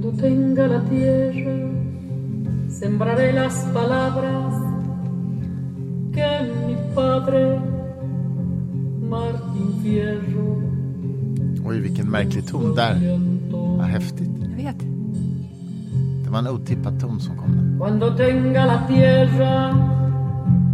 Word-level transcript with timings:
Cuando 0.00 0.18
tenga 0.22 0.66
la 0.66 0.80
tierra, 0.88 1.70
sembraré 2.70 3.32
las 3.34 3.64
palabras 3.74 4.54
que 6.14 6.26
mi 6.66 6.74
padre 6.94 7.60
Martin 9.10 9.74
Fierro 9.82 10.56
Oj, 11.66 11.80
vilken 11.80 12.10
märklig 12.10 12.46
ton 12.46 12.74
där. 12.74 13.18
Ja, 13.78 13.82
häftigt. 13.84 14.30
Jag 14.40 14.56
vet. 14.64 14.78
Det 16.24 16.30
var 16.30 16.38
en 16.38 16.48
otippad 16.48 17.00
ton 17.00 17.20
som 17.20 17.36
kom 17.36 17.52
där. 17.56 17.78
Cuando 17.78 18.16
tenga 18.16 18.66
la 18.66 18.86
tierra, 18.86 19.70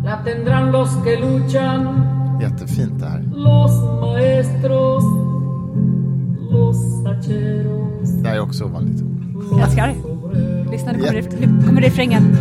la 0.05 0.23
tendrán 0.25 0.73
los 0.73 0.91
que 1.05 1.17
luchan, 1.21 2.07
Jättefint 2.41 3.01
det 3.01 3.07
här. 3.07 3.23
los 3.35 3.73
maestros, 4.01 5.05
los 6.53 6.77
hacheros. 7.07 8.11
Det 8.23 8.29
här 8.29 8.37
är 8.37 8.41
också 8.41 8.65
ovanligt. 8.65 9.03
Jag 9.51 9.61
älskar 9.61 9.89
det. 9.89 10.71
Lyssna, 10.71 10.93
nu 10.93 10.99
kommer, 10.99 11.23
det, 11.23 11.47
nu 11.47 11.67
kommer 11.67 11.81
refrängen. 11.83 12.37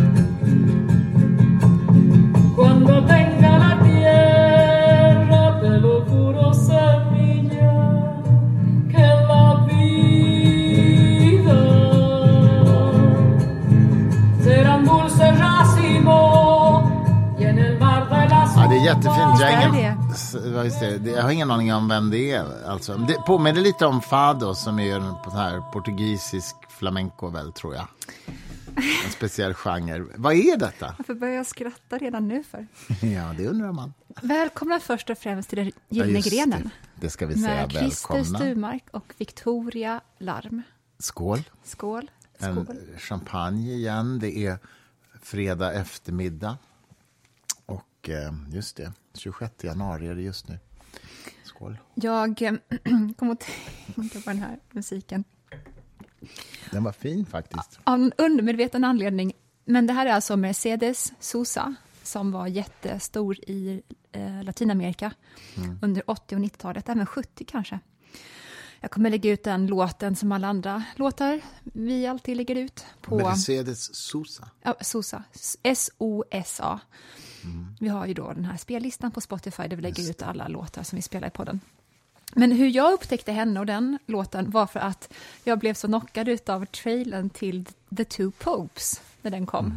Ja, 18.56 18.66
det 18.68 18.76
är 18.76 18.84
jättefint. 18.84 19.40
Jag 19.40 19.46
har 19.46 19.78
ingen, 19.78 20.05
ja, 20.56 20.64
just 20.64 20.80
det. 20.80 21.10
Jag 21.10 21.22
har 21.22 21.30
ingen 21.30 21.50
aning 21.50 21.74
om 21.74 21.88
vem 21.88 22.10
det 22.10 22.30
är. 22.32 22.64
Alltså, 22.68 22.96
det 22.96 23.14
påminner 23.14 23.60
lite 23.60 23.86
om 23.86 24.02
fado 24.02 24.54
som 24.54 24.78
är 24.78 24.96
en 24.96 25.14
här 25.32 25.72
portugisisk 25.72 26.56
flamenco 26.68 27.28
väl, 27.30 27.52
tror 27.52 27.74
jag. 27.74 27.86
En 29.04 29.10
speciell 29.10 29.54
genre. 29.54 30.04
Vad 30.16 30.34
är 30.34 30.56
detta? 30.56 30.94
Varför 30.98 31.14
börjar 31.14 31.34
jag 31.34 31.46
skratta 31.46 31.98
redan 31.98 32.28
nu 32.28 32.42
för? 32.44 32.66
Ja, 33.06 33.34
det 33.38 33.46
undrar 33.48 33.72
man. 33.72 33.94
Välkomna 34.22 34.80
först 34.80 35.10
och 35.10 35.18
främst 35.18 35.48
till 35.48 35.58
den 35.58 35.66
Ja, 35.66 35.72
gyllene 35.88 36.18
just 36.18 36.30
grenen. 36.30 36.62
Det. 36.62 37.00
det 37.06 37.10
ska 37.10 37.26
vi 37.26 37.34
säga 37.34 37.60
Med 37.66 37.72
Christer. 37.72 38.24
Sturmark 38.24 38.84
och 38.90 39.12
Victoria 39.18 40.00
Larm. 40.18 40.62
Skål. 40.98 41.42
Skål. 41.64 42.10
En 42.38 42.64
Skål. 42.64 42.76
champagne 42.98 43.72
igen. 43.72 44.18
Det 44.18 44.46
är 44.46 44.58
fredag 45.22 45.72
eftermiddag. 45.72 46.56
Och 48.06 48.10
eh, 48.10 48.32
just 48.52 48.76
det, 48.76 48.92
26 49.14 49.64
januari 49.64 50.08
är 50.08 50.14
det 50.14 50.22
just 50.22 50.48
nu. 50.48 50.58
Skål. 51.44 51.78
Jag 51.94 52.42
eh, 52.42 52.52
kom 53.16 53.30
att 53.30 53.40
tänka 53.94 54.20
på 54.20 54.30
den 54.30 54.38
här 54.38 54.58
musiken. 54.70 55.24
Den 56.70 56.84
var 56.84 56.92
fin 56.92 57.26
faktiskt. 57.26 57.78
Av 57.84 57.94
en 57.94 58.12
undermedveten 58.18 58.84
anledning. 58.84 59.32
Men 59.64 59.86
det 59.86 59.92
här 59.92 60.06
är 60.06 60.12
alltså 60.12 60.36
Mercedes 60.36 61.12
Sosa 61.20 61.74
som 62.02 62.32
var 62.32 62.46
jättestor 62.46 63.36
i 63.40 63.82
eh, 64.12 64.42
Latinamerika 64.42 65.12
under 65.82 66.10
80 66.10 66.34
och 66.34 66.40
90-talet, 66.40 66.88
även 66.88 67.06
70 67.06 67.44
kanske. 67.44 67.78
Jag 68.80 68.90
kommer 68.90 69.10
lägga 69.10 69.30
ut 69.30 69.42
den 69.42 69.66
låten 69.66 70.16
som 70.16 70.32
alla 70.32 70.48
andra 70.48 70.84
låtar 70.96 71.40
vi 71.62 72.06
alltid 72.06 72.36
lägger 72.36 72.56
ut 72.56 72.84
på 73.00 73.16
Mercedes 73.16 73.94
Sosa. 73.94 74.50
ja, 74.62 74.76
Sosa, 74.80 75.24
S-O-S-A. 75.62 76.80
Vi 77.80 77.88
har 77.88 78.06
ju 78.06 78.14
då 78.14 78.32
den 78.32 78.44
här 78.44 78.56
spellistan 78.56 79.10
på 79.10 79.20
Spotify 79.20 79.62
där 79.68 79.76
vi 79.76 79.82
lägger 79.82 80.10
ut 80.10 80.22
alla 80.22 80.48
låtar 80.48 80.82
som 80.82 80.96
vi 80.96 81.02
spelar 81.02 81.28
i 81.28 81.30
podden. 81.30 81.60
Men 82.34 82.52
hur 82.52 82.68
jag 82.68 82.92
upptäckte 82.92 83.32
henne 83.32 83.60
och 83.60 83.66
den 83.66 83.98
låten 84.06 84.50
var 84.50 84.66
för 84.66 84.80
att 84.80 85.12
jag 85.44 85.58
blev 85.58 85.74
så 85.74 85.86
knockad 85.86 86.48
av 86.50 86.64
trailern 86.66 87.30
till 87.30 87.64
The 87.96 88.04
Two 88.04 88.30
Popes 88.38 89.02
när 89.22 89.30
den 89.30 89.46
kom. 89.46 89.74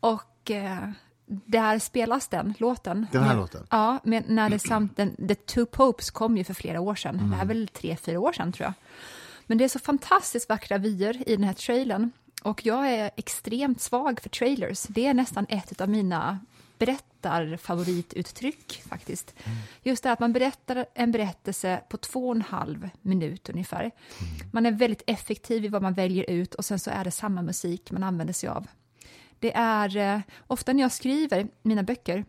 Och 0.00 0.50
eh, 0.50 0.88
där 1.26 1.78
spelas 1.78 2.28
den 2.28 2.54
låten. 2.58 3.06
Den 3.12 3.22
här 3.22 3.28
Men- 3.28 3.38
låten? 3.40 3.66
Ja, 3.70 3.98
men 4.04 4.24
när 4.26 4.50
det 4.50 4.58
samt, 4.58 4.96
den, 4.96 5.28
The 5.28 5.34
Two 5.34 5.64
Popes 5.64 6.10
kom 6.10 6.36
ju 6.36 6.44
för 6.44 6.54
flera 6.54 6.80
år 6.80 6.94
sedan. 6.94 7.16
Det 7.30 7.36
här 7.36 7.42
är 7.42 7.48
väl 7.48 7.68
tre, 7.68 7.96
fyra 7.96 8.20
år 8.20 8.32
sedan 8.32 8.52
tror 8.52 8.64
jag. 8.64 8.72
Men 9.46 9.58
det 9.58 9.64
är 9.64 9.68
så 9.68 9.78
fantastiskt 9.78 10.48
vackra 10.48 10.78
vyer 10.78 11.28
i 11.28 11.36
den 11.36 11.44
här 11.44 11.52
trailern. 11.52 12.10
Och 12.42 12.66
jag 12.66 12.92
är 12.92 13.10
extremt 13.16 13.80
svag 13.80 14.20
för 14.20 14.28
trailers. 14.28 14.82
Det 14.82 15.06
är 15.06 15.14
nästan 15.14 15.46
ett 15.48 15.80
av 15.80 15.88
mina 15.88 16.38
berättarfavorituttryck 16.78 18.82
faktiskt. 18.88 19.34
Just 19.82 20.02
det 20.02 20.12
att 20.12 20.20
man 20.20 20.32
berättar 20.32 20.86
en 20.94 21.12
berättelse 21.12 21.80
på 21.88 21.96
två 21.96 22.28
och 22.28 22.34
en 22.34 22.42
halv 22.42 22.90
minut 23.02 23.48
ungefär. 23.48 23.90
Man 24.52 24.66
är 24.66 24.72
väldigt 24.72 25.02
effektiv 25.06 25.64
i 25.64 25.68
vad 25.68 25.82
man 25.82 25.94
väljer 25.94 26.30
ut 26.30 26.54
och 26.54 26.64
sen 26.64 26.78
så 26.78 26.90
är 26.90 27.04
det 27.04 27.10
samma 27.10 27.42
musik 27.42 27.90
man 27.90 28.02
använder 28.02 28.34
sig 28.34 28.48
av. 28.48 28.66
Det 29.38 29.54
är 29.54 29.96
eh, 29.96 30.20
ofta 30.46 30.72
när 30.72 30.82
jag 30.82 30.92
skriver 30.92 31.48
mina 31.62 31.82
böcker 31.82 32.24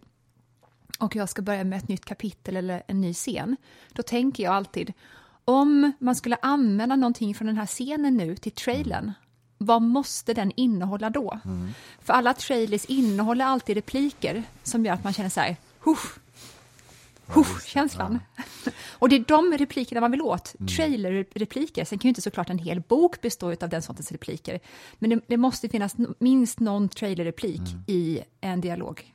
och 1.00 1.16
jag 1.16 1.30
ska 1.30 1.42
börja 1.42 1.64
med 1.64 1.78
ett 1.78 1.88
nytt 1.88 2.06
kapitel 2.06 2.58
eller 2.58 2.84
en 2.88 3.02
ny 3.02 3.14
scen, 3.14 3.58
då 3.94 4.04
tänker 4.04 4.44
jag 4.44 4.54
alltid 4.54 4.94
om 5.46 5.92
man 6.00 6.16
skulle 6.16 6.38
använda 6.42 6.96
någonting 6.96 7.36
från 7.36 7.48
den 7.48 7.58
här 7.58 7.66
scenen 7.66 8.18
nu 8.18 8.36
till 8.36 8.52
trailern, 8.52 9.14
vad 9.62 9.82
måste 9.82 10.34
den 10.34 10.52
innehålla 10.56 11.10
då? 11.10 11.40
För 12.02 12.14
alla 12.14 12.34
trailers 12.34 12.86
innehåller 12.86 13.46
alltid 13.46 13.76
repliker 13.76 14.44
som 14.64 14.86
gör 14.86 14.94
att 14.94 15.04
man 15.04 15.14
känner 15.14 15.30
så 15.30 15.40
här, 15.40 15.56
huff, 15.80 16.20
huff, 17.26 17.66
känslan. 17.66 18.20
Och 18.92 19.10
det 19.10 19.16
är 19.16 19.26
de 19.28 19.58
replikerna 19.58 20.02
man 20.02 20.12
vill 20.12 20.22
åt, 20.22 20.56
trailerrepliker. 20.76 21.86
Sen 21.86 22.00
kan 22.00 22.08
ju 22.08 22.10
inte 22.10 22.22
såklart 22.22 22.50
en 22.50 22.58
hel 22.58 22.82
bok 22.82 23.22
bestå 23.22 23.52
av 23.62 23.70
den 23.70 23.82
sortens 23.82 24.12
repliker, 24.12 24.60
men 25.00 25.10
det, 25.10 25.20
det 25.28 25.38
måste 25.38 25.70
finnas 25.70 25.96
minst 26.20 26.60
någon 26.60 26.90
trailerreplik 26.90 27.62
i 27.88 28.22
en 28.42 28.62
dialog. 28.62 29.14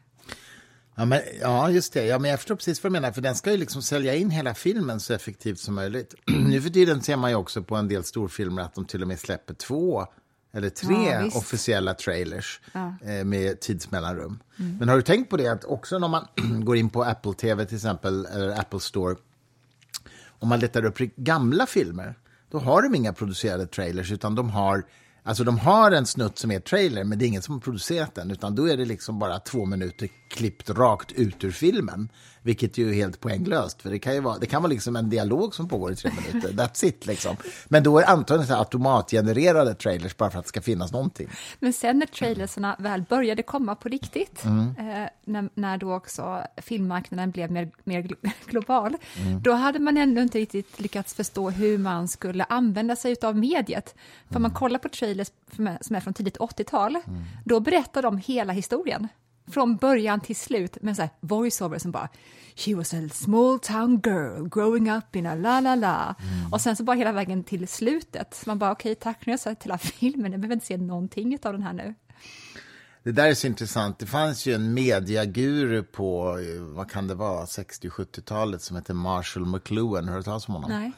Ja, 0.97 1.05
men, 1.05 1.21
ja, 1.41 1.71
just 1.71 1.93
det. 1.93 2.05
Ja, 2.05 2.19
men 2.19 2.31
jag 2.31 2.41
förstår 2.41 2.57
precis 2.57 2.83
vad 2.83 2.93
du 2.93 2.93
menar, 2.93 3.13
för 3.13 3.21
den 3.21 3.35
ska 3.35 3.51
ju 3.51 3.57
liksom 3.57 3.83
sälja 3.83 4.15
in 4.15 4.31
hela 4.31 4.55
filmen 4.55 5.01
så 5.01 5.15
effektivt 5.15 5.59
som 5.59 5.75
möjligt. 5.75 6.15
nu 6.27 6.63
för 6.63 6.71
tiden 6.71 7.03
ser 7.03 7.17
man 7.17 7.31
ju 7.31 7.37
också 7.37 7.63
på 7.63 7.77
en 7.77 7.89
del 7.89 8.05
storfilmer 8.05 8.63
att 8.63 8.75
de 8.75 8.85
till 8.85 9.03
och 9.03 9.09
med 9.09 9.21
släpper 9.21 9.55
två 9.55 10.07
eller 10.55 10.71
tre 10.71 11.11
Ja, 11.11 11.39
officiella 11.39 11.95
trailers 11.95 12.61
eh, 12.75 13.25
med 13.25 13.61
tidsmellanrum. 13.61 14.39
Mm. 14.59 14.77
Men 14.77 14.89
har 14.89 14.97
du 14.97 15.03
tänkt 15.03 15.31
på 15.31 15.37
det 15.37 15.49
att 15.49 15.65
också 15.65 15.99
när 15.99 16.09
man 16.09 16.27
går 16.65 16.77
in 16.77 16.91
på 16.91 17.05
Apple 17.05 17.35
TV 17.35 17.67
till 17.67 17.77
exempel, 17.77 18.27
eller 18.27 18.61
Apple 18.61 18.81
Store, 18.81 19.17
om 20.29 20.49
man 20.49 20.61
letar 20.61 20.85
upp 20.85 20.99
gamla 20.99 21.67
filmer, 21.67 22.15
då 22.51 22.59
har 22.59 22.83
de 22.83 22.95
inga 22.95 23.13
producerade 23.13 23.67
trailers, 23.67 24.13
utan 24.13 24.35
de 24.35 24.51
har 24.51 24.85
Alltså 25.27 25.45
de 25.45 25.59
har 25.59 25.91
en 25.93 26.07
snutt 26.07 26.39
som 26.39 26.51
är 26.51 26.61
trailer, 26.61 27.05
men 27.05 27.19
det 27.19 27.25
är 27.25 27.27
ingen 27.27 27.43
som 27.43 27.55
har 27.55 27.61
producerat 27.61 28.15
den, 28.15 28.31
utan 28.31 28.55
då 28.55 28.69
är 28.69 28.77
det 28.77 28.85
liksom 28.85 29.19
bara 29.19 29.39
två 29.39 29.65
minuter 29.67 30.09
klippt 30.29 30.71
rakt 30.71 31.13
ut 31.13 31.45
ur 31.45 31.51
filmen. 31.51 32.09
Vilket 32.43 32.79
ju 32.79 32.91
är 32.91 32.95
helt 32.95 33.21
poänglöst, 33.21 33.83
för 33.83 33.91
det 33.91 33.99
kan 33.99 34.15
ju 34.15 34.21
vara, 34.21 34.39
det 34.39 34.47
kan 34.47 34.63
vara 34.63 34.71
liksom 34.71 34.97
en 34.97 35.11
dialog 35.11 35.55
som 35.55 35.69
pågår 35.69 35.93
i 35.93 35.97
tre 35.97 36.11
minuter. 36.33 36.53
That's 36.65 36.85
it 36.85 37.07
liksom. 37.07 37.37
Men 37.69 37.83
då 37.83 37.99
är 37.99 38.11
antagligen 38.11 38.47
så 38.49 38.55
automatgenererade 38.55 39.75
trailers 39.75 40.17
bara 40.17 40.31
för 40.31 40.39
att 40.39 40.45
det 40.45 40.49
ska 40.49 40.61
finnas 40.63 40.93
någonting. 40.93 41.29
Men 41.61 41.73
sen 41.73 41.99
när 41.99 42.07
trailersarna 42.07 42.77
väl 42.79 43.03
började 43.03 43.43
komma 43.43 43.75
på 43.75 43.89
riktigt, 43.89 44.45
Mm. 44.45 44.75
eh, 44.79 45.09
när, 45.25 45.49
när 45.55 45.79
då 45.79 45.95
också 45.95 46.43
filmmarknaden 46.57 47.31
blev 47.31 47.51
mer, 47.53 47.71
mer 47.85 48.03
glo- 48.03 48.31
global, 48.47 48.97
Mm. 49.23 49.43
då 49.43 49.53
hade 49.53 49.79
man 49.79 49.97
ändå 49.97 50.21
inte 50.21 50.39
riktigt 50.39 50.81
lyckats 50.81 51.15
förstå 51.15 51.51
hur 51.51 51.79
man 51.79 52.09
skulle 52.09 52.45
använda 52.45 52.97
sig 52.97 53.17
av 53.23 53.37
mediet. 53.37 53.95
För 54.29 54.37
om 54.37 54.43
man 54.43 54.51
Mm. 54.51 54.59
kollar 54.59 54.79
på 54.79 54.89
trailers 54.89 55.14
är, 55.21 55.83
som 55.85 55.97
är 55.97 56.01
från 56.01 56.15
tidigt 56.15 56.39
80-tal, 56.39 56.99
då 57.45 57.61
berättar 57.61 58.03
de 58.03 58.19
hela 58.19 58.53
historien. 58.53 59.09
Från 59.47 59.77
början 59.77 60.21
till 60.21 60.37
slut 60.37 60.83
med 60.83 60.97
så 60.97 61.03
här 61.03 61.11
voiceover 61.21 61.79
som 61.79 61.91
bara 61.91 62.09
She 62.57 62.75
was 62.75 62.95
a 62.95 63.09
small 63.13 63.59
town 63.59 64.01
girl 64.05 64.49
growing 64.49 64.91
up 64.91 65.17
in 65.17 65.27
a 65.27 65.35
la 65.35 65.61
la 65.61 65.75
la. 65.75 66.15
Mm. 66.21 66.53
Och 66.53 66.61
sen 66.61 66.77
så 66.77 66.85
bara 66.85 66.97
hela 66.97 67.13
vägen 67.13 67.45
till 67.45 67.69
slutet. 67.69 68.47
Man 68.47 68.59
bara 68.59 68.73
okej, 68.73 68.95
tack 68.95 69.27
nu 69.27 69.31
har 69.31 69.33
jag 69.33 69.41
sett 69.41 69.63
hela 69.63 69.79
filmen, 69.99 70.33
jag 70.33 70.41
behöver 70.41 70.55
inte 70.55 70.67
se 70.67 70.77
någonting 70.77 71.39
av 71.43 71.53
den 71.53 71.63
här 71.63 71.73
nu. 71.73 71.95
Det 73.03 73.13
där 73.13 73.29
är 73.29 73.35
så 73.35 73.47
intressant. 73.47 73.99
Det 73.99 74.07
fanns 74.07 74.47
ju 74.47 74.55
en 74.55 74.75
mediaguru 74.75 75.83
på, 75.83 76.39
eh, 76.39 76.63
vad 76.63 76.91
kan 76.91 77.09
det 77.09 77.15
vara, 77.15 77.45
60-70-talet 77.45 78.63
som 78.63 78.77
heter 78.77 78.95
Marshall 78.95 79.47
McLuhan. 79.47 80.09
Har 80.09 80.17
du 80.17 80.23
talat 80.23 80.49
om 80.49 80.55
honom? 80.55 80.71
Nej. 80.71 80.93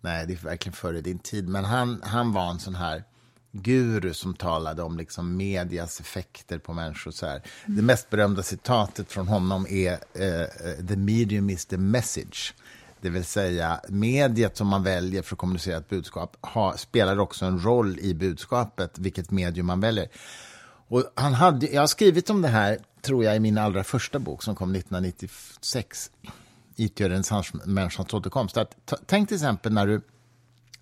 Nej, 0.00 0.26
det 0.26 0.32
är 0.32 0.36
verkligen 0.36 0.74
före 0.74 1.00
din 1.00 1.18
tid. 1.18 1.48
Men 1.48 1.64
han, 1.64 2.00
han 2.04 2.32
var 2.32 2.50
en 2.50 2.58
sån 2.58 2.74
här 2.74 3.04
guru 3.52 4.14
som 4.14 4.34
talade 4.34 4.82
om 4.82 4.98
liksom 4.98 5.36
medias 5.36 6.00
effekter 6.00 6.58
på 6.58 6.72
människor. 6.72 7.10
Så 7.10 7.26
här. 7.26 7.42
Det 7.66 7.82
mest 7.82 8.10
berömda 8.10 8.42
citatet 8.42 9.12
från 9.12 9.28
honom 9.28 9.66
är 9.68 9.92
uh, 9.92 10.86
“The 10.88 10.96
medium 10.96 11.50
is 11.50 11.66
the 11.66 11.76
message”. 11.76 12.54
Det 13.00 13.10
vill 13.10 13.24
säga, 13.24 13.80
mediet 13.88 14.56
som 14.56 14.66
man 14.66 14.82
väljer 14.82 15.22
för 15.22 15.34
att 15.34 15.38
kommunicera 15.38 15.76
ett 15.76 15.88
budskap 15.88 16.36
har, 16.40 16.76
spelar 16.76 17.18
också 17.18 17.44
en 17.44 17.64
roll 17.64 17.98
i 17.98 18.14
budskapet, 18.14 18.98
vilket 18.98 19.30
medium 19.30 19.66
man 19.66 19.80
väljer. 19.80 20.08
Och 20.88 21.12
han 21.14 21.34
hade, 21.34 21.66
jag 21.66 21.82
har 21.82 21.86
skrivit 21.86 22.30
om 22.30 22.42
det 22.42 22.48
här, 22.48 22.78
tror 23.00 23.24
jag, 23.24 23.36
i 23.36 23.40
min 23.40 23.58
allra 23.58 23.84
första 23.84 24.18
bok 24.18 24.42
som 24.42 24.56
kom 24.56 24.74
1996. 24.74 26.10
IT 26.76 27.00
och 27.00 27.08
renässansmänniskans 27.08 28.14
återkomst. 28.14 28.56
Att, 28.56 28.92
tänk 29.06 29.28
till 29.28 29.34
exempel 29.34 29.72
när, 29.72 29.86
du, 29.86 30.00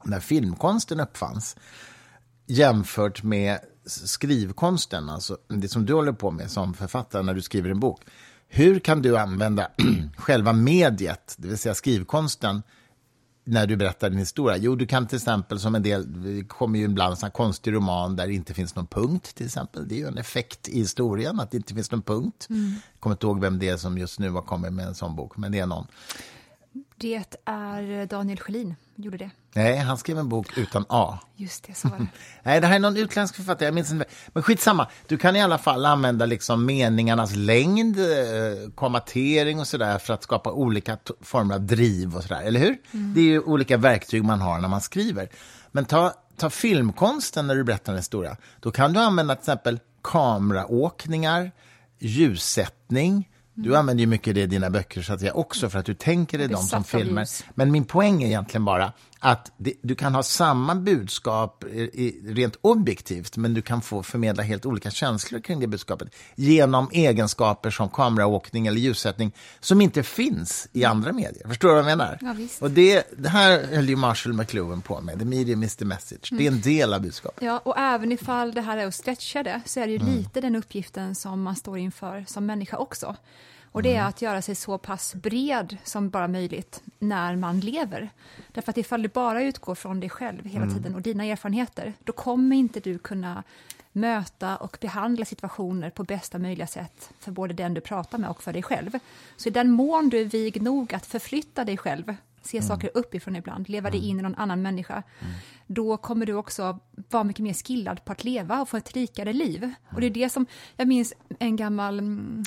när 0.04 0.20
filmkonsten 0.20 1.00
uppfanns 1.00 1.56
jämfört 2.50 3.22
med 3.22 3.58
skrivkonsten, 3.86 5.10
alltså 5.10 5.38
det 5.48 5.68
som 5.68 5.86
du 5.86 5.94
håller 5.94 6.12
på 6.12 6.30
med 6.30 6.50
som 6.50 6.74
författare 6.74 7.22
när 7.22 7.34
du 7.34 7.42
skriver 7.42 7.70
en 7.70 7.80
bok. 7.80 8.00
Hur 8.48 8.78
kan 8.78 9.02
du 9.02 9.18
använda 9.18 9.70
själva 10.16 10.52
mediet, 10.52 11.34
det 11.38 11.48
vill 11.48 11.58
säga 11.58 11.74
skrivkonsten, 11.74 12.62
när 13.44 13.66
du 13.66 13.76
berättar 13.76 14.10
din 14.10 14.18
historia? 14.18 14.56
Jo, 14.56 14.74
du 14.74 14.86
kan 14.86 15.06
till 15.06 15.16
exempel, 15.16 15.60
som 15.60 15.74
en 15.74 15.82
del, 15.82 16.22
det 16.24 16.44
kommer 16.44 16.78
ju 16.78 16.84
ibland 16.84 17.16
en 17.24 17.30
konstig 17.30 17.74
roman 17.74 18.16
där 18.16 18.26
det 18.26 18.34
inte 18.34 18.54
finns 18.54 18.74
någon 18.74 18.86
punkt, 18.86 19.34
till 19.34 19.46
exempel. 19.46 19.88
Det 19.88 19.94
är 19.94 19.98
ju 19.98 20.06
en 20.06 20.18
effekt 20.18 20.68
i 20.68 20.78
historien, 20.78 21.40
att 21.40 21.50
det 21.50 21.56
inte 21.56 21.74
finns 21.74 21.90
någon 21.90 22.02
punkt. 22.02 22.46
Mm. 22.50 22.74
Jag 22.92 23.00
kommer 23.00 23.14
inte 23.14 23.26
ihåg 23.26 23.40
vem 23.40 23.58
det 23.58 23.68
är 23.68 23.76
som 23.76 23.98
just 23.98 24.18
nu 24.18 24.30
har 24.30 24.42
kommit 24.42 24.72
med 24.72 24.86
en 24.86 24.94
sån 24.94 25.16
bok, 25.16 25.36
men 25.36 25.52
det 25.52 25.58
är 25.58 25.66
någon. 25.66 25.86
Det 26.96 27.24
är 27.44 28.06
Daniel 28.06 28.38
Schelin, 28.38 28.74
gjorde 29.00 29.16
det. 29.16 29.30
Nej, 29.54 29.76
han 29.76 29.98
skrev 29.98 30.18
en 30.18 30.28
bok 30.28 30.58
utan 30.58 30.84
A. 30.88 31.18
Just 31.36 31.64
det, 31.64 31.74
så 31.74 31.88
var 31.88 31.98
det. 31.98 32.06
Nej, 32.42 32.60
det 32.60 32.66
här 32.66 32.74
är 32.74 32.78
någon 32.78 32.96
utländsk 32.96 33.36
författare, 33.36 33.66
jag 33.66 33.74
minns 33.74 33.90
inte. 33.90 34.04
Men 34.28 34.42
skitsamma, 34.42 34.88
du 35.06 35.16
kan 35.18 35.36
i 35.36 35.42
alla 35.42 35.58
fall 35.58 35.86
använda 35.86 36.26
liksom 36.26 36.66
meningarnas 36.66 37.36
längd, 37.36 37.98
eh, 37.98 38.70
kommatering 38.74 39.60
och 39.60 39.66
sådär 39.66 39.98
för 39.98 40.14
att 40.14 40.22
skapa 40.22 40.52
olika 40.52 40.98
former 41.20 41.54
av 41.54 41.60
driv 41.60 42.16
och 42.16 42.22
sådär, 42.22 42.42
eller 42.42 42.60
hur? 42.60 42.76
Mm. 42.92 43.14
Det 43.14 43.20
är 43.20 43.24
ju 43.24 43.40
olika 43.40 43.76
verktyg 43.76 44.24
man 44.24 44.40
har 44.40 44.58
när 44.60 44.68
man 44.68 44.80
skriver. 44.80 45.28
Men 45.72 45.84
ta, 45.84 46.12
ta 46.36 46.50
filmkonsten 46.50 47.46
när 47.46 47.54
du 47.54 47.64
berättar 47.64 47.92
en 47.92 47.98
historia. 47.98 48.36
Då 48.60 48.70
kan 48.70 48.92
du 48.92 49.00
använda 49.00 49.34
till 49.34 49.40
exempel 49.40 49.80
kameraåkningar, 50.02 51.52
ljussättning, 51.98 53.28
du 53.54 53.76
använder 53.76 54.00
ju 54.00 54.06
mycket 54.06 54.34
det 54.34 54.40
i 54.40 54.46
dina 54.46 54.70
böcker 54.70 55.02
så 55.02 55.12
att 55.12 55.22
jag 55.22 55.36
också 55.36 55.70
för 55.70 55.78
att 55.78 55.86
du 55.86 55.94
tänker 55.94 56.38
dig 56.38 56.48
dem 56.48 56.62
som 56.62 56.84
filmer. 56.84 57.26
Men 57.54 57.70
min 57.70 57.84
poäng 57.84 58.22
är 58.22 58.26
egentligen 58.26 58.64
bara 58.64 58.92
att 59.20 59.52
det, 59.56 59.74
du 59.82 59.94
kan 59.94 60.14
ha 60.14 60.22
samma 60.22 60.74
budskap 60.74 61.64
i, 61.64 62.20
rent 62.24 62.56
objektivt 62.60 63.36
men 63.36 63.54
du 63.54 63.62
kan 63.62 63.82
få 63.82 64.02
förmedla 64.02 64.42
helt 64.42 64.66
olika 64.66 64.90
känslor 64.90 65.40
kring 65.40 65.60
det 65.60 65.66
budskapet 65.66 66.14
genom 66.34 66.88
egenskaper 66.92 67.70
som 67.70 67.88
kameraåkning 67.88 68.66
eller 68.66 68.80
ljussättning 68.80 69.32
som 69.60 69.80
inte 69.80 70.02
finns 70.02 70.68
i 70.72 70.84
andra 70.84 71.12
medier. 71.12 71.48
Förstår 71.48 71.68
du 71.68 71.74
vad 71.74 71.90
jag 71.90 71.98
menar? 71.98 72.18
Ja, 72.20 72.32
visst. 72.32 72.62
Och 72.62 72.70
det, 72.70 73.06
det 73.18 73.28
här 73.28 73.66
höll 73.74 73.88
ju 73.88 73.96
Marshall 73.96 74.32
McLuhan 74.32 74.82
på 74.82 75.00
med. 75.00 75.18
The 75.18 75.24
medium 75.24 75.62
is 75.62 75.76
the 75.76 75.84
message. 75.84 76.32
Mm. 76.32 76.38
Det 76.38 76.48
är 76.48 76.52
en 76.52 76.60
del 76.60 76.94
av 76.94 77.02
budskapet. 77.02 77.42
Ja, 77.42 77.58
och 77.58 77.78
även 77.78 78.12
ifall 78.12 78.54
det 78.54 78.60
här 78.60 78.78
är 78.78 78.86
att 78.86 78.94
stretcha 78.94 79.42
det 79.42 79.60
så 79.64 79.80
är 79.80 79.86
det 79.86 79.92
ju 79.92 80.00
mm. 80.00 80.16
lite 80.16 80.40
den 80.40 80.56
uppgiften 80.56 81.14
som 81.14 81.42
man 81.42 81.56
står 81.56 81.78
inför 81.78 82.24
som 82.28 82.46
människa 82.46 82.76
också. 82.76 83.16
Och 83.72 83.82
det 83.82 83.88
är 83.88 83.96
mm. 83.96 84.08
att 84.08 84.22
göra 84.22 84.42
sig 84.42 84.54
så 84.54 84.78
pass 84.78 85.14
bred 85.14 85.76
som 85.84 86.10
bara 86.10 86.28
möjligt 86.28 86.82
när 86.98 87.36
man 87.36 87.60
lever. 87.60 88.10
Därför 88.52 88.70
att 88.70 88.78
ifall 88.78 89.02
du 89.02 89.08
bara 89.08 89.42
utgår 89.42 89.74
från 89.74 90.00
dig 90.00 90.10
själv 90.10 90.44
hela 90.44 90.64
mm. 90.64 90.74
tiden 90.74 90.94
och 90.94 91.02
dina 91.02 91.24
erfarenheter, 91.24 91.92
då 92.04 92.12
kommer 92.12 92.56
inte 92.56 92.80
du 92.80 92.98
kunna 92.98 93.42
möta 93.92 94.56
och 94.56 94.78
behandla 94.80 95.24
situationer 95.24 95.90
på 95.90 96.04
bästa 96.04 96.38
möjliga 96.38 96.66
sätt 96.66 97.10
för 97.18 97.32
både 97.32 97.54
den 97.54 97.74
du 97.74 97.80
pratar 97.80 98.18
med 98.18 98.30
och 98.30 98.42
för 98.42 98.52
dig 98.52 98.62
själv. 98.62 98.90
Så 99.36 99.48
i 99.48 99.52
den 99.52 99.70
mån 99.70 100.08
du 100.08 100.20
är 100.20 100.24
vig 100.24 100.62
nog 100.62 100.94
att 100.94 101.06
förflytta 101.06 101.64
dig 101.64 101.76
själv 101.76 102.14
se 102.42 102.56
mm. 102.56 102.68
saker 102.68 102.90
uppifrån 102.94 103.36
ibland, 103.36 103.68
leva 103.68 103.90
dig 103.90 104.00
mm. 104.00 104.10
in 104.10 104.18
i 104.18 104.22
någon 104.22 104.34
annan 104.34 104.62
människa, 104.62 105.02
mm. 105.20 105.34
Då 105.72 105.96
kommer 105.96 106.26
du 106.26 106.34
också 106.34 106.78
vara 107.10 107.24
mycket 107.24 107.42
mer 107.42 107.52
skillad 107.52 108.04
på 108.04 108.12
att 108.12 108.24
leva 108.24 108.60
och 108.60 108.68
få 108.68 108.76
ett 108.76 108.92
rikare 108.92 109.32
liv. 109.32 109.72
Och 109.94 110.00
det 110.00 110.06
är 110.06 110.10
det 110.10 110.28
som, 110.28 110.46
jag 110.76 110.88
minns 110.88 111.14
en 111.38 111.56
gammal, 111.56 112.00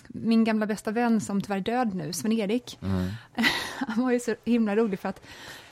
min 0.08 0.44
gamla 0.44 0.66
bästa 0.66 0.92
vän 0.92 1.22
som 1.22 1.42
tyvärr 1.42 1.58
är 1.58 1.62
död 1.62 1.94
nu, 1.94 2.14
Sven-Erik, 2.14 2.80
mm. 2.82 3.10
han 3.88 4.04
var 4.04 4.12
ju 4.12 4.20
så 4.20 4.36
himla 4.46 4.76
rolig 4.76 5.00
för 5.00 5.10
att 5.10 5.22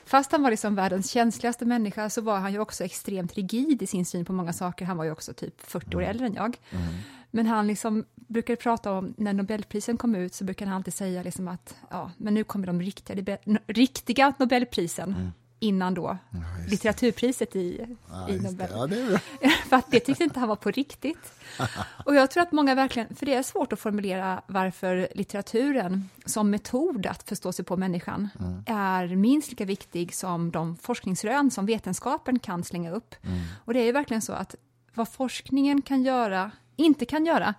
Fast 0.04 0.32
han 0.32 0.42
var 0.42 0.50
liksom 0.50 0.74
världens 0.74 1.10
känsligaste 1.10 1.64
människa 1.64 2.10
så 2.10 2.20
var 2.20 2.38
han 2.38 2.52
ju 2.52 2.58
också 2.58 2.84
extremt 2.84 3.34
rigid 3.34 3.82
i 3.82 3.86
sin 3.86 4.06
syn 4.06 4.24
på 4.24 4.32
många 4.32 4.52
saker. 4.52 4.84
Han 4.84 4.96
var 4.96 5.04
ju 5.04 5.10
också 5.10 5.32
typ 5.32 5.60
40 5.60 5.96
år 5.96 6.02
mm. 6.02 6.10
äldre 6.10 6.26
än 6.26 6.34
jag. 6.34 6.58
Mm. 6.70 6.94
Men 7.30 7.46
han 7.46 7.66
liksom 7.66 8.04
brukade 8.14 8.56
prata 8.56 8.92
om, 8.92 9.14
när 9.16 9.32
Nobelprisen 9.32 9.96
kom 9.96 10.14
ut, 10.14 10.34
så 10.34 10.44
brukade 10.44 10.70
han 10.70 10.76
alltid 10.76 10.94
säga 10.94 11.22
liksom 11.22 11.48
att 11.48 11.76
ja, 11.90 12.10
men 12.16 12.34
nu 12.34 12.44
kommer 12.44 12.66
de 12.66 12.82
riktiga, 12.82 13.38
riktiga 13.66 14.34
Nobelprisen. 14.38 15.14
Mm. 15.14 15.32
Innan 15.62 15.94
då 15.94 16.18
ja, 16.30 16.38
litteraturpriset 16.68 17.56
i, 17.56 17.96
ja, 18.10 18.28
i 18.28 18.40
Nobel. 18.40 18.68
Ja, 18.72 18.86
det 18.86 19.18
för 19.68 19.76
att 19.76 19.90
det 19.90 20.00
tyckte 20.00 20.24
inte 20.24 20.40
han 20.40 20.48
var 20.48 20.56
på 20.56 20.70
riktigt. 20.70 21.32
Och 22.04 22.14
jag 22.14 22.30
tror 22.30 22.42
att 22.42 22.52
många 22.52 22.74
verkligen, 22.74 23.14
för 23.14 23.26
det 23.26 23.34
är 23.34 23.42
svårt 23.42 23.72
att 23.72 23.80
formulera 23.80 24.42
varför 24.46 25.08
litteraturen 25.14 26.08
som 26.26 26.50
metod 26.50 27.06
att 27.06 27.28
förstå 27.28 27.52
sig 27.52 27.64
på 27.64 27.76
människan 27.76 28.28
mm. 28.40 28.64
är 28.66 29.16
minst 29.16 29.48
lika 29.48 29.64
viktig 29.64 30.14
som 30.14 30.50
de 30.50 30.76
forskningsrön 30.76 31.50
som 31.50 31.66
vetenskapen 31.66 32.38
kan 32.38 32.64
slänga 32.64 32.90
upp. 32.90 33.14
Mm. 33.22 33.40
Och 33.64 33.74
det 33.74 33.80
är 33.80 33.84
ju 33.84 33.92
verkligen 33.92 34.22
så 34.22 34.32
att 34.32 34.54
vad 34.94 35.08
forskningen 35.08 35.82
kan 35.82 36.02
göra 36.02 36.50
inte 36.76 37.04
kan 37.04 37.26
göra, 37.26 37.54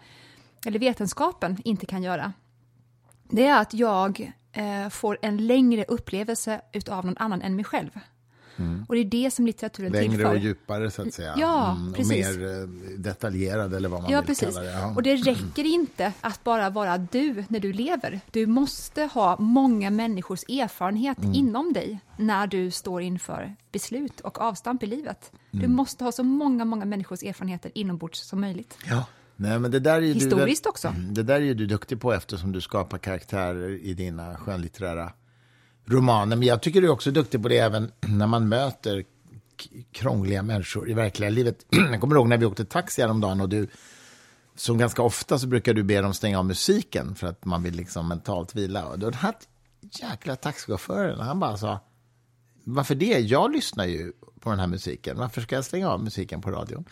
eller 0.66 0.80
vetenskapen 0.80 1.62
inte 1.64 1.86
kan 1.86 2.04
göra, 2.04 2.34
det 3.30 3.46
är 3.46 3.62
att 3.62 3.74
jag 3.74 4.34
eh, 4.54 4.90
får 4.90 5.18
en 5.22 5.48
längre 5.48 5.86
upplevelse 5.88 6.62
av 6.90 7.06
någon 7.06 7.18
annan 7.18 7.42
än 7.42 7.56
mig 7.56 7.66
själv. 7.66 7.90
Mm. 8.56 8.86
Och 8.90 8.96
det 8.96 9.02
är 9.02 9.06
det 9.06 9.32
som 9.32 9.46
litteraturen 9.46 9.92
Längre 9.92 10.10
tillför. 10.10 10.30
och 10.30 10.38
djupare, 10.38 10.92
så 10.92 11.02
att 11.02 11.14
säga. 11.14 11.36
Ja, 11.38 11.72
mm, 11.72 11.94
precis. 11.94 12.28
Och 12.28 12.42
mer 12.42 12.62
eh, 12.62 12.68
detaljerad, 12.98 13.74
eller 13.74 13.90
vad 13.90 14.02
man 14.02 14.12
ja, 14.12 14.20
vill 14.20 14.28
precis. 14.28 14.56
kalla 14.56 14.62
det. 14.62 14.72
Ja. 14.72 14.94
Och 14.96 15.04
det 15.04 15.16
räcker 15.16 15.64
inte 15.64 16.14
att 16.22 16.44
bara 16.44 16.70
vara 16.70 16.98
du 16.98 17.44
när 17.48 17.60
du 17.60 17.74
lever. 17.74 18.22
Du 18.32 18.46
måste 18.46 19.04
ha 19.04 19.38
många 19.40 19.90
människors 19.90 20.44
erfarenhet 20.44 21.18
mm. 21.18 21.34
inom 21.34 21.74
dig 21.74 22.00
när 22.18 22.48
du 22.48 22.72
står 22.72 23.02
inför 23.02 23.56
beslut 23.72 24.20
och 24.20 24.42
avstamp 24.42 24.84
i 24.84 24.86
livet. 24.86 25.32
Du 25.52 25.60
mm. 25.60 25.76
måste 25.76 26.04
ha 26.04 26.12
så 26.12 26.24
många, 26.24 26.66
många 26.66 26.86
människors 26.86 27.24
erfarenheter 27.24 27.72
inombords 27.76 28.20
som 28.20 28.42
möjligt. 28.42 28.78
Ja. 28.86 29.06
Nej, 29.36 29.60
men 29.60 29.72
det 29.72 29.80
där 29.80 30.02
är 30.02 30.02
Historiskt 30.02 30.64
du, 30.64 30.70
också. 30.70 30.88
Mm, 30.88 31.14
det 31.14 31.24
där 31.24 31.36
är 31.36 31.40
ju 31.40 31.54
du 31.54 31.66
duktig 31.66 32.02
på 32.02 32.14
eftersom 32.14 32.52
du 32.52 32.62
skapar 32.62 32.98
karaktärer 32.98 33.70
i 33.70 33.94
dina 33.94 34.36
skönlitterära 34.36 35.12
romaner. 35.86 36.36
Men 36.36 36.48
jag 36.48 36.62
tycker 36.62 36.82
du 36.82 36.88
är 36.88 36.92
också 36.92 37.12
duktig 37.12 37.42
på 37.42 37.48
det 37.48 37.58
även 37.58 37.92
när 38.02 38.28
man 38.28 38.50
möter 38.50 39.04
krångliga 39.92 40.44
människor 40.44 40.90
i 40.90 40.94
verkliga 40.94 41.30
livet. 41.30 41.66
Jag 41.70 42.02
kommer 42.02 42.16
ihåg 42.16 42.28
när 42.28 42.38
vi 42.38 42.46
åkte 42.46 42.66
taxi 42.66 43.02
häromdagen 43.02 43.42
och 43.42 43.50
du 43.50 43.68
som 44.56 44.78
ganska 44.78 45.02
ofta 45.02 45.40
så 45.40 45.48
brukar 45.48 45.74
du 45.74 45.84
be 45.84 46.02
dem 46.02 46.14
stänga 46.14 46.40
av 46.40 46.46
musiken 46.46 47.16
för 47.16 47.28
att 47.28 47.46
man 47.46 47.64
vill 47.64 47.76
liksom 47.76 48.08
mentalt 48.08 48.56
vila. 48.56 48.86
Och 48.86 49.00
då 49.00 49.10
den 49.10 49.20
här 49.20 49.34
jäkla 49.82 50.36
taxichauffören, 50.36 51.20
han 51.20 51.40
bara 51.40 51.58
sa 51.58 51.80
varför 52.64 52.96
det? 52.96 53.20
Jag 53.20 53.52
lyssnar 53.52 53.86
ju 53.86 54.12
på 54.40 54.50
den 54.50 54.60
här 54.60 54.68
musiken. 54.68 55.18
Varför 55.18 55.42
ska 55.42 55.56
jag 55.56 55.66
slänga 55.66 55.90
av 55.90 56.04
musiken 56.04 56.42
på 56.42 56.52
radion? 56.52 56.86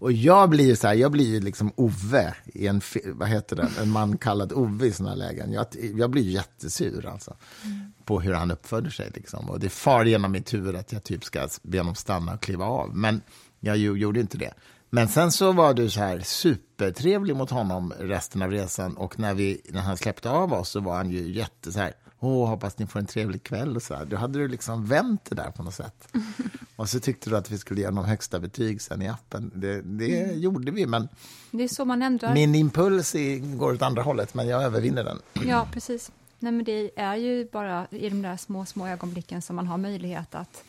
Och 0.00 0.12
jag 0.12 0.50
blir 0.50 0.66
ju 0.66 0.76
så 0.76 0.86
här, 0.86 0.94
jag 0.94 1.12
blir 1.12 1.26
ju 1.26 1.40
liksom 1.40 1.72
Ove 1.76 2.34
i 2.44 2.66
en, 2.66 2.80
vad 3.06 3.28
heter 3.28 3.56
det, 3.56 3.68
en 3.80 3.90
man 3.90 4.18
kallad 4.18 4.52
Ove 4.52 4.86
i 4.86 4.92
såna 4.92 5.08
här 5.08 5.16
lägen. 5.16 5.52
Jag, 5.52 5.66
jag 5.96 6.10
blir 6.10 6.22
jättesur 6.22 7.06
alltså, 7.06 7.36
mm. 7.64 7.92
på 8.04 8.20
hur 8.20 8.34
han 8.34 8.50
uppförde 8.50 8.90
sig. 8.90 9.10
Liksom. 9.14 9.50
Och 9.50 9.60
det 9.60 9.68
far 9.68 10.04
genom 10.04 10.32
mitt 10.32 10.54
huvud 10.54 10.76
att 10.76 10.92
jag 10.92 11.04
typ 11.04 11.24
ska 11.24 11.48
be 11.62 11.78
honom 11.78 11.94
stanna 11.94 12.34
och 12.34 12.42
kliva 12.42 12.64
av. 12.64 12.96
Men 12.96 13.20
jag 13.60 13.76
gjorde 13.76 14.20
inte 14.20 14.38
det. 14.38 14.54
Men 14.90 15.08
sen 15.08 15.32
så 15.32 15.52
var 15.52 15.74
du 15.74 15.90
så 15.90 16.00
här 16.00 16.20
supertrevlig 16.20 17.36
mot 17.36 17.50
honom 17.50 17.92
resten 17.98 18.42
av 18.42 18.50
resan 18.50 18.96
och 18.96 19.18
när, 19.18 19.34
vi, 19.34 19.60
när 19.68 19.80
han 19.80 19.96
släppte 19.96 20.30
av 20.30 20.52
oss 20.52 20.68
så 20.68 20.80
var 20.80 20.96
han 20.96 21.10
ju 21.10 21.32
jätte 21.32 21.72
så 21.72 21.78
här, 21.80 21.92
åh, 22.20 22.48
hoppas 22.48 22.78
ni 22.78 22.86
får 22.86 23.00
en 23.00 23.06
trevlig 23.06 23.42
kväll 23.42 23.76
och 23.76 23.82
så 23.82 23.94
här. 23.94 24.04
Då 24.04 24.16
hade 24.16 24.38
du 24.38 24.48
liksom 24.48 24.86
vänt 24.86 25.24
det 25.24 25.34
där 25.34 25.50
på 25.50 25.62
något 25.62 25.74
sätt. 25.74 26.08
Och 26.76 26.88
så 26.88 27.00
tyckte 27.00 27.30
du 27.30 27.36
att 27.36 27.50
vi 27.50 27.58
skulle 27.58 27.80
ge 27.80 27.86
honom 27.86 28.04
högsta 28.04 28.40
betyg 28.40 28.82
sen 28.82 29.02
i 29.02 29.08
appen. 29.08 29.52
Det, 29.54 29.82
det 29.82 30.22
mm. 30.22 30.40
gjorde 30.40 30.72
vi, 30.72 30.86
men 30.86 31.08
det 31.50 31.64
är 31.64 31.68
så 31.68 31.84
man 31.84 32.02
ändrar. 32.02 32.34
min 32.34 32.54
impuls 32.54 33.14
går 33.40 33.72
åt 33.72 33.82
andra 33.82 34.02
hållet, 34.02 34.34
men 34.34 34.48
jag 34.48 34.62
övervinner 34.62 35.04
den. 35.04 35.18
Ja, 35.32 35.68
precis. 35.72 36.12
Nej, 36.38 36.52
men 36.52 36.64
det 36.64 37.00
är 37.00 37.16
ju 37.16 37.48
bara 37.52 37.86
i 37.90 38.08
de 38.08 38.22
där 38.22 38.36
små, 38.36 38.64
små 38.64 38.86
ögonblicken 38.86 39.42
som 39.42 39.56
man 39.56 39.66
har 39.66 39.78
möjlighet 39.78 40.34
att, 40.34 40.64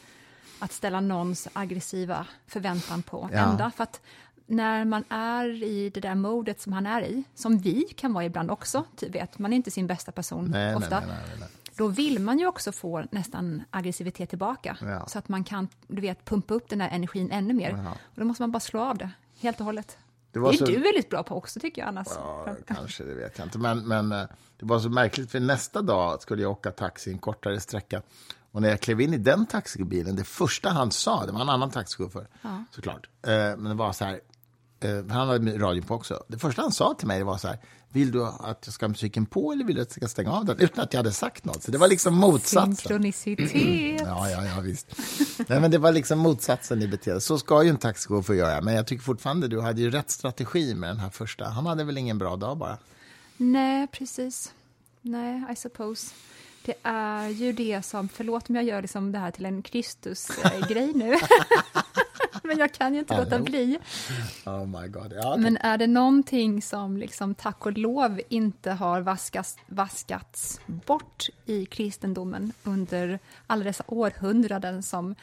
att 0.59 0.71
ställa 0.71 0.99
någons 0.99 1.47
aggressiva 1.53 2.27
förväntan 2.47 3.01
på 3.01 3.29
ja. 3.33 3.37
ända. 3.39 3.71
För 3.71 3.83
att 3.83 4.01
när 4.49 4.85
man 4.85 5.03
är 5.09 5.63
i 5.63 5.89
det 5.89 5.99
där 5.99 6.15
modet 6.15 6.61
som 6.61 6.73
han 6.73 6.85
är 6.85 7.01
i, 7.01 7.23
som 7.35 7.57
vi 7.57 7.81
kan 7.81 8.13
vara 8.13 8.25
ibland 8.25 8.51
också, 8.51 8.83
typ 8.95 9.15
vet, 9.15 9.39
man 9.39 9.53
är 9.53 9.57
inte 9.57 9.71
sin 9.71 9.87
bästa 9.87 10.11
person 10.11 10.45
nej, 10.51 10.75
ofta, 10.75 10.99
nej, 10.99 11.09
nej, 11.39 11.49
då 11.75 11.87
vill 11.87 12.19
man 12.19 12.39
ju 12.39 12.47
också 12.47 12.71
få 12.71 13.03
nästan 13.11 13.63
aggressivitet 13.69 14.29
tillbaka, 14.29 14.77
ja. 14.81 15.07
så 15.07 15.19
att 15.19 15.29
man 15.29 15.43
kan 15.43 15.67
du 15.87 16.01
vet, 16.01 16.25
pumpa 16.25 16.53
upp 16.53 16.69
den 16.69 16.79
där 16.79 16.89
energin 16.89 17.31
ännu 17.31 17.53
mer. 17.53 17.69
Ja. 17.69 17.91
Och 17.91 18.15
då 18.15 18.25
måste 18.25 18.43
man 18.43 18.51
bara 18.51 18.59
slå 18.59 18.81
av 18.81 18.97
det, 18.97 19.09
helt 19.39 19.59
och 19.59 19.65
hållet. 19.65 19.97
Det, 20.31 20.39
det 20.39 20.47
är 20.47 20.53
så... 20.53 20.65
du 20.65 20.79
väldigt 20.79 21.09
bra 21.09 21.23
på 21.23 21.35
också, 21.35 21.59
tycker 21.59 21.81
jag 21.81 21.87
annars. 21.87 22.07
Ja, 22.15 22.55
kanske, 22.67 23.03
det 23.03 23.13
vet 23.13 23.37
jag 23.37 23.47
inte. 23.47 23.57
Men, 23.57 23.87
men 23.87 24.11
eh, 24.11 24.23
det 24.59 24.65
var 24.65 24.79
så 24.79 24.89
märkligt, 24.89 25.31
för 25.31 25.39
nästa 25.39 25.81
dag 25.81 26.21
skulle 26.21 26.41
jag 26.41 26.51
åka 26.51 26.71
taxi 26.71 27.11
en 27.11 27.19
kortare 27.19 27.59
sträcka. 27.59 28.01
Och 28.51 28.61
när 28.61 28.69
jag 28.69 28.79
klev 28.79 29.01
in 29.01 29.13
i 29.13 29.17
den 29.17 29.45
taxibilen, 29.45 30.15
det 30.15 30.23
första 30.23 30.69
han 30.69 30.91
sa, 30.91 31.25
det 31.25 31.31
var 31.31 31.41
en 31.41 31.49
annan 31.49 31.71
taxichaufför, 31.71 32.27
ja. 32.41 32.63
såklart, 32.71 33.09
eh, 33.21 33.31
men 33.31 33.63
det 33.63 33.73
var 33.73 33.93
så 33.93 34.05
här, 34.05 34.19
eh, 34.79 35.05
han 35.09 35.27
hade 35.27 35.57
radion 35.57 35.83
på 35.83 35.95
också. 35.95 36.23
Det 36.27 36.37
första 36.37 36.61
han 36.61 36.71
sa 36.71 36.93
till 36.93 37.07
mig 37.07 37.23
var 37.23 37.37
så 37.37 37.47
här, 37.47 37.59
vill 37.91 38.11
du 38.11 38.25
att 38.25 38.63
jag 38.65 38.73
ska 38.73 38.85
ha 38.85 38.89
musiken 38.89 39.25
på 39.25 39.51
eller 39.51 39.65
vill 39.65 39.75
du 39.75 39.81
att 39.81 39.87
jag 39.87 39.95
ska 39.95 40.07
stänga 40.07 40.31
av 40.31 40.45
den? 40.45 40.59
Utan 40.59 40.83
att 40.83 40.93
jag 40.93 40.99
hade 40.99 41.11
sagt 41.11 41.45
något. 41.45 41.63
Så 41.63 41.71
det 41.71 41.77
var 41.77 41.87
liksom 41.87 42.15
motsatsen. 42.15 42.75
Synkronicitet. 42.75 44.01
Ja, 44.05 44.29
ja, 44.29 44.45
ja, 44.45 44.59
visst. 44.61 44.87
Nej, 45.47 45.59
men 45.59 45.71
det 45.71 45.77
var 45.77 45.91
liksom 45.91 46.19
motsatsen 46.19 46.81
i 46.81 46.87
beteendet. 46.87 47.23
Så 47.23 47.37
ska 47.37 47.63
ju 47.63 47.69
en 47.69 47.77
taxichaufför 47.77 48.33
göra. 48.33 48.61
Men 48.61 48.73
jag 48.73 48.87
tycker 48.87 49.03
fortfarande 49.03 49.47
du 49.47 49.61
hade 49.61 49.81
ju 49.81 49.91
rätt 49.91 50.11
strategi 50.11 50.75
med 50.75 50.89
den 50.89 50.99
här 50.99 51.09
första. 51.09 51.45
Han 51.45 51.65
hade 51.65 51.83
väl 51.83 51.97
ingen 51.97 52.17
bra 52.17 52.35
dag 52.35 52.57
bara. 52.57 52.77
Nej, 53.37 53.87
precis. 53.87 54.53
Nej, 55.01 55.43
I 55.51 55.55
suppose. 55.55 56.13
Det 56.65 56.75
är 56.83 57.27
ju 57.27 57.53
det 57.53 57.85
som, 57.85 58.09
förlåt 58.09 58.49
om 58.49 58.55
jag 58.55 58.63
gör 58.63 58.81
liksom 58.81 59.11
det 59.11 59.19
här 59.19 59.31
till 59.31 59.45
en 59.45 59.61
Kristus-grej 59.61 60.93
nu. 60.93 61.13
Men 62.43 62.57
jag 62.57 62.73
kan 62.73 62.93
ju 62.93 62.99
inte 62.99 63.17
låta 63.17 63.31
Hallå. 63.31 63.43
bli. 63.45 63.79
Oh 64.45 64.65
my 64.65 64.87
god. 64.87 65.13
Ja, 65.15 65.31
okej. 65.31 65.43
Men 65.43 65.57
är 65.57 65.77
det 65.77 65.87
någonting 65.87 66.61
som 66.61 66.97
liksom, 66.97 67.35
tack 67.35 67.65
och 67.65 67.77
lov 67.77 68.21
inte 68.29 68.71
har 68.71 69.01
vaskas, 69.01 69.57
vaskats 69.67 70.61
bort 70.65 71.25
i 71.45 71.65
kristendomen 71.65 72.53
under 72.63 73.19
alla 73.47 73.63
dessa 73.63 73.83
århundraden 73.87 74.83
som 74.83 75.15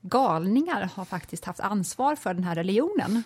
galningar 0.00 0.90
har 0.94 1.04
faktiskt 1.04 1.44
haft 1.44 1.60
ansvar 1.60 2.16
för 2.16 2.34
den 2.34 2.44
här 2.44 2.54
religionen, 2.54 3.22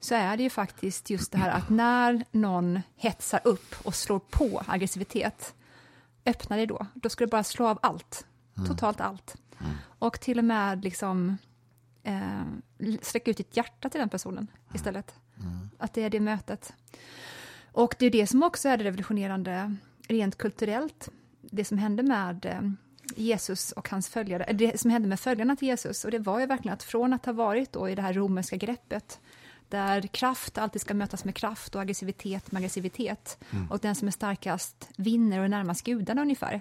så 0.00 0.14
är 0.14 0.36
det 0.36 0.42
ju 0.42 0.50
faktiskt 0.50 1.10
just 1.10 1.32
det 1.32 1.38
här 1.38 1.50
att 1.50 1.68
när 1.68 2.24
någon 2.30 2.80
hetsar 2.96 3.40
upp 3.44 3.74
och 3.84 3.94
slår 3.94 4.18
på 4.18 4.62
aggressivitet, 4.66 5.54
öppna 6.26 6.56
det 6.56 6.66
då. 6.66 6.86
Då 6.94 7.08
ska 7.08 7.24
du 7.24 7.30
bara 7.30 7.44
slå 7.44 7.66
av 7.66 7.78
allt, 7.82 8.26
totalt 8.68 9.00
allt. 9.00 9.36
Och 9.98 10.20
till 10.20 10.38
och 10.38 10.44
med 10.44 10.84
liksom 10.84 11.38
eh, 12.10 12.96
sträcka 13.02 13.30
ut 13.30 13.36
ditt 13.36 13.56
hjärta 13.56 13.88
till 13.88 14.00
den 14.00 14.08
personen 14.08 14.46
istället. 14.74 15.14
Att 15.78 15.94
det 15.94 16.02
är 16.02 16.10
det 16.10 16.20
mötet. 16.20 16.72
Och 17.72 17.94
det 17.98 18.06
är 18.06 18.10
det 18.10 18.26
som 18.26 18.42
också 18.42 18.68
är 18.68 18.76
det 18.76 18.84
revolutionerande 18.84 19.76
rent 20.08 20.38
kulturellt. 20.38 21.08
Det 21.40 21.64
som 21.64 21.78
hände 21.78 22.02
med 22.02 22.46
eh, 22.46 22.60
Jesus 23.16 23.72
och 23.72 23.88
hans 23.88 24.08
följare, 24.08 24.52
det 24.52 24.80
som 24.80 24.90
hände 24.90 25.08
med 25.08 25.20
följarna 25.20 25.56
till 25.56 25.68
Jesus. 25.68 26.04
Och 26.04 26.10
det 26.10 26.18
var 26.18 26.40
ju 26.40 26.46
verkligen 26.46 26.74
att 26.74 26.82
från 26.82 27.12
att 27.12 27.26
ha 27.26 27.32
varit 27.32 27.72
då 27.72 27.88
i 27.88 27.94
det 27.94 28.02
här 28.02 28.12
romerska 28.12 28.56
greppet, 28.56 29.20
där 29.70 30.02
kraft 30.02 30.58
alltid 30.58 30.80
ska 30.80 30.94
mötas 30.94 31.24
med 31.24 31.34
kraft 31.34 31.74
och 31.74 31.80
aggressivitet 31.80 32.52
med 32.52 32.60
aggressivitet. 32.60 33.38
Och 33.70 33.78
den 33.78 33.94
som 33.94 34.08
är 34.08 34.12
starkast 34.12 34.88
vinner 34.96 35.38
och 35.38 35.44
är 35.44 35.48
närmast 35.48 35.84
gudarna 35.84 36.22
ungefär. 36.22 36.60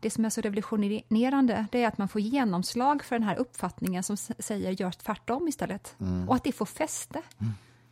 Det 0.00 0.10
som 0.10 0.24
är 0.24 0.30
så 0.30 0.40
revolutionerande, 0.40 1.66
det 1.72 1.82
är 1.82 1.88
att 1.88 1.98
man 1.98 2.08
får 2.08 2.20
genomslag 2.20 3.04
för 3.04 3.18
den 3.18 3.28
här 3.28 3.36
uppfattningen 3.36 4.02
som 4.02 4.16
säger 4.16 4.70
gör 4.70 4.90
tvärtom 4.90 5.48
istället. 5.48 5.94
Och 6.28 6.34
att 6.34 6.44
det 6.44 6.52
får 6.52 6.66
fäste. 6.66 7.22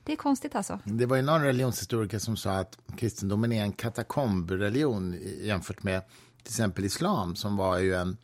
Det 0.04 0.12
är 0.12 0.16
konstigt 0.16 0.54
alltså. 0.54 0.78
Det 0.84 1.06
var 1.06 1.16
ju 1.16 1.22
någon 1.22 1.42
religionshistoriker 1.42 2.18
som 2.18 2.36
sa 2.36 2.50
att 2.52 2.78
kristendomen 2.96 3.52
är 3.52 3.62
en 3.62 3.72
katakombreligion 3.72 5.16
jämfört 5.40 5.82
med 5.82 6.02
till 6.42 6.52
exempel 6.52 6.84
islam 6.84 7.36
som 7.36 7.56
var 7.56 7.78
ju 7.78 7.94
en 7.94 8.16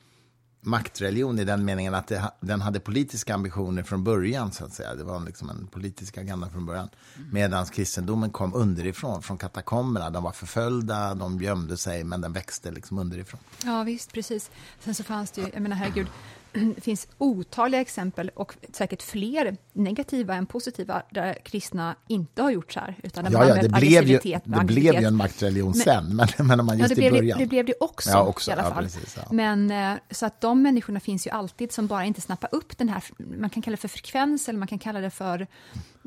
maktreligion 0.61 1.39
i 1.39 1.45
den 1.45 1.65
meningen 1.65 1.95
att 1.95 2.07
det, 2.07 2.33
den 2.41 2.61
hade 2.61 2.81
politiska 2.81 3.35
ambitioner 3.35 3.83
från 3.83 4.05
början. 4.05 4.53
så 4.53 4.65
att 4.65 4.73
säga. 4.73 4.95
Det 4.95 5.05
var 5.05 5.21
liksom 5.21 5.51
en 5.51 5.67
politisk 5.67 6.19
agenda 6.19 6.51
från 6.51 6.67
början. 6.67 6.89
Medan 7.33 7.67
kristendomen 7.67 8.31
kom 8.31 8.55
underifrån, 8.55 9.23
från 9.23 9.39
katakomberna. 9.39 10.11
De 10.11 10.23
var 10.23 10.33
förföljda, 10.33 11.15
de 11.15 11.43
gömde 11.43 11.77
sig, 11.77 12.05
men 12.05 12.21
den 12.21 12.33
växte 12.33 12.71
liksom 12.71 12.99
underifrån. 12.99 13.41
Ja, 13.65 13.83
visst, 13.83 14.13
precis. 14.13 14.51
Sen 14.81 14.95
så 14.95 15.05
fanns 15.05 15.31
det 15.31 15.41
ju, 15.41 15.49
jag 15.53 15.63
menar 15.63 15.77
herregud, 15.77 16.07
det 16.53 16.81
finns 16.81 17.09
otaliga 17.19 17.81
exempel 17.81 18.31
och 18.35 18.55
säkert 18.73 19.03
fler 19.03 19.57
negativa 19.73 20.35
än 20.35 20.47
positiva 20.47 21.03
där 21.11 21.35
kristna 21.45 21.97
inte 22.09 22.43
har 22.43 22.51
gjort 22.51 22.73
så 22.73 22.81
här. 22.81 22.97
Utan 23.03 23.25
där 23.25 23.31
man 23.31 23.49
Ja, 23.49 23.57
ja, 23.57 23.63
det 23.63 23.69
blev, 23.69 24.05
ju, 24.09 24.19
det 24.45 24.65
blev 24.65 24.95
ju 25.01 25.05
en 25.07 25.17
maktreligion 25.17 25.69
Men- 25.71 25.75
sen, 25.81 26.17
men, 26.17 26.29
men 26.49 26.61
om 26.61 26.67
man 26.67 26.79
Ja, 26.79 26.85
just 26.85 26.97
det 26.97 27.03
i 27.03 27.11
det, 27.11 27.17
början. 27.17 27.39
det 27.39 27.47
blev 27.47 27.65
det 27.67 27.75
också, 27.81 28.11
Ja, 28.11 28.23
också, 28.23 28.51
i 28.51 28.55
alla 28.55 28.63
ja, 28.63 28.75
fall. 28.75 28.85
precis, 28.85 29.17
ja. 29.17 29.23
Men 29.33 29.71
eh, 29.71 29.93
så 30.11 30.27
att 30.27 30.41
de 30.41 30.63
människorna 30.63 31.01
finns 31.01 31.27
ju 31.27 31.31
alltid 31.31 31.73
som 31.73 31.87
bara 31.87 32.05
inte 32.05 32.21
snappar 32.21 32.49
upp 32.55 32.79
den 32.79 32.89
här, 32.89 33.03
man 33.39 33.51
kan 33.51 33.63
kalla 33.63 33.73
det 33.73 33.81
för 33.81 33.89
frekvens 33.89 34.49
eller 34.49 34.59
man 34.59 34.69
kan 34.69 34.79
kalla 34.79 35.01
det 35.01 35.11
för 35.11 35.47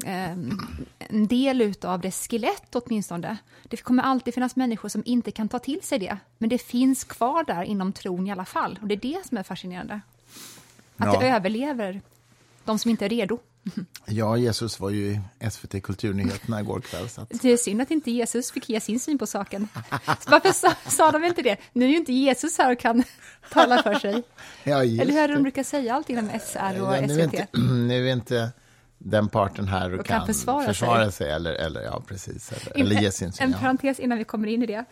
eh, 0.05 0.31
en 1.09 1.27
del 1.27 1.61
utav 1.61 2.01
det 2.01 2.11
skelett 2.11 2.75
åtminstone. 2.75 3.37
Det 3.63 3.77
kommer 3.77 4.03
alltid 4.03 4.33
finnas 4.33 4.55
människor 4.55 4.89
som 4.89 5.03
inte 5.05 5.31
kan 5.31 5.49
ta 5.49 5.59
till 5.59 5.81
sig 5.83 5.99
det, 5.99 6.17
men 6.37 6.49
det 6.49 6.57
finns 6.57 7.03
kvar 7.03 7.43
där 7.43 7.63
inom 7.63 7.93
tron 7.93 8.27
i 8.27 8.31
alla 8.31 8.45
fall. 8.45 8.79
Och 8.81 8.87
det 8.87 8.95
är 8.95 8.99
det 9.01 9.17
som 9.27 9.37
är 9.37 9.43
fascinerande. 9.43 10.01
Att 11.01 11.13
Ja. 11.13 11.19
det 11.19 11.27
överlever 11.29 12.01
de 12.65 12.79
som 12.79 12.91
inte 12.91 13.05
är 13.05 13.09
redo. 13.09 13.39
Ja, 14.05 14.37
Jesus 14.37 14.79
var 14.79 14.89
ju 14.89 15.05
i 15.39 15.49
SVT 15.51 15.83
Kulturnyheterna 15.83 16.59
igår 16.59 16.79
kväll. 16.79 17.09
Så 17.09 17.21
att... 17.21 17.29
Det 17.41 17.51
är 17.51 17.57
synd 17.57 17.81
att 17.81 17.91
inte 17.91 18.11
Jesus 18.11 18.51
fick 18.51 18.69
ge 18.69 18.79
sin 18.79 18.99
syn 18.99 19.17
på 19.17 19.27
saken. 19.27 19.67
Så 20.19 20.29
varför 20.31 20.51
sa, 20.51 20.73
sa 20.87 21.11
de 21.11 21.23
inte 21.23 21.41
det? 21.41 21.57
Nu 21.73 21.85
är 21.85 21.89
ju 21.89 21.97
inte 21.97 22.13
Jesus 22.13 22.57
här 22.57 22.71
och 22.71 22.79
kan 22.79 23.03
tala 23.51 23.83
för 23.83 23.93
sig. 23.95 24.23
Ja, 24.63 24.83
Eller 24.83 25.05
hur 25.13 25.17
är 25.19 25.27
det 25.27 25.33
de 25.33 25.43
brukar 25.43 25.63
säga 25.63 25.95
alltid 25.95 26.17
inom 26.17 26.29
SR 26.39 26.81
och 26.81 26.95
Ja, 26.95 27.01
nu, 27.01 27.21
är 27.21 27.27
SVT? 27.27 27.33
inte, 27.33 27.47
nu 27.73 28.09
är 28.09 28.13
inte 28.13 28.49
den 28.97 29.27
parten 29.29 29.67
här 29.67 29.93
och, 29.93 29.99
Och 29.99 30.05
kan 30.05 30.17
kan, 30.19 30.27
försvara 30.27 30.65
försvara, 30.65 31.03
sig. 31.03 31.11
sig. 31.11 31.31
eller, 31.31 31.53
eller, 31.53 31.81
ja, 31.81 32.03
precis, 32.07 32.51
eller, 32.51 32.77
In- 32.77 32.85
eller 32.85 33.01
ge 33.01 33.11
sin 33.11 33.31
syn. 33.33 33.45
En 33.45 33.51
Ja. 33.51 33.57
parentes 33.59 33.99
innan 33.99 34.17
vi 34.17 34.23
kommer 34.23 34.47
in 34.47 34.63
i 34.63 34.65
det. 34.65 34.85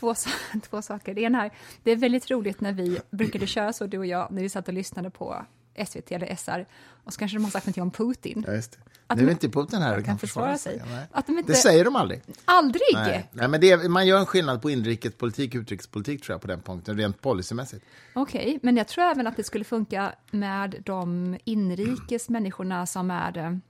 Två, 0.00 0.14
två 0.70 0.82
saker. 0.82 1.14
Det 1.14 1.20
ena 1.20 1.38
här, 1.38 1.50
det 1.82 1.90
är 1.90 1.96
väldigt 1.96 2.30
roligt 2.30 2.60
när 2.60 2.72
vi 2.72 3.00
brukade 3.10 3.46
köra 3.46 3.72
så, 3.72 3.86
du 3.86 3.98
och 3.98 4.06
jag, 4.06 4.30
när 4.32 4.42
vi 4.42 4.48
satt 4.48 4.68
och 4.68 4.74
lyssnade 4.74 5.10
på 5.10 5.44
SVT 5.86 6.12
eller 6.12 6.36
SR, 6.36 6.66
och 7.04 7.12
så 7.12 7.18
kanske 7.18 7.36
de 7.36 7.44
har 7.44 7.50
sagt 7.50 7.66
någonting 7.66 7.82
om 7.82 7.90
Putin. 7.90 8.44
Ja, 8.46 8.52
just 8.54 8.72
det. 8.72 8.78
Att 9.06 9.16
nu 9.16 9.22
är 9.22 9.26
de- 9.26 9.32
inte 9.32 9.48
Putin 9.48 9.82
här 9.82 9.90
och 9.90 9.96
kan 9.96 10.04
kan 10.04 10.18
försvara 10.18 10.58
sig. 10.58 10.78
sig. 10.78 10.88
Att 11.12 11.26
de 11.26 11.38
inte- 11.38 11.52
Det 11.52 11.56
säger 11.56 11.84
de 11.84 11.96
aldrig. 11.96 12.22
Aldrig! 12.44 12.82
Nej. 12.94 13.28
Nej, 13.32 13.48
men 13.48 13.64
är, 13.64 13.88
man 13.88 14.06
gör 14.06 14.18
en 14.18 14.26
skillnad 14.26 14.62
på 14.62 14.70
inrikespolitik 14.70 15.54
och 15.54 15.60
utrikespolitik 15.60 16.22
tror 16.22 16.34
jag 16.34 16.40
på 16.40 16.46
den 16.48 16.60
punkten, 16.60 16.96
rent 16.98 17.20
policymässigt. 17.20 17.84
Okej, 18.14 18.58
men 18.62 18.76
jag 18.76 18.88
tror 18.88 19.04
även 19.04 19.26
att 19.26 19.36
det 19.36 19.44
skulle 19.44 19.64
funka 19.64 20.12
med 20.30 20.82
de 20.84 21.36
inrikes 21.44 22.28
människorna 22.28 22.86
som 22.86 23.10
är... 23.10 23.60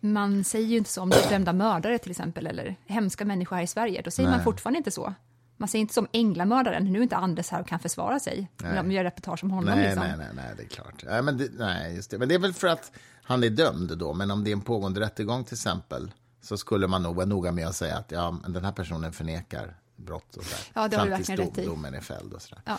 Man 0.00 0.44
säger 0.44 0.66
ju 0.66 0.76
inte 0.76 0.90
så 0.90 1.02
om 1.02 1.12
dömda 1.30 1.52
mördare 1.52 1.98
till 1.98 2.10
exempel, 2.10 2.46
eller 2.46 2.76
hemska 2.86 3.24
människor 3.24 3.56
här 3.56 3.62
i 3.62 3.66
Sverige. 3.66 4.02
Då 4.02 4.10
säger 4.10 4.28
man 4.28 4.38
Nej. 4.38 4.44
fortfarande 4.44 4.76
inte 4.78 4.90
så. 4.90 5.14
Man 5.56 5.68
säger 5.68 5.80
inte 5.80 5.94
som 5.94 6.06
änglamördaren, 6.12 6.84
nu 6.92 6.98
är 6.98 7.02
inte 7.02 7.16
Anders 7.16 7.48
här 7.48 7.60
och 7.60 7.68
kan 7.68 7.78
försvara 7.78 8.20
sig. 8.20 8.50
Nej. 8.62 8.76
De 8.76 8.92
gör 8.92 9.04
reportage 9.04 9.44
om 9.44 9.50
honom. 9.50 9.74
Nej, 9.74 9.84
liksom. 9.84 10.02
nej, 10.02 10.16
nej, 10.18 10.28
nej, 10.34 10.54
det 10.56 10.62
är 10.62 10.68
klart. 10.68 11.04
Nej, 11.06 11.22
men 11.22 11.38
det, 11.38 11.48
nej, 11.58 11.94
just 11.94 12.10
det. 12.10 12.18
Men 12.18 12.28
det 12.28 12.34
är 12.34 12.38
väl 12.38 12.52
för 12.52 12.68
att 12.68 12.92
han 13.22 13.44
är 13.44 13.50
dömd 13.50 13.98
då, 13.98 14.14
men 14.14 14.30
om 14.30 14.44
det 14.44 14.50
är 14.50 14.52
en 14.52 14.60
pågående 14.60 15.00
rättegång 15.00 15.44
till 15.44 15.54
exempel, 15.54 16.12
så 16.42 16.56
skulle 16.56 16.86
man 16.86 17.02
nog 17.02 17.16
vara 17.16 17.26
noga 17.26 17.52
med 17.52 17.66
att 17.66 17.76
säga 17.76 17.96
att 17.96 18.10
ja, 18.10 18.40
den 18.48 18.64
här 18.64 18.72
personen 18.72 19.12
förnekar 19.12 19.76
brott 19.96 20.36
och 20.36 20.44
sådär. 20.44 20.60
Ja, 20.74 20.88
det 20.88 20.96
har 20.96 21.04
du 21.04 21.10
Fram 21.10 21.16
tills 21.16 21.38
verkligen 21.38 21.60
i. 21.60 21.66
domen 21.66 21.94
är 21.94 22.00
fälld 22.00 22.32
och 22.32 22.42
sådär. 22.42 22.62
Ja. 22.64 22.78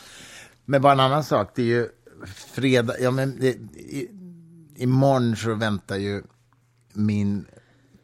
Men 0.65 0.81
bara 0.81 0.93
en 0.93 0.99
annan 0.99 1.23
sak, 1.23 1.51
det 1.55 1.61
är 1.61 1.65
ju 1.65 1.89
fredag, 2.35 2.93
ja 2.99 3.11
men 3.11 3.39
det, 3.39 3.47
i, 3.47 4.09
imorgon 4.75 5.35
så 5.35 5.53
väntar 5.53 5.95
ju 5.95 6.23
min 6.93 7.45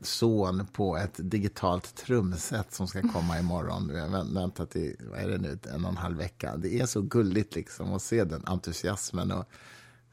son 0.01 0.67
på 0.73 0.97
ett 0.97 1.13
digitalt 1.17 1.95
trumset 1.95 2.73
som 2.73 2.87
ska 2.87 3.01
komma 3.01 3.39
imorgon. 3.39 3.87
Vi 3.93 3.99
har 3.99 4.07
vänt- 4.07 4.35
väntat 4.35 4.75
i, 4.75 4.95
vad 4.99 5.19
är 5.19 5.29
det 5.29 5.37
nu, 5.37 5.59
en 5.73 5.85
och 5.85 5.91
en 5.91 5.97
halv 5.97 6.17
vecka. 6.17 6.57
Det 6.57 6.79
är 6.79 6.85
så 6.85 7.01
gulligt 7.01 7.55
liksom 7.55 7.93
att 7.93 8.01
se 8.01 8.23
den 8.23 8.43
entusiasmen. 8.45 9.31
Och 9.31 9.45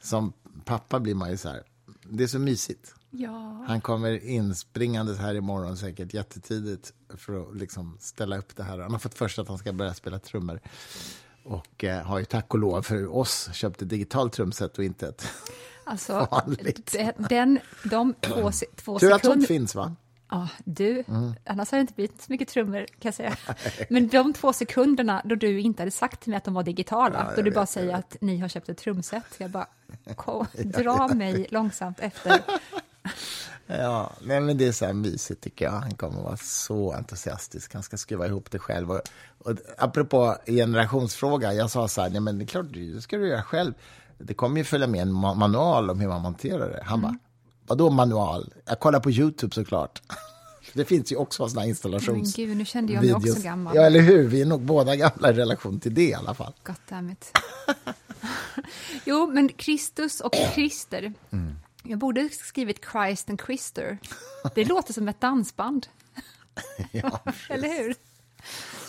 som 0.00 0.32
pappa 0.64 1.00
blir 1.00 1.14
man 1.14 1.30
ju 1.30 1.36
så 1.36 1.48
här, 1.48 1.62
det 2.10 2.24
är 2.24 2.28
så 2.28 2.38
mysigt. 2.38 2.94
Ja. 3.10 3.64
Han 3.68 3.80
kommer 3.80 4.24
inspringandes 4.24 5.18
här 5.18 5.34
imorgon 5.34 5.76
säkert 5.76 6.14
jättetidigt 6.14 6.92
för 7.08 7.40
att 7.40 7.56
liksom 7.56 7.96
ställa 8.00 8.38
upp 8.38 8.56
det 8.56 8.62
här. 8.62 8.78
Han 8.78 8.92
har 8.92 8.98
fått 8.98 9.14
först 9.14 9.38
att 9.38 9.48
han 9.48 9.58
ska 9.58 9.72
börja 9.72 9.94
spela 9.94 10.18
trummor. 10.18 10.60
Och 11.44 11.84
eh, 11.84 12.02
har 12.02 12.18
ju 12.18 12.24
tack 12.24 12.54
och 12.54 12.60
lov 12.60 12.82
för 12.82 13.16
oss 13.16 13.50
köpt 13.52 13.82
ett 13.82 13.88
digitalt 13.88 14.32
trumset 14.32 14.78
och 14.78 14.84
inte 14.84 15.08
ett 15.08 15.26
Alltså, 15.84 16.28
vanligt. 16.30 16.92
de- 16.92 17.12
den, 17.28 17.58
de 17.84 18.14
två, 18.20 18.50
två 18.76 18.98
Tur 18.98 19.12
att 19.12 19.24
sånt 19.24 19.46
finns 19.46 19.74
va? 19.74 19.94
Ja, 20.30 20.48
du, 20.64 21.04
Mm. 21.08 21.34
annars 21.46 21.70
hade 21.70 21.78
det 21.78 21.80
inte 21.80 21.94
blivit 21.94 22.22
så 22.22 22.32
mycket 22.32 22.48
trummor 22.48 22.78
kan 22.78 22.86
jag 23.08 23.14
säga. 23.14 23.36
Men 23.90 24.08
de 24.08 24.32
två 24.32 24.52
sekunderna 24.52 25.22
då 25.24 25.34
du 25.34 25.60
inte 25.60 25.82
hade 25.82 25.90
sagt 25.90 26.20
till 26.20 26.30
mig 26.30 26.36
att 26.36 26.44
de 26.44 26.54
var 26.54 26.62
digitala, 26.62 27.26
Ja, 27.30 27.36
då 27.36 27.42
du 27.42 27.50
bara 27.50 27.66
säger 27.66 27.94
att 27.94 28.16
ni 28.20 28.38
har 28.38 28.48
köpt 28.48 28.68
ett 28.68 28.78
trumset, 28.78 29.24
jag 29.38 29.50
bara, 29.50 29.66
ko, 30.16 30.46
dra 30.64 31.08
mig 31.08 31.46
långsamt 31.50 32.00
efter. 32.00 32.40
Ja, 33.66 34.12
nej, 34.22 34.40
men 34.40 34.58
det 34.58 34.66
är 34.66 34.72
så 34.72 34.86
här 34.86 34.92
mysigt 34.92 35.40
tycker 35.42 35.64
jag. 35.64 35.72
Han 35.72 35.94
kommer 35.94 36.22
vara 36.22 36.36
så 36.36 36.92
entusiastisk. 36.92 37.74
Han 37.74 37.82
ska 37.82 37.96
skruva 37.96 38.26
ihop 38.26 38.50
det 38.50 38.58
själv. 38.58 38.90
Och, 38.90 39.00
och 39.38 39.56
apropå 39.78 40.36
generationsfråga, 40.46 41.52
jag 41.52 41.70
sa 41.70 41.88
så 41.88 42.02
här, 42.02 42.10
nej 42.10 42.20
men 42.20 42.38
det 42.38 42.44
är 42.44 42.46
klart, 42.46 42.66
det 42.72 43.00
ska 43.02 43.16
du 43.16 43.28
göra 43.28 43.42
själv. 43.42 43.74
Det 44.24 44.34
kommer 44.34 44.58
ju 44.58 44.64
följa 44.64 44.86
med 44.86 45.02
en 45.02 45.12
ma- 45.12 45.34
manual 45.34 45.90
om 45.90 46.00
hur 46.00 46.08
man 46.08 46.22
monterar 46.22 46.68
det. 46.70 46.82
Han 46.86 47.00
bara, 47.02 47.18
vadå 47.66 47.90
manual? 47.90 48.54
Jag 48.64 48.80
kollar 48.80 49.00
på 49.00 49.10
YouTube 49.10 49.54
såklart. 49.54 50.02
Det 50.74 50.84
finns 50.84 51.12
ju 51.12 51.16
också 51.16 51.48
sådana 51.48 51.60
Men 51.60 51.68
installations... 51.68 52.36
gud, 52.36 52.56
nu 52.56 52.64
kände 52.64 52.92
jag 52.92 53.02
mig 53.04 53.14
också 53.14 53.26
videos. 53.26 53.42
gammal. 53.44 53.76
Ja, 53.76 53.82
eller 53.82 54.00
hur? 54.00 54.28
Vi 54.28 54.40
är 54.42 54.46
nog 54.46 54.60
båda 54.62 54.96
gamla 54.96 55.30
i 55.30 55.32
relation 55.32 55.80
till 55.80 55.94
det 55.94 56.02
i 56.08 56.14
alla 56.14 56.34
fall. 56.34 56.52
God 56.64 56.74
damn 56.88 57.10
it. 57.10 57.38
jo, 59.04 59.26
men 59.26 59.48
Kristus 59.48 60.20
och 60.20 60.32
Krister, 60.54 61.12
Jag 61.82 61.98
borde 61.98 62.28
skrivit 62.28 62.80
Christ 62.92 63.30
and 63.30 63.40
Christer. 63.46 63.98
Det 64.54 64.64
låter 64.64 64.92
som 64.92 65.08
ett 65.08 65.20
dansband. 65.20 65.86
Ja, 66.92 67.20
Eller 67.48 67.68
hur? 67.68 67.94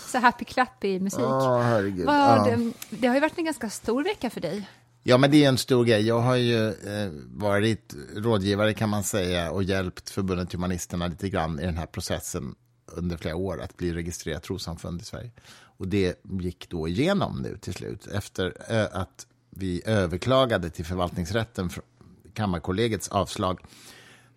Så 0.07 0.17
happy 0.19 0.45
clappy 0.45 0.99
musik. 0.99 1.19
Åh, 1.19 1.61
herregud. 1.61 2.05
Vad, 2.05 2.47
Ja. 2.47 2.57
Det 2.89 3.07
har 3.07 3.15
ju 3.15 3.21
varit 3.21 3.37
en 3.37 3.45
ganska 3.45 3.69
stor 3.69 4.03
vecka 4.03 4.29
för 4.29 4.41
dig. 4.41 4.69
Ja, 5.05 5.17
men 5.17 5.31
det 5.31 5.43
är 5.43 5.49
en 5.49 5.57
stor 5.57 5.85
grej. 5.85 6.07
Jag 6.07 6.19
har 6.19 6.35
ju 6.35 6.67
eh, 6.67 7.11
varit 7.25 7.95
rådgivare 8.15 8.73
kan 8.73 8.89
man 8.89 9.03
säga 9.03 9.51
och 9.51 9.63
hjälpt 9.63 10.09
Förbundet 10.09 10.53
Humanisterna 10.53 11.07
lite 11.07 11.29
grann 11.29 11.59
i 11.59 11.65
den 11.65 11.77
här 11.77 11.85
processen 11.85 12.55
under 12.85 13.17
flera 13.17 13.35
år 13.35 13.61
att 13.61 13.77
bli 13.77 13.93
registrerat 13.93 14.43
trossamfund 14.43 15.01
i 15.01 15.03
Sverige. 15.03 15.31
Och 15.77 15.87
det 15.87 16.23
gick 16.23 16.69
då 16.69 16.87
igenom 16.87 17.41
nu 17.41 17.57
till 17.57 17.73
slut 17.73 18.07
efter 18.07 18.53
eh, 18.69 19.01
att 19.01 19.27
vi 19.49 19.81
överklagade 19.85 20.69
till 20.69 20.85
förvaltningsrätten 20.85 21.69
för 21.69 21.83
Kammarkollegiets 22.33 23.09
avslag 23.09 23.59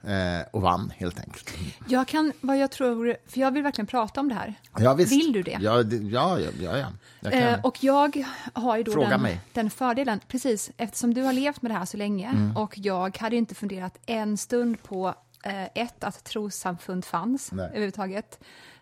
eh, 0.06 0.46
och 0.52 0.62
vann 0.62 0.92
helt 0.96 1.20
enkelt. 1.20 1.50
Jag 1.88 2.08
kan, 2.08 2.32
vad 2.40 2.58
jag 2.58 2.70
tror, 2.70 3.16
för 3.26 3.40
jag 3.40 3.50
vill 3.50 3.62
verkligen 3.62 3.86
prata 3.86 4.20
om 4.20 4.28
det 4.28 4.34
här. 4.34 4.54
Ja, 4.78 4.94
visst. 4.94 5.12
Vill 5.12 5.32
du 5.32 5.42
det? 5.42 5.58
Ja, 5.60 5.82
det, 5.82 5.96
ja, 5.96 6.40
ja, 6.40 6.50
ja, 6.60 6.76
ja. 6.78 6.86
Jag. 7.20 7.34
Eh, 7.52 7.60
och 7.64 7.84
jag 7.84 8.24
har 8.52 8.76
ju 8.76 8.82
då 8.82 8.92
Fråga 8.92 9.08
den, 9.08 9.22
mig. 9.22 9.40
den 9.52 9.70
fördelen, 9.70 10.20
precis, 10.28 10.70
eftersom 10.76 11.14
du 11.14 11.22
har 11.22 11.32
levt 11.32 11.62
med 11.62 11.70
det 11.70 11.78
här 11.78 11.84
så 11.84 11.96
länge 11.96 12.28
Mm. 12.28 12.56
och 12.56 12.78
jag 12.78 13.18
hade 13.18 13.36
inte 13.36 13.54
funderat 13.54 13.98
en 14.06 14.36
stund 14.36 14.82
på 14.82 15.14
eh, 15.44 15.64
ett, 15.74 16.04
att 16.04 16.24
trossamfund 16.24 17.04
fanns 17.04 17.52
Nej. 17.52 17.66
överhuvudtaget. 17.66 18.38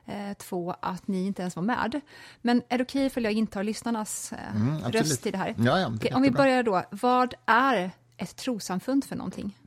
Eh, 0.07 0.33
två, 0.39 0.75
att 0.81 1.09
ni 1.09 1.27
inte 1.27 1.43
ens 1.43 1.57
var 1.57 1.63
med. 1.63 2.01
Men 2.43 2.63
är 2.69 2.79
det 2.79 2.85
okej 2.85 3.07
ifall 3.07 3.25
jag 3.25 3.33
intar 3.33 3.63
lyssnarnas 3.65 4.33
eh, 4.33 4.57
Mm, 4.57 4.79
röst 4.93 5.27
i 5.27 5.31
det 5.31 5.39
här? 5.39 5.55
Ja, 5.59 5.79
ja, 5.79 5.89
det 5.89 5.97
Okej, 5.97 6.13
om 6.15 6.23
vi 6.23 6.31
börjar 6.31 6.63
då, 6.63 6.83
vad 6.91 7.35
är 7.47 7.91
ett 8.17 8.37
trossamfund 8.37 9.05
för 9.05 9.17
någonting? 9.17 9.59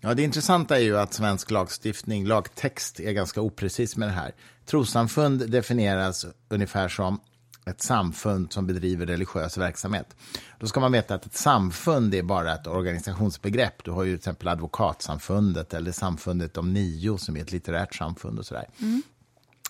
Ja, 0.00 0.14
det 0.14 0.22
intressanta 0.22 0.76
är 0.76 0.82
ju 0.82 0.98
att 0.98 1.14
svensk 1.14 1.50
lagstiftning, 1.50 2.26
lagtext, 2.26 3.00
är 3.00 3.12
ganska 3.12 3.40
oprecis 3.40 3.96
med 3.96 4.08
det 4.08 4.12
här. 4.12 4.34
Trossamfund 4.66 5.50
definieras 5.50 6.26
ungefär 6.48 6.88
som 6.88 7.20
ett 7.66 7.82
samfund 7.82 8.52
som 8.52 8.66
bedriver 8.66 9.06
religiös 9.06 9.58
verksamhet. 9.58 10.16
Då 10.58 10.66
ska 10.66 10.80
man 10.80 10.92
veta 10.92 11.14
att 11.14 11.26
ett 11.26 11.36
samfund 11.36 12.14
är 12.14 12.22
bara 12.22 12.54
ett 12.54 12.66
organisationsbegrepp. 12.66 13.84
Du 13.84 13.90
har 13.90 14.04
ju 14.04 14.10
till 14.10 14.18
exempel 14.18 14.48
Advokatsamfundet 14.48 15.74
eller 15.74 15.92
Samfundet 15.92 16.56
om 16.56 16.72
nio 16.72 17.18
som 17.18 17.36
är 17.36 17.40
ett 17.40 17.52
litterärt 17.52 17.94
samfund 17.94 18.38
och 18.38 18.46
sådär. 18.46 18.66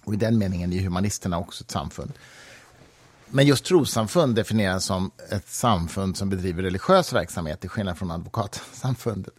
Och 0.05 0.15
i 0.15 0.17
den 0.17 0.39
meningen 0.39 0.73
är 0.73 0.81
humanisterna 0.81 1.39
också 1.39 1.65
ett 1.65 1.71
samfund. 1.71 2.13
Men 3.27 3.47
just 3.47 3.65
trossamfund 3.65 4.35
definieras 4.35 4.85
som 4.85 5.11
ett 5.31 5.49
samfund 5.49 6.17
som 6.17 6.29
bedriver 6.29 6.63
religiös 6.63 7.13
verksamhet, 7.13 7.61
till 7.61 7.71
skillnad 7.71 7.99
från 7.99 8.11
advokatsamfundet. 8.11 9.35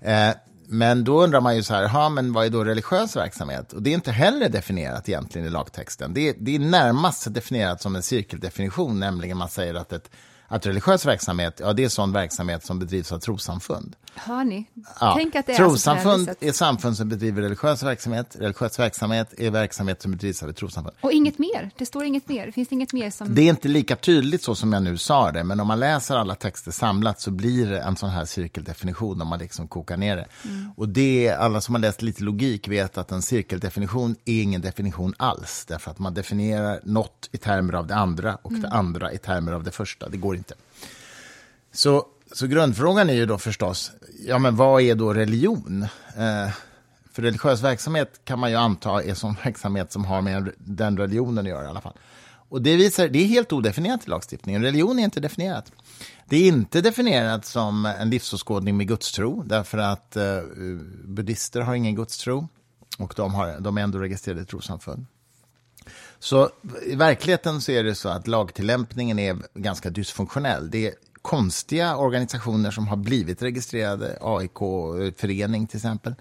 Eh, 0.00 0.30
men 0.70 1.04
då 1.04 1.22
undrar 1.22 1.40
man 1.40 1.56
ju 1.56 1.62
så 1.62 1.74
här, 1.74 1.88
ha, 1.88 2.08
men 2.08 2.32
vad 2.32 2.46
är 2.46 2.50
då 2.50 2.64
religiös 2.64 3.16
verksamhet? 3.16 3.72
Och 3.72 3.82
det 3.82 3.90
är 3.90 3.94
inte 3.94 4.12
heller 4.12 4.48
definierat 4.48 5.08
egentligen 5.08 5.46
i 5.46 5.50
lagtexten. 5.50 6.14
Det 6.14 6.28
är, 6.28 6.34
det 6.38 6.54
är 6.54 6.58
närmast 6.58 7.34
definierat 7.34 7.82
som 7.82 7.96
en 7.96 8.02
cirkeldefinition, 8.02 9.00
nämligen 9.00 9.36
man 9.36 9.48
säger 9.48 9.74
att, 9.74 9.92
ett, 9.92 10.10
att 10.48 10.66
religiös 10.66 11.06
verksamhet, 11.06 11.60
ja 11.60 11.72
det 11.72 11.84
är 11.84 11.88
sån 11.88 12.12
verksamhet 12.12 12.66
som 12.66 12.78
bedrivs 12.78 13.12
av 13.12 13.18
trossamfund. 13.18 13.96
Hör 14.14 14.44
ni? 14.44 14.66
Ja. 15.00 15.14
Tänk 15.16 15.34
att 15.34 15.46
det 15.46 15.52
är 15.52 15.56
trossamfund 15.56 16.30
är 16.40 16.52
samfund 16.52 16.96
som 16.96 17.08
bedriver 17.08 17.42
religiös 17.42 17.82
verksamhet. 17.82 18.36
Religiös 18.38 18.78
verksamhet 18.78 19.34
är 19.38 19.50
verksamhet 19.50 20.02
som 20.02 20.10
bedrivs 20.10 20.42
av 20.42 20.48
ett 20.48 20.56
trossamfund. 20.56 20.96
Och 21.00 21.12
inget 21.12 21.38
mer, 21.38 21.70
det 21.76 21.86
står 21.86 22.04
inget 22.04 22.28
mer. 22.28 22.50
Finns 22.50 22.68
det 22.68 22.74
inget 22.74 22.92
mer 22.92 23.10
som... 23.10 23.34
Det 23.34 23.42
är 23.42 23.50
inte 23.50 23.68
lika 23.68 23.96
tydligt 23.96 24.42
så 24.42 24.54
som 24.54 24.72
jag 24.72 24.82
nu 24.82 24.98
sa 24.98 25.32
det, 25.32 25.44
men 25.44 25.60
om 25.60 25.66
man 25.66 25.80
läser 25.80 26.16
alla 26.16 26.34
texter 26.34 26.70
samlat 26.70 27.20
så 27.20 27.30
blir 27.30 27.70
det 27.70 27.80
en 27.80 27.96
sån 27.96 28.10
här 28.10 28.24
cirkeldefinition 28.24 29.22
om 29.22 29.28
man 29.28 29.38
liksom 29.38 29.68
kokar 29.68 29.96
ner 29.96 30.16
det. 30.16 30.26
Och 30.76 30.88
det, 30.88 31.30
alla 31.30 31.60
som 31.60 31.74
har 31.74 31.80
läst 31.82 32.02
lite 32.02 32.22
logik 32.24 32.68
vet 32.68 32.98
att 32.98 33.12
en 33.12 33.22
cirkeldefinition 33.22 34.16
är 34.24 34.42
ingen 34.42 34.60
definition 34.60 35.14
alls, 35.16 35.64
därför 35.68 35.90
att 35.90 35.98
man 35.98 36.14
definierar 36.14 36.80
något 36.84 37.28
i 37.32 37.38
termer 37.38 37.72
av 37.72 37.86
det 37.86 37.94
andra 37.94 38.38
och 38.42 38.52
det 38.52 38.68
andra 38.68 39.12
i 39.12 39.18
termer 39.18 39.52
av 39.52 39.64
det 39.64 39.70
första. 39.70 40.08
Det 40.08 40.16
går 40.16 40.37
inte. 40.38 40.54
Så, 41.72 42.06
så 42.32 42.46
grundfrågan 42.46 43.10
är 43.10 43.14
ju 43.14 43.26
då 43.26 43.38
förstås, 43.38 43.92
ja 44.26 44.38
men 44.38 44.56
vad 44.56 44.82
är 44.82 44.94
då 44.94 45.14
religion? 45.14 45.82
Eh, 46.16 46.50
för 47.12 47.22
religiös 47.22 47.62
verksamhet 47.62 48.20
kan 48.24 48.38
man 48.38 48.50
ju 48.50 48.56
anta 48.56 49.02
är 49.02 49.14
sån 49.14 49.36
verksamhet 49.44 49.92
som 49.92 50.04
har 50.04 50.22
med 50.22 50.50
den 50.58 50.98
religionen 50.98 51.38
att 51.38 51.50
göra 51.50 51.64
i 51.64 51.68
alla 51.68 51.80
fall. 51.80 51.96
Och 52.50 52.62
det, 52.62 52.76
visar, 52.76 53.08
det 53.08 53.18
är 53.18 53.26
helt 53.26 53.52
odefinierat 53.52 54.06
i 54.06 54.10
lagstiftningen. 54.10 54.62
Religion 54.62 54.98
är 54.98 55.04
inte 55.04 55.20
definierat. 55.20 55.72
Det 56.28 56.36
är 56.36 56.48
inte 56.48 56.80
definierat 56.80 57.44
som 57.44 57.86
en 57.86 58.10
livsåskådning 58.10 58.76
med 58.76 58.88
gudstro, 58.88 59.42
därför 59.42 59.78
att 59.78 60.16
eh, 60.16 60.42
buddhister 61.04 61.60
har 61.60 61.74
ingen 61.74 61.94
gudstro 61.94 62.48
och 62.98 63.14
de, 63.16 63.34
har, 63.34 63.60
de 63.60 63.78
är 63.78 63.82
ändå 63.82 63.98
registrerade 63.98 64.42
i 64.42 64.44
trossamfund. 64.44 65.06
Så 66.20 66.50
i 66.86 66.94
verkligheten 66.94 67.60
så 67.60 67.72
är 67.72 67.84
det 67.84 67.94
så 67.94 68.08
att 68.08 68.26
lagtillämpningen 68.26 69.18
är 69.18 69.36
ganska 69.54 69.90
dysfunktionell. 69.90 70.70
Det 70.70 70.86
är 70.86 70.94
konstiga 71.22 71.96
organisationer 71.96 72.70
som 72.70 72.88
har 72.88 72.96
blivit 72.96 73.42
registrerade, 73.42 74.18
AIK-förening 74.20 75.66
till 75.66 75.76
exempel. 75.76 76.14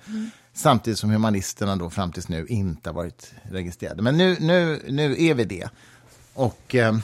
Samtidigt 0.53 0.99
som 0.99 1.09
humanisterna 1.09 1.75
då 1.75 1.89
fram 1.89 2.11
tills 2.11 2.27
nu 2.27 2.47
inte 2.47 2.89
har 2.89 2.95
varit 2.95 3.33
registrerade. 3.43 4.01
Men 4.01 4.17
nu, 4.17 4.37
nu, 4.39 4.81
nu 4.89 5.23
är 5.25 5.33
vi 5.33 5.43
det. 5.43 5.69
Och, 6.33 6.75
eh, 6.75 6.97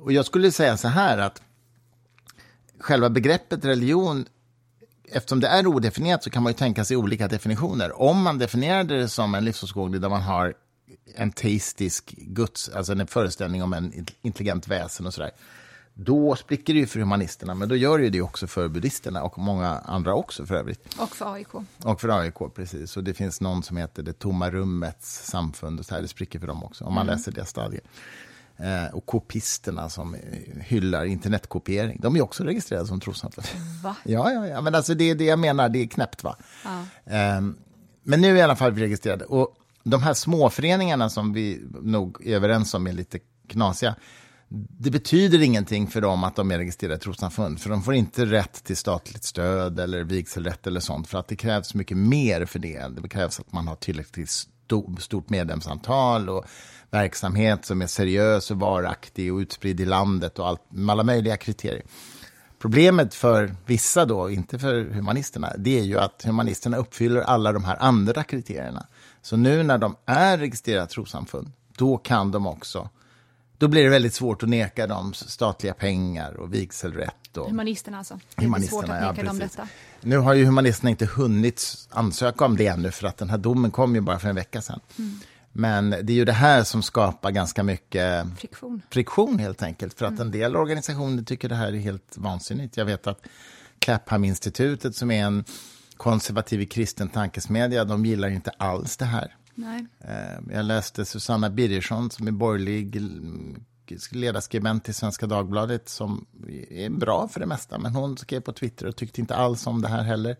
och 0.00 0.12
jag 0.12 0.26
skulle 0.26 0.52
säga 0.52 0.76
så 0.76 0.88
här 0.88 1.18
att 1.18 1.42
själva 2.78 3.10
begreppet 3.10 3.64
religion 3.64 4.26
eftersom 5.12 5.40
det 5.40 5.48
är 5.48 5.66
odefinierat 5.66 6.24
så 6.24 6.30
kan 6.30 6.42
man 6.42 6.52
ju 6.52 6.56
tänka 6.56 6.84
sig 6.84 6.96
olika 6.96 7.28
definitioner. 7.28 8.00
Om 8.00 8.22
man 8.22 8.38
definierade 8.38 8.98
det 8.98 9.08
som 9.08 9.34
en 9.34 9.44
livsåskådning 9.44 10.00
där 10.00 10.08
man 10.08 10.22
har 10.22 10.54
en 11.16 11.32
teistisk 11.32 12.14
guds, 12.16 12.68
alltså 12.68 12.92
en 12.92 13.06
föreställning 13.06 13.62
om 13.62 13.72
en 13.72 14.06
intelligent 14.22 14.68
väsen 14.68 15.06
och 15.06 15.14
sådär, 15.14 15.30
då 15.94 16.36
spricker 16.36 16.74
det 16.74 16.80
ju 16.80 16.86
för 16.86 17.00
humanisterna, 17.00 17.54
men 17.54 17.68
då 17.68 17.76
gör 17.76 17.98
det 17.98 18.04
ju 18.04 18.10
det 18.10 18.20
också 18.20 18.46
för 18.46 18.68
buddhisterna 18.68 19.22
och 19.22 19.38
många 19.38 19.68
andra 19.68 20.14
också 20.14 20.46
för 20.46 20.54
övrigt. 20.54 20.94
Och 20.98 21.16
för 21.16 21.34
AIK. 21.34 21.54
Och 21.84 22.00
för 22.00 22.20
AIK, 22.20 22.54
precis. 22.54 22.96
Och 22.96 23.04
det 23.04 23.14
finns 23.14 23.40
någon 23.40 23.62
som 23.62 23.76
heter 23.76 24.02
Det 24.02 24.12
tomma 24.12 24.50
rummets 24.50 25.26
samfund, 25.26 25.80
och 25.80 25.86
så 25.86 25.94
här, 25.94 26.02
det 26.02 26.08
spricker 26.08 26.38
för 26.38 26.46
dem 26.46 26.64
också, 26.64 26.84
om 26.84 26.94
man 26.94 27.06
läser 27.06 27.32
deras 27.32 27.48
stadier. 27.48 27.82
Eh, 28.56 28.94
och 28.94 29.06
kopisterna 29.06 29.88
som 29.88 30.14
eh, 30.14 30.20
hyllar 30.60 31.04
internetkopiering, 31.04 32.00
de 32.00 32.16
är 32.16 32.22
också 32.22 32.44
registrerade 32.44 32.86
som 32.86 33.00
trossamfund. 33.00 33.46
Va? 33.82 33.96
Ja, 34.04 34.32
ja, 34.32 34.46
ja, 34.46 34.60
men 34.60 34.74
alltså 34.74 34.94
det 34.94 35.10
är 35.10 35.14
det 35.14 35.24
jag 35.24 35.38
menar, 35.38 35.68
det 35.68 35.78
är 35.78 35.86
knäppt 35.86 36.24
va? 36.24 36.36
Ehm, 37.06 37.56
men 38.02 38.20
nu 38.20 38.30
är 38.30 38.36
i 38.36 38.42
alla 38.42 38.56
fall 38.56 38.72
vi 38.72 38.82
registrerade. 38.82 39.24
Och 39.24 39.56
de 39.82 40.02
här 40.02 40.14
småföreningarna 40.14 41.10
som 41.10 41.32
vi 41.32 41.62
nog 41.82 42.26
är 42.26 42.36
överens 42.36 42.74
om 42.74 42.86
är 42.86 42.92
lite 42.92 43.18
knasiga, 43.48 43.94
det 44.78 44.90
betyder 44.90 45.42
ingenting 45.42 45.86
för 45.86 46.00
dem 46.00 46.24
att 46.24 46.36
de 46.36 46.50
är 46.50 46.58
registrerade 46.58 46.98
trossamfund, 46.98 47.60
för 47.60 47.70
de 47.70 47.82
får 47.82 47.94
inte 47.94 48.26
rätt 48.26 48.64
till 48.64 48.76
statligt 48.76 49.24
stöd 49.24 49.80
eller 49.80 50.04
vigselrätt 50.04 50.66
eller 50.66 50.80
sånt, 50.80 51.08
för 51.08 51.18
att 51.18 51.28
det 51.28 51.36
krävs 51.36 51.74
mycket 51.74 51.96
mer 51.96 52.44
för 52.44 52.58
det. 52.58 52.88
Det 53.02 53.08
krävs 53.08 53.40
att 53.40 53.52
man 53.52 53.68
har 53.68 53.76
tillräckligt 53.76 54.30
stort 54.98 55.30
medlemsantal 55.30 56.28
och 56.28 56.44
verksamhet 56.90 57.64
som 57.64 57.82
är 57.82 57.86
seriös 57.86 58.50
och 58.50 58.60
varaktig 58.60 59.32
och 59.32 59.38
utspridd 59.38 59.80
i 59.80 59.84
landet 59.84 60.38
och 60.38 60.48
allt, 60.48 60.62
med 60.68 60.92
alla 60.92 61.04
möjliga 61.04 61.36
kriterier. 61.36 61.82
Problemet 62.58 63.14
för 63.14 63.54
vissa 63.66 64.04
då, 64.04 64.30
inte 64.30 64.58
för 64.58 64.84
humanisterna, 64.84 65.52
det 65.58 65.78
är 65.78 65.82
ju 65.82 65.98
att 65.98 66.22
humanisterna 66.24 66.76
uppfyller 66.76 67.20
alla 67.20 67.52
de 67.52 67.64
här 67.64 67.76
andra 67.80 68.24
kriterierna. 68.24 68.86
Så 69.22 69.36
nu 69.36 69.62
när 69.62 69.78
de 69.78 69.96
är 70.06 70.38
registrerat 70.38 70.90
trossamfund, 70.90 71.52
då 71.76 71.96
kan 71.96 72.30
de 72.30 72.46
också, 72.46 72.88
då 73.58 73.68
blir 73.68 73.84
det 73.84 73.90
väldigt 73.90 74.14
svårt 74.14 74.42
att 74.42 74.48
neka 74.48 74.86
dem 74.86 75.14
statliga 75.14 75.74
pengar 75.74 76.32
och 76.32 76.54
vigselrätt. 76.54 77.36
Och, 77.36 77.46
Humanisterna 77.46 77.98
alltså. 77.98 78.20
Det 78.36 78.44
är 78.44 78.60
svårt 78.60 78.84
att 78.84 78.90
neka 78.90 79.14
ja, 79.16 79.22
dem 79.22 79.38
detta. 79.38 79.68
Nu 80.00 80.18
har 80.18 80.34
ju 80.34 80.44
humanisterna 80.44 80.90
inte 80.90 81.06
hunnit 81.06 81.88
ansöka 81.90 82.44
om 82.44 82.56
det 82.56 82.66
ännu, 82.66 82.90
för 82.90 83.06
att 83.06 83.16
den 83.16 83.30
här 83.30 83.38
domen 83.38 83.70
kom 83.70 83.94
ju 83.94 84.00
bara 84.00 84.18
för 84.18 84.28
en 84.28 84.34
vecka 84.34 84.62
sedan. 84.62 84.80
Mm. 84.98 85.20
Men 85.52 85.90
det 85.90 86.12
är 86.12 86.14
ju 86.14 86.24
det 86.24 86.32
här 86.32 86.64
som 86.64 86.82
skapar 86.82 87.30
ganska 87.30 87.62
mycket 87.62 88.26
Friktion. 88.38 88.82
friktion 88.90 89.38
helt 89.38 89.62
enkelt. 89.62 89.98
För 89.98 90.06
att 90.06 90.20
en 90.20 90.30
del 90.30 90.56
organisationer 90.56 91.22
tycker 91.22 91.48
det 91.48 91.54
här 91.54 91.72
är 91.72 91.78
helt 91.78 92.16
vansinnigt. 92.16 92.76
Jag 92.76 92.84
vet 92.84 93.06
att 93.06 93.26
Clapham-institutet 93.78 94.96
som 94.96 95.10
är 95.10 95.24
en 95.24 95.44
konservativ 96.02 96.66
kristen 96.66 97.08
tankesmedja, 97.08 97.84
de 97.84 98.06
gillar 98.06 98.28
inte 98.28 98.50
alls 98.50 98.96
det 98.96 99.04
här. 99.04 99.36
Nej. 99.54 99.86
Eh, 100.00 100.54
Jag 100.54 100.64
läste 100.64 101.04
Susanna 101.04 101.50
Birgersson 101.50 102.10
som 102.10 102.26
är 102.26 102.32
borgerlig 102.32 103.00
ledarskribent 104.10 104.88
i 104.88 104.92
Svenska 104.92 105.26
Dagbladet 105.26 105.88
som 105.88 106.26
är 106.70 106.90
bra 106.90 107.28
för 107.28 107.40
det 107.40 107.46
mesta, 107.46 107.78
men 107.78 107.94
hon 107.94 108.16
skrev 108.16 108.40
på 108.40 108.52
Twitter 108.52 108.86
och 108.86 108.96
tyckte 108.96 109.20
inte 109.20 109.34
alls 109.34 109.66
om 109.66 109.82
det 109.82 109.88
här 109.88 110.02
heller. 110.02 110.36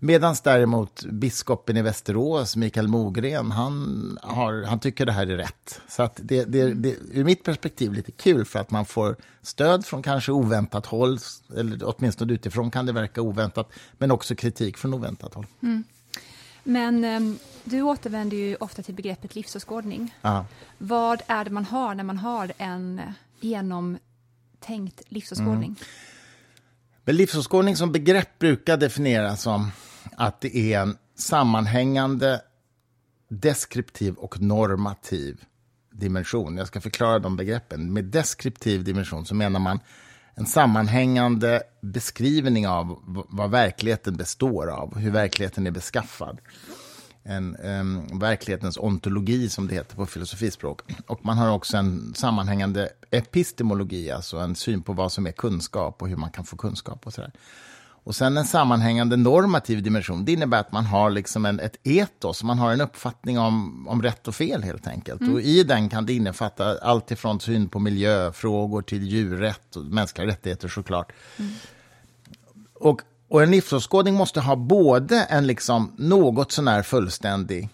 Medan 0.00 0.36
däremot 0.44 1.04
biskopen 1.04 1.76
i 1.76 1.82
Västerås, 1.82 2.56
Mikael 2.56 2.88
Mogren, 2.88 3.50
han, 3.50 4.18
har, 4.22 4.62
han 4.62 4.80
tycker 4.80 5.06
det 5.06 5.12
här 5.12 5.26
är 5.26 5.36
rätt. 5.36 5.80
Så 5.88 6.02
att 6.02 6.20
det, 6.22 6.44
det, 6.44 6.74
det 6.74 6.96
ur 7.12 7.24
mitt 7.24 7.44
perspektiv 7.44 7.92
lite 7.92 8.12
kul 8.12 8.44
för 8.44 8.58
att 8.58 8.70
man 8.70 8.86
får 8.86 9.16
stöd 9.42 9.86
från 9.86 10.02
kanske 10.02 10.32
oväntat 10.32 10.86
håll, 10.86 11.18
eller 11.56 11.78
åtminstone 11.82 12.32
utifrån 12.32 12.70
kan 12.70 12.86
det 12.86 12.92
verka 12.92 13.22
oväntat, 13.22 13.72
men 13.98 14.10
också 14.10 14.34
kritik 14.34 14.76
från 14.76 14.94
oväntat 14.94 15.34
håll. 15.34 15.46
Mm. 15.62 15.84
Men 16.62 17.04
eh, 17.04 17.38
du 17.64 17.82
återvänder 17.82 18.36
ju 18.36 18.56
ofta 18.56 18.82
till 18.82 18.94
begreppet 18.94 19.34
livsåskådning. 19.34 20.14
Ja. 20.20 20.46
Vad 20.78 21.22
är 21.26 21.44
det 21.44 21.50
man 21.50 21.64
har 21.64 21.94
när 21.94 22.04
man 22.04 22.18
har 22.18 22.52
en 22.58 23.00
genomtänkt 23.40 25.02
livsåskådning? 25.08 25.70
Mm. 25.70 25.76
Men 27.04 27.16
livsåskådning 27.16 27.76
som 27.76 27.92
begrepp 27.92 28.38
brukar 28.38 28.76
definieras 28.76 29.42
som 29.42 29.70
att 30.16 30.40
det 30.40 30.56
är 30.56 30.80
en 30.80 30.96
sammanhängande, 31.16 32.40
deskriptiv 33.28 34.14
och 34.14 34.40
normativ 34.40 35.44
dimension. 35.92 36.56
Jag 36.56 36.66
ska 36.66 36.80
förklara 36.80 37.18
de 37.18 37.36
begreppen. 37.36 37.92
Med 37.92 38.04
deskriptiv 38.04 38.84
dimension 38.84 39.26
så 39.26 39.34
menar 39.34 39.60
man 39.60 39.80
en 40.34 40.46
sammanhängande 40.46 41.62
beskrivning 41.80 42.68
av 42.68 43.02
vad 43.28 43.50
verkligheten 43.50 44.16
består 44.16 44.70
av, 44.70 44.98
hur 44.98 45.10
verkligheten 45.10 45.66
är 45.66 45.70
beskaffad. 45.70 46.40
En, 47.22 47.56
um, 47.56 48.18
verklighetens 48.18 48.76
ontologi, 48.76 49.48
som 49.48 49.68
det 49.68 49.74
heter 49.74 49.96
på 49.96 50.06
filosofispråk. 50.06 50.82
Och 51.06 51.24
man 51.24 51.38
har 51.38 51.52
också 51.52 51.76
en 51.76 52.14
sammanhängande 52.14 52.88
epistemologi, 53.10 54.10
alltså 54.10 54.38
en 54.38 54.54
syn 54.54 54.82
på 54.82 54.92
vad 54.92 55.12
som 55.12 55.26
är 55.26 55.32
kunskap 55.32 56.02
och 56.02 56.08
hur 56.08 56.16
man 56.16 56.30
kan 56.30 56.44
få 56.44 56.56
kunskap. 56.56 57.06
och 57.06 57.14
sådär. 57.14 57.32
Och 58.08 58.16
sen 58.16 58.36
en 58.36 58.44
sammanhängande 58.44 59.16
normativ 59.16 59.82
dimension. 59.82 60.24
Det 60.24 60.32
innebär 60.32 60.60
att 60.60 60.72
man 60.72 60.84
har 60.84 61.10
liksom 61.10 61.46
en, 61.46 61.60
ett 61.60 61.76
etos, 61.84 62.42
man 62.42 62.58
har 62.58 62.72
en 62.72 62.80
uppfattning 62.80 63.38
om, 63.38 63.88
om 63.88 64.02
rätt 64.02 64.28
och 64.28 64.34
fel 64.34 64.62
helt 64.62 64.86
enkelt. 64.86 65.20
Mm. 65.20 65.34
Och 65.34 65.40
i 65.40 65.62
den 65.62 65.88
kan 65.88 66.06
det 66.06 66.12
innefatta 66.12 66.78
allt 66.78 67.10
ifrån 67.10 67.40
syn 67.40 67.68
på 67.68 67.78
miljöfrågor 67.78 68.82
till 68.82 69.08
djurrätt 69.08 69.76
och 69.76 69.84
mänskliga 69.84 70.26
rättigheter 70.26 70.68
såklart. 70.68 71.12
Mm. 71.36 71.52
Och, 72.74 73.00
och 73.28 73.42
en 73.42 73.50
livsåskådning 73.50 74.14
måste 74.14 74.40
ha 74.40 74.56
både 74.56 75.22
en 75.22 75.46
liksom 75.46 75.92
något 75.98 76.52
sånär 76.52 76.82
fullständig, 76.82 77.68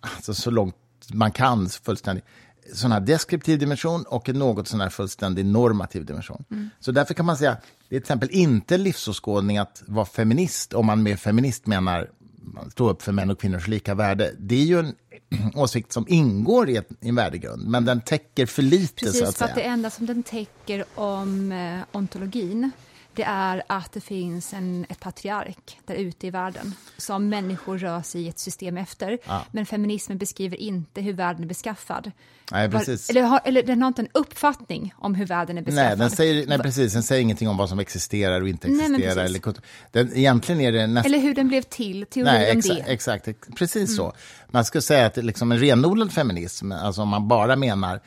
alltså 0.00 0.34
så 0.34 0.50
långt 0.50 0.76
man 1.12 1.32
kan 1.32 1.68
fullständig, 1.68 2.24
sån 2.74 2.92
här 2.92 3.00
deskriptiv 3.00 3.58
dimension 3.58 4.02
och 4.02 4.28
en 4.28 4.38
något 4.38 4.68
sån 4.68 4.80
här 4.80 4.88
fullständig 4.88 5.46
normativ 5.46 6.04
dimension. 6.04 6.44
Mm. 6.50 6.70
Så 6.80 6.92
därför 6.92 7.14
kan 7.14 7.26
man 7.26 7.36
säga, 7.36 7.56
det 7.88 7.96
är 7.96 8.00
till 8.00 8.04
exempel 8.04 8.28
inte 8.30 8.78
livsåskådning 8.78 9.58
att 9.58 9.82
vara 9.86 10.06
feminist, 10.06 10.74
om 10.74 10.86
man 10.86 11.02
med 11.02 11.20
feminist 11.20 11.66
menar 11.66 12.10
stå 12.70 12.90
upp 12.90 13.02
för 13.02 13.12
män 13.12 13.30
och 13.30 13.40
kvinnors 13.40 13.68
lika 13.68 13.94
värde. 13.94 14.32
Det 14.38 14.54
är 14.54 14.64
ju 14.64 14.78
en 14.78 14.94
åsikt 15.54 15.92
som 15.92 16.04
ingår 16.08 16.68
i, 16.68 16.76
ett, 16.76 16.88
i 17.00 17.08
en 17.08 17.14
värdegrund, 17.14 17.68
men 17.68 17.84
den 17.84 18.00
täcker 18.00 18.46
för 18.46 18.62
lite. 18.62 19.04
Precis, 19.04 19.20
så 19.20 19.28
att 19.28 19.36
för 19.36 19.44
att 19.44 19.54
det 19.54 19.62
enda 19.62 19.90
som 19.90 20.06
den 20.06 20.22
täcker 20.22 20.84
om 20.94 21.52
eh, 21.52 21.80
ontologin 21.92 22.70
det 23.16 23.22
är 23.22 23.62
att 23.66 23.92
det 23.92 24.00
finns 24.00 24.52
en, 24.52 24.86
ett 24.88 25.00
patriark 25.00 25.78
där 25.84 25.94
ute 25.94 26.26
i 26.26 26.30
världen 26.30 26.74
som 26.96 27.28
människor 27.28 27.78
rör 27.78 28.02
sig 28.02 28.22
i 28.22 28.28
ett 28.28 28.38
system 28.38 28.76
efter. 28.76 29.18
Ja. 29.24 29.44
Men 29.50 29.66
feminismen 29.66 30.18
beskriver 30.18 30.56
inte 30.56 31.00
hur 31.00 31.12
världen 31.12 31.42
är 31.42 31.48
beskaffad. 31.48 32.12
Nej, 32.52 32.70
precis. 32.70 33.10
Eller, 33.10 33.22
har, 33.22 33.40
eller 33.44 33.62
den 33.62 33.82
har 33.82 33.88
inte 33.88 34.02
en 34.02 34.08
uppfattning 34.12 34.94
om 34.96 35.14
hur 35.14 35.26
världen 35.26 35.58
är 35.58 35.62
beskaffad. 35.62 35.88
Nej, 35.88 35.96
den 35.96 36.10
säger, 36.10 36.46
nej 36.46 36.58
precis. 36.58 36.92
Den 36.92 37.02
säger 37.02 37.22
ingenting 37.22 37.48
om 37.48 37.56
vad 37.56 37.68
som 37.68 37.78
existerar 37.78 38.40
och 38.40 38.48
inte 38.48 38.68
existerar. 38.68 39.14
Nej, 39.14 39.24
eller, 39.24 39.54
den, 39.92 40.16
egentligen 40.16 40.60
är 40.60 40.72
det 40.72 40.86
näst... 40.86 41.06
eller 41.06 41.18
hur 41.18 41.34
den 41.34 41.48
blev 41.48 41.62
till, 41.62 42.06
teori 42.06 42.24
nej, 42.24 42.52
om 42.52 42.60
det. 42.60 42.84
Exakt, 42.86 43.28
precis 43.56 43.88
mm. 43.88 43.96
så. 43.96 44.12
Man 44.48 44.64
skulle 44.64 44.82
säga 44.82 45.06
att 45.06 45.16
liksom 45.16 45.52
en 45.52 45.58
renodlad 45.58 46.12
feminism, 46.12 46.72
alltså 46.72 47.02
om 47.02 47.08
man 47.08 47.28
bara 47.28 47.56
menar 47.56 48.00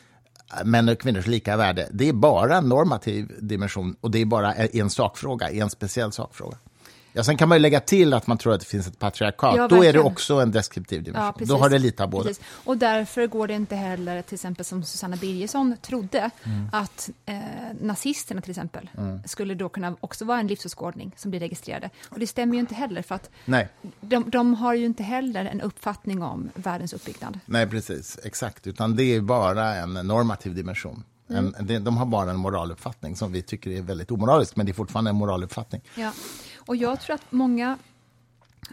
män 0.65 0.89
och 0.89 0.99
kvinnors 0.99 1.27
lika 1.27 1.57
värde, 1.57 1.87
det 1.91 2.09
är 2.09 2.13
bara 2.13 2.57
en 2.57 2.69
normativ 2.69 3.31
dimension 3.39 3.95
och 4.01 4.11
det 4.11 4.19
är 4.19 4.25
bara 4.25 4.53
en 4.53 4.89
sakfråga, 4.89 5.49
en 5.49 5.69
speciell 5.69 6.11
sakfråga. 6.11 6.57
Ja, 7.19 7.23
sen 7.23 7.37
kan 7.37 7.49
man 7.49 7.61
lägga 7.61 7.79
till 7.79 8.13
att 8.13 8.27
man 8.27 8.37
tror 8.37 8.53
att 8.53 8.59
det 8.59 8.65
finns 8.65 8.87
ett 8.87 8.99
patriarkat. 8.99 9.55
Ja, 9.57 9.67
Då 9.67 9.85
är 9.85 9.93
det 9.93 9.99
också 9.99 10.33
en 10.33 10.51
deskriptiv 10.51 11.03
dimension. 11.03 11.33
Ja, 11.39 11.45
Då 11.45 11.57
har 11.57 11.69
det 11.69 11.79
lite 11.79 12.03
av 12.03 12.09
båda. 12.09 12.29
Och 12.63 12.77
därför 12.77 13.27
går 13.27 13.47
det 13.47 13.53
inte 13.53 13.75
heller, 13.75 14.21
till 14.21 14.33
exempel 14.33 14.65
som 14.65 14.83
Susanna 14.83 15.15
Birgersson 15.15 15.75
trodde, 15.81 16.29
mm. 16.43 16.69
att 16.71 17.09
eh, 17.25 17.35
nazisterna 17.81 18.41
till 18.41 18.51
exempel 18.51 18.89
mm. 18.97 19.21
skulle 19.25 19.55
då 19.55 19.69
kunna 19.69 19.95
också 19.99 20.25
vara 20.25 20.39
en 20.39 20.47
livsåskådning 20.47 21.11
som 21.17 21.31
blir 21.31 21.39
registrerade. 21.39 21.89
Och 22.09 22.19
det 22.19 22.27
stämmer 22.27 22.53
ju 22.53 22.59
inte 22.59 22.75
heller, 22.75 23.01
för 23.01 23.15
att 23.15 23.29
Nej. 23.45 23.69
De, 24.01 24.29
de 24.29 24.53
har 24.53 24.73
ju 24.73 24.85
inte 24.85 25.03
heller 25.03 25.45
en 25.45 25.61
uppfattning 25.61 26.23
om 26.23 26.49
världens 26.55 26.93
uppbyggnad. 26.93 27.39
Nej, 27.45 27.67
precis. 27.67 28.19
Exakt. 28.23 28.67
Utan 28.67 28.95
det 28.95 29.03
är 29.03 29.21
bara 29.21 29.75
en 29.75 29.93
normativ 29.93 30.55
dimension. 30.55 31.03
Mm. 31.29 31.53
En, 31.69 31.83
de 31.83 31.97
har 31.97 32.05
bara 32.05 32.29
en 32.29 32.37
moraluppfattning 32.37 33.15
som 33.15 33.31
vi 33.31 33.41
tycker 33.41 33.71
är 33.71 33.81
väldigt 33.81 34.11
omoralisk, 34.11 34.55
men 34.55 34.65
det 34.65 34.71
är 34.71 34.73
fortfarande 34.73 35.09
en 35.09 35.15
moraluppfattning. 35.15 35.81
Ja. 35.95 36.11
Och 36.69 36.75
jag 36.75 37.01
tror 37.01 37.15
att 37.15 37.31
många 37.31 37.77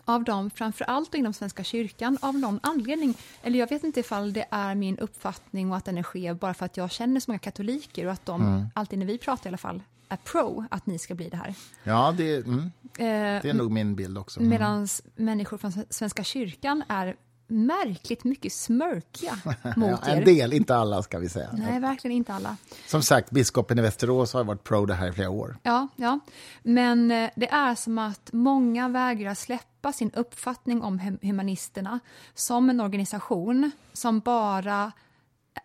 av 0.04 0.24
dem, 0.24 0.50
framför 0.50 0.84
allt 0.84 1.14
inom 1.14 1.32
Svenska 1.32 1.64
kyrkan, 1.64 2.18
av 2.20 2.38
någon 2.38 2.60
anledning, 2.62 3.14
eller 3.42 3.58
jag 3.58 3.68
vet 3.68 3.84
inte 3.84 4.00
ifall 4.00 4.32
det 4.32 4.46
är 4.50 4.74
min 4.74 4.98
uppfattning 4.98 5.70
och 5.70 5.76
att 5.76 5.84
den 5.84 5.98
är 5.98 6.02
skev 6.02 6.36
bara 6.36 6.54
för 6.54 6.66
att 6.66 6.76
jag 6.76 6.90
känner 6.90 7.20
så 7.20 7.30
många 7.30 7.38
katoliker 7.38 8.06
och 8.06 8.12
att 8.12 8.26
de, 8.26 8.42
mm. 8.42 8.66
alltid 8.74 8.98
när 8.98 9.06
vi 9.06 9.18
pratar 9.18 9.46
i 9.46 9.48
alla 9.48 9.58
fall, 9.58 9.82
är 10.08 10.16
pro 10.16 10.64
att 10.70 10.86
ni 10.86 10.98
ska 10.98 11.14
bli 11.14 11.28
det 11.28 11.36
här. 11.36 11.54
Ja, 11.84 12.14
det, 12.16 12.36
mm. 12.36 12.60
eh, 12.84 13.42
det 13.42 13.50
är 13.50 13.54
nog 13.54 13.70
min 13.70 13.94
bild 13.94 14.18
också. 14.18 14.40
Mm. 14.40 14.50
Medan 14.50 14.88
människor 15.14 15.58
från 15.58 15.72
Svenska 15.90 16.24
kyrkan 16.24 16.82
är 16.88 17.16
märkligt 17.46 18.24
mycket 18.24 18.52
smörkiga 18.52 19.38
mot 19.76 19.90
ja, 19.90 19.98
en 20.02 20.12
er. 20.12 20.16
En 20.16 20.24
del, 20.24 20.52
inte 20.52 20.76
alla 20.76 21.02
ska 21.02 21.18
vi 21.18 21.28
säga. 21.28 21.50
Nej, 21.52 21.80
verkligen 21.80 22.16
inte 22.16 22.34
alla. 22.34 22.56
Som 22.86 23.02
sagt, 23.02 23.30
biskopen 23.30 23.78
i 23.78 23.82
Västerås 23.82 24.32
har 24.32 24.44
varit 24.44 24.64
pro 24.64 24.86
det 24.86 24.94
här 24.94 25.08
i 25.08 25.12
flera 25.12 25.30
år. 25.30 25.56
Ja, 25.62 25.88
ja. 25.96 26.20
men 26.62 27.10
eh, 27.10 27.30
det 27.36 27.48
är 27.48 27.74
som 27.74 27.98
att 27.98 28.30
många 28.32 28.88
vägrar 28.88 29.34
släppa 29.34 29.92
sin 29.92 30.10
uppfattning 30.10 30.82
om 30.82 31.18
humanisterna 31.22 32.00
som 32.34 32.70
en 32.70 32.80
organisation 32.80 33.70
som 33.92 34.20
bara 34.20 34.92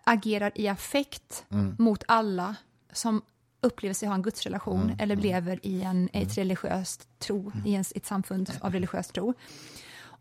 agerar 0.03 0.51
i 0.55 0.67
affekt 0.67 1.45
mm. 1.49 1.75
mot 1.79 2.03
alla 2.07 2.55
som 2.93 3.21
upplever 3.61 3.93
sig 3.93 4.07
ha 4.07 4.15
en 4.15 4.21
gudsrelation 4.21 4.83
mm. 4.83 4.95
eller 4.99 5.15
mm. 5.15 5.23
lever 5.23 5.59
i 5.63 5.81
en, 5.81 6.05
ett 6.05 6.13
mm. 6.13 6.29
religiöst 6.35 7.07
tro, 7.19 7.51
i 7.65 7.75
en, 7.75 7.85
ett 7.95 8.05
samfund 8.05 8.51
av 8.61 8.73
religiös 8.73 9.07
tro. 9.07 9.33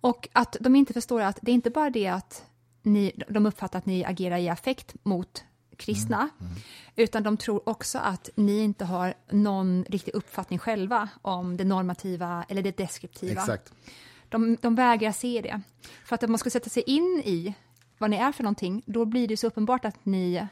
Och 0.00 0.28
att 0.32 0.56
de 0.60 0.76
inte 0.76 0.92
förstår 0.92 1.20
att 1.20 1.38
det 1.42 1.50
är 1.50 1.54
inte 1.54 1.70
bara 1.70 1.90
det 1.90 2.06
att 2.06 2.44
ni, 2.82 3.12
de 3.28 3.46
uppfattar 3.46 3.78
att 3.78 3.86
ni 3.86 4.04
agerar 4.04 4.38
i 4.38 4.48
affekt 4.48 4.94
mot 5.02 5.44
kristna, 5.76 6.16
mm, 6.16 6.52
mm. 6.52 6.62
utan 6.96 7.22
de 7.22 7.36
tror 7.36 7.68
också 7.68 7.98
att 7.98 8.30
ni 8.34 8.58
inte 8.58 8.84
har 8.84 9.14
någon 9.30 9.84
riktig 9.88 10.14
uppfattning 10.14 10.58
själva 10.58 11.08
om 11.22 11.56
det 11.56 11.64
normativa 11.64 12.44
eller 12.48 12.62
det 12.62 12.76
deskriptiva. 12.76 13.40
Exakt. 13.40 13.72
De, 14.28 14.56
de 14.60 14.74
vägrar 14.74 15.12
se 15.12 15.40
det. 15.40 15.60
För 16.04 16.14
att 16.14 16.22
om 16.22 16.32
man 16.32 16.38
ska 16.38 16.50
sätta 16.50 16.70
sig 16.70 16.82
in 16.82 17.22
i 17.24 17.54
vad 17.98 18.10
ni 18.10 18.16
är 18.16 18.32
för 18.32 18.42
någonting, 18.42 18.82
då 18.86 19.04
blir 19.04 19.28
det 19.28 19.36
så 19.36 19.46
uppenbart 19.46 19.84
att 19.84 20.04
ni 20.04 20.46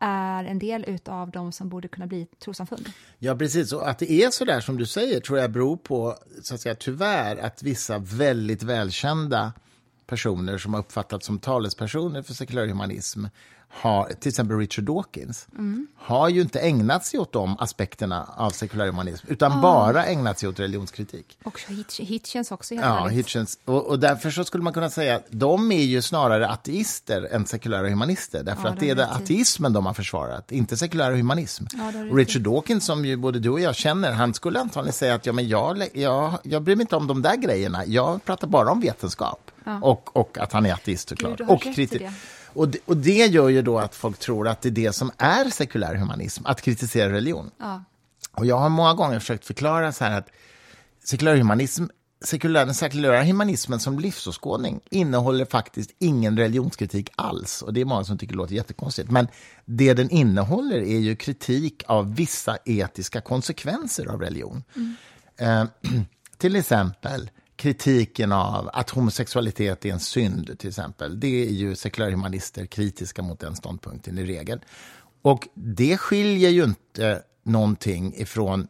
är 0.00 0.44
en 0.44 0.58
del 0.58 0.98
av 1.06 1.30
de 1.30 1.52
som 1.52 1.68
borde 1.68 1.88
kunna 1.88 2.06
bli 2.06 2.26
trossamfund. 2.44 2.88
Ja, 3.18 3.36
precis. 3.36 3.72
Och 3.72 3.88
att 3.88 3.98
det 3.98 4.12
är 4.12 4.30
så 4.30 4.44
där 4.44 4.60
som 4.60 4.76
du 4.76 4.86
säger 4.86 5.20
tror 5.20 5.38
jag 5.38 5.50
beror 5.50 5.76
på, 5.76 6.16
så 6.42 6.54
att 6.54 6.60
säga, 6.60 6.74
tyvärr, 6.74 7.36
att 7.36 7.62
vissa 7.62 7.98
väldigt 7.98 8.62
välkända 8.62 9.52
personer 10.06 10.58
som 10.58 10.74
har 10.74 10.80
uppfattats 10.80 11.26
som 11.26 11.38
talespersoner 11.38 12.22
för 12.22 12.34
sekulär 12.34 12.66
humanism 12.66 13.24
har, 13.74 14.08
till 14.20 14.28
exempel 14.28 14.58
Richard 14.58 14.84
Dawkins, 14.84 15.46
mm. 15.52 15.86
har 15.96 16.28
ju 16.28 16.40
inte 16.40 16.60
ägnat 16.60 17.04
sig 17.04 17.20
åt 17.20 17.32
de 17.32 17.56
aspekterna 17.58 18.28
av 18.36 18.50
sekulär 18.50 18.86
humanism, 18.86 19.26
utan 19.28 19.52
ah. 19.52 19.62
bara 19.62 20.06
ägnat 20.06 20.38
sig 20.38 20.48
åt 20.48 20.60
religionskritik. 20.60 21.38
Och 21.44 21.60
Hitchens 21.98 22.52
också. 22.52 22.74
Ja, 22.74 23.06
Hitchens. 23.06 23.58
Och, 23.64 23.86
och, 23.86 23.98
därför 23.98 24.30
så 24.30 24.44
skulle 24.44 24.64
man 24.64 24.72
kunna 24.72 24.90
säga 24.90 25.16
att 25.16 25.26
de 25.30 25.72
är 25.72 25.82
ju 25.82 26.02
snarare 26.02 26.48
ateister 26.48 27.28
än 27.30 27.46
sekulära 27.46 27.88
humanister, 27.88 28.42
därför 28.42 28.64
ja, 28.64 28.68
att 28.68 28.80
det 28.80 28.90
är 28.90 28.94
det 28.94 29.06
ateismen 29.06 29.72
de 29.72 29.86
har 29.86 29.94
försvarat, 29.94 30.52
inte 30.52 30.76
sekulär 30.76 31.12
humanism. 31.12 31.64
Ja, 31.72 31.92
Richard 32.16 32.42
Dawkins, 32.42 32.84
som 32.84 33.04
ju 33.04 33.16
både 33.16 33.38
du 33.38 33.50
och 33.50 33.60
jag 33.60 33.74
känner, 33.74 34.12
han 34.12 34.34
skulle 34.34 34.60
antagligen 34.60 34.92
säga 34.92 35.14
att 35.14 35.26
ja, 35.26 35.32
men 35.32 35.48
jag, 35.48 35.88
jag, 35.94 36.38
jag 36.42 36.62
bryr 36.62 36.76
mig 36.76 36.82
inte 36.82 36.96
om 36.96 37.06
de 37.06 37.22
där 37.22 37.36
grejerna, 37.36 37.84
jag 37.86 38.24
pratar 38.24 38.48
bara 38.48 38.70
om 38.70 38.80
vetenskap. 38.80 39.50
Ja. 39.64 39.80
Och, 39.82 40.16
och 40.16 40.38
att 40.38 40.52
han 40.52 40.66
är 40.66 40.72
ateist 40.72 41.08
såklart. 41.08 41.38
Du, 41.38 41.44
och 41.44 41.62
kritik. 41.62 42.02
Och 42.54 42.68
det, 42.68 42.78
och 42.84 42.96
det 42.96 43.26
gör 43.26 43.48
ju 43.48 43.62
då 43.62 43.78
att 43.78 43.94
folk 43.94 44.18
tror 44.18 44.48
att 44.48 44.62
det 44.62 44.68
är 44.68 44.70
det 44.70 44.92
som 44.92 45.10
är 45.18 45.50
sekulär 45.50 45.94
humanism, 45.94 46.46
att 46.46 46.60
kritisera 46.62 47.12
religion. 47.12 47.50
Ja. 47.58 47.84
Och 48.32 48.46
jag 48.46 48.58
har 48.58 48.68
många 48.68 48.94
gånger 48.94 49.18
försökt 49.18 49.44
förklara 49.44 49.92
så 49.92 50.04
här 50.04 50.18
att 50.18 50.28
sekulär 51.04 51.36
humanism 51.36 51.84
sekulär, 52.24 52.66
den 52.66 52.74
sekulära 52.74 53.24
humanismen 53.24 53.80
som 53.80 53.98
livsåskådning 53.98 54.80
innehåller 54.90 55.44
faktiskt 55.44 55.90
ingen 55.98 56.38
religionskritik 56.38 57.10
alls. 57.16 57.62
Och 57.62 57.72
Det 57.72 57.80
är 57.80 57.84
många 57.84 58.04
som 58.04 58.18
tycker 58.18 58.32
det 58.32 58.38
låter 58.38 58.54
jättekonstigt. 58.54 59.10
Men 59.10 59.28
det 59.64 59.94
den 59.94 60.10
innehåller 60.10 60.76
är 60.76 60.98
ju 60.98 61.16
kritik 61.16 61.82
av 61.86 62.14
vissa 62.14 62.58
etiska 62.64 63.20
konsekvenser 63.20 64.06
av 64.06 64.20
religion. 64.20 64.64
Mm. 64.76 64.96
Eh, 65.36 65.66
till 66.38 66.56
exempel 66.56 67.30
kritiken 67.62 68.32
av 68.32 68.70
att 68.72 68.90
homosexualitet 68.90 69.84
är 69.84 69.92
en 69.92 70.00
synd, 70.00 70.58
till 70.58 70.68
exempel. 70.68 71.20
Det 71.20 71.46
är 71.48 71.50
ju 71.50 71.76
sekulärhumanister 71.76 72.66
kritiska 72.66 73.22
mot 73.22 73.40
den 73.40 73.56
ståndpunkten 73.56 74.18
i 74.18 74.24
regel. 74.24 74.60
Och 75.22 75.48
det 75.54 75.96
skiljer 75.96 76.50
ju 76.50 76.64
inte 76.64 77.22
någonting 77.44 78.14
ifrån 78.16 78.68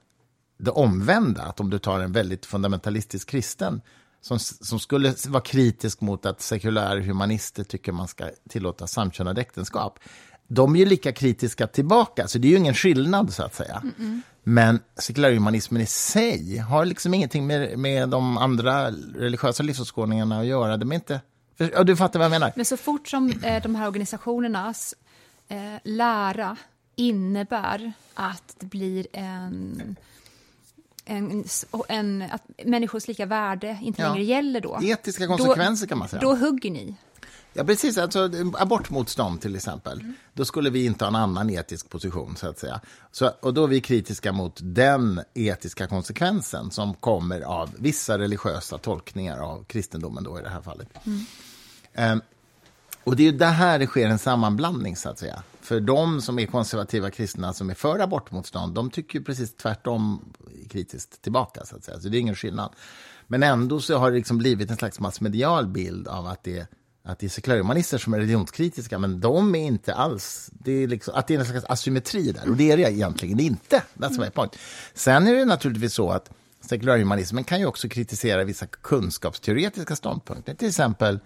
det 0.58 0.70
omvända, 0.70 1.42
att 1.42 1.60
om 1.60 1.70
du 1.70 1.78
tar 1.78 2.00
en 2.00 2.12
väldigt 2.12 2.46
fundamentalistisk 2.46 3.28
kristen 3.28 3.80
som, 4.20 4.38
som 4.38 4.78
skulle 4.78 5.14
vara 5.28 5.42
kritisk 5.42 6.00
mot 6.00 6.26
att 6.26 6.40
sekulärhumanister 6.40 7.64
tycker 7.64 7.92
man 7.92 8.08
ska 8.08 8.30
tillåta 8.48 8.86
samkönade 8.86 9.40
äktenskap. 9.40 9.98
De 10.48 10.74
är 10.74 10.80
ju 10.80 10.86
lika 10.86 11.12
kritiska 11.12 11.66
tillbaka, 11.66 12.28
så 12.28 12.38
det 12.38 12.48
är 12.48 12.50
ju 12.50 12.56
ingen 12.56 12.74
skillnad 12.74 13.32
så 13.32 13.42
att 13.42 13.54
säga. 13.54 13.82
Mm 13.82 13.94
-mm. 13.98 14.20
Men 14.42 14.80
sekulärhumanismen 14.96 15.82
i 15.82 15.86
sig 15.86 16.58
har 16.58 16.84
liksom 16.84 17.14
ingenting 17.14 17.46
med, 17.46 17.78
med 17.78 18.08
de 18.08 18.38
andra 18.38 18.90
religiösa 19.16 19.62
livsåskådningarna 19.62 20.40
att 20.40 20.46
göra. 20.46 20.76
De 20.76 20.90
är 20.90 20.94
inte... 20.94 21.20
Ja, 21.56 21.84
du 21.84 21.96
fattar 21.96 22.18
vad 22.18 22.24
jag 22.24 22.30
menar. 22.30 22.52
Men 22.56 22.64
så 22.64 22.76
fort 22.76 23.08
som 23.08 23.30
eh, 23.30 23.62
de 23.62 23.74
här 23.74 23.86
organisationernas 23.86 24.94
eh, 25.48 25.58
lära 25.84 26.56
innebär 26.96 27.92
att 28.14 28.54
det 28.58 28.66
blir 28.66 29.06
en 29.12 29.96
en, 31.04 31.44
en, 31.88 32.22
att 32.30 32.42
människors 32.64 33.08
lika 33.08 33.26
värde 33.26 33.78
inte 33.82 34.02
ja. 34.02 34.08
längre 34.08 34.24
gäller 34.24 34.60
då. 34.60 34.78
Etiska 34.82 35.26
konsekvenser 35.26 35.86
då, 35.86 35.88
kan 35.88 35.98
man 35.98 36.08
säga. 36.08 36.20
Då 36.20 36.34
hugger 36.34 36.70
ni. 36.70 36.94
Ja, 37.52 37.64
precis. 37.64 37.98
Alltså, 37.98 38.30
abortmotstånd 38.54 39.40
till 39.40 39.56
exempel. 39.56 40.00
Mm. 40.00 40.14
Då 40.34 40.44
skulle 40.44 40.70
vi 40.70 40.84
inte 40.84 41.04
ha 41.04 41.08
en 41.08 41.16
annan 41.16 41.50
etisk 41.50 41.90
position, 41.90 42.36
så 42.36 42.48
att 42.48 42.58
säga. 42.58 42.80
Så, 43.12 43.30
och 43.40 43.54
då 43.54 43.64
är 43.64 43.68
vi 43.68 43.80
kritiska 43.80 44.32
mot 44.32 44.60
den 44.62 45.20
etiska 45.34 45.86
konsekvensen 45.86 46.70
som 46.70 46.94
kommer 46.94 47.40
av 47.40 47.70
vissa 47.78 48.18
religiösa 48.18 48.78
tolkningar 48.78 49.38
av 49.38 49.64
kristendomen 49.64 50.24
då 50.24 50.38
i 50.38 50.42
det 50.42 50.48
här 50.48 50.62
fallet. 50.62 50.88
Mm. 51.04 52.12
Um, 52.12 52.22
och 53.04 53.16
det 53.16 53.22
är 53.22 53.32
ju 53.32 53.38
det 53.38 53.46
här 53.46 53.78
det 53.78 53.86
sker 53.86 54.08
en 54.08 54.18
sammanblandning, 54.18 54.96
så 54.96 55.08
att 55.08 55.18
säga. 55.18 55.42
För 55.60 55.80
de 55.80 56.20
som 56.20 56.38
är 56.38 56.46
konservativa 56.46 57.10
kristna 57.10 57.52
som 57.52 57.70
är 57.70 57.74
för 57.74 57.98
abortmotstånd, 57.98 58.74
de 58.74 58.90
tycker 58.90 59.18
ju 59.18 59.24
precis 59.24 59.54
tvärtom 59.54 60.24
kritiskt 60.70 61.22
tillbaka, 61.22 61.64
så 61.64 61.76
att 61.76 61.84
säga. 61.84 62.00
Så 62.00 62.08
det 62.08 62.16
är 62.16 62.20
ingen 62.20 62.34
skillnad. 62.34 62.72
Men 63.26 63.42
ändå 63.42 63.80
så 63.80 63.98
har 63.98 64.10
det 64.10 64.16
liksom 64.16 64.38
blivit 64.38 64.70
en 64.70 64.76
slags 64.76 65.00
massmedial 65.00 65.66
bild 65.66 66.08
av 66.08 66.26
att 66.26 66.44
det, 66.44 66.66
att 67.04 67.18
det 67.18 67.26
är 67.26 67.30
sekularhumanister 67.30 67.98
som 67.98 68.14
är 68.14 68.18
religionskritiska, 68.18 68.98
men 68.98 69.20
de 69.20 69.54
är 69.54 69.64
inte 69.64 69.94
alls... 69.94 70.50
Det 70.52 70.72
är 70.72 70.88
liksom, 70.88 71.14
att 71.14 71.26
det 71.26 71.34
är 71.34 71.38
en 71.38 71.44
slags 71.44 71.64
asymmetri 71.64 72.32
där, 72.32 72.50
och 72.50 72.56
det 72.56 72.70
är 72.70 72.76
det 72.76 72.82
egentligen 72.82 73.40
inte. 73.40 73.82
That's 73.94 74.20
my 74.20 74.30
point. 74.30 74.56
Sen 74.94 75.26
är 75.26 75.34
det 75.34 75.44
naturligtvis 75.44 75.94
så 75.94 76.10
att 76.10 76.30
sekularhumanismen 76.60 77.44
kan 77.44 77.60
ju 77.60 77.66
också 77.66 77.88
kritisera 77.88 78.44
vissa 78.44 78.66
kunskapsteoretiska 78.66 79.96
ståndpunkter, 79.96 80.54
till 80.54 80.68
exempel 80.68 81.20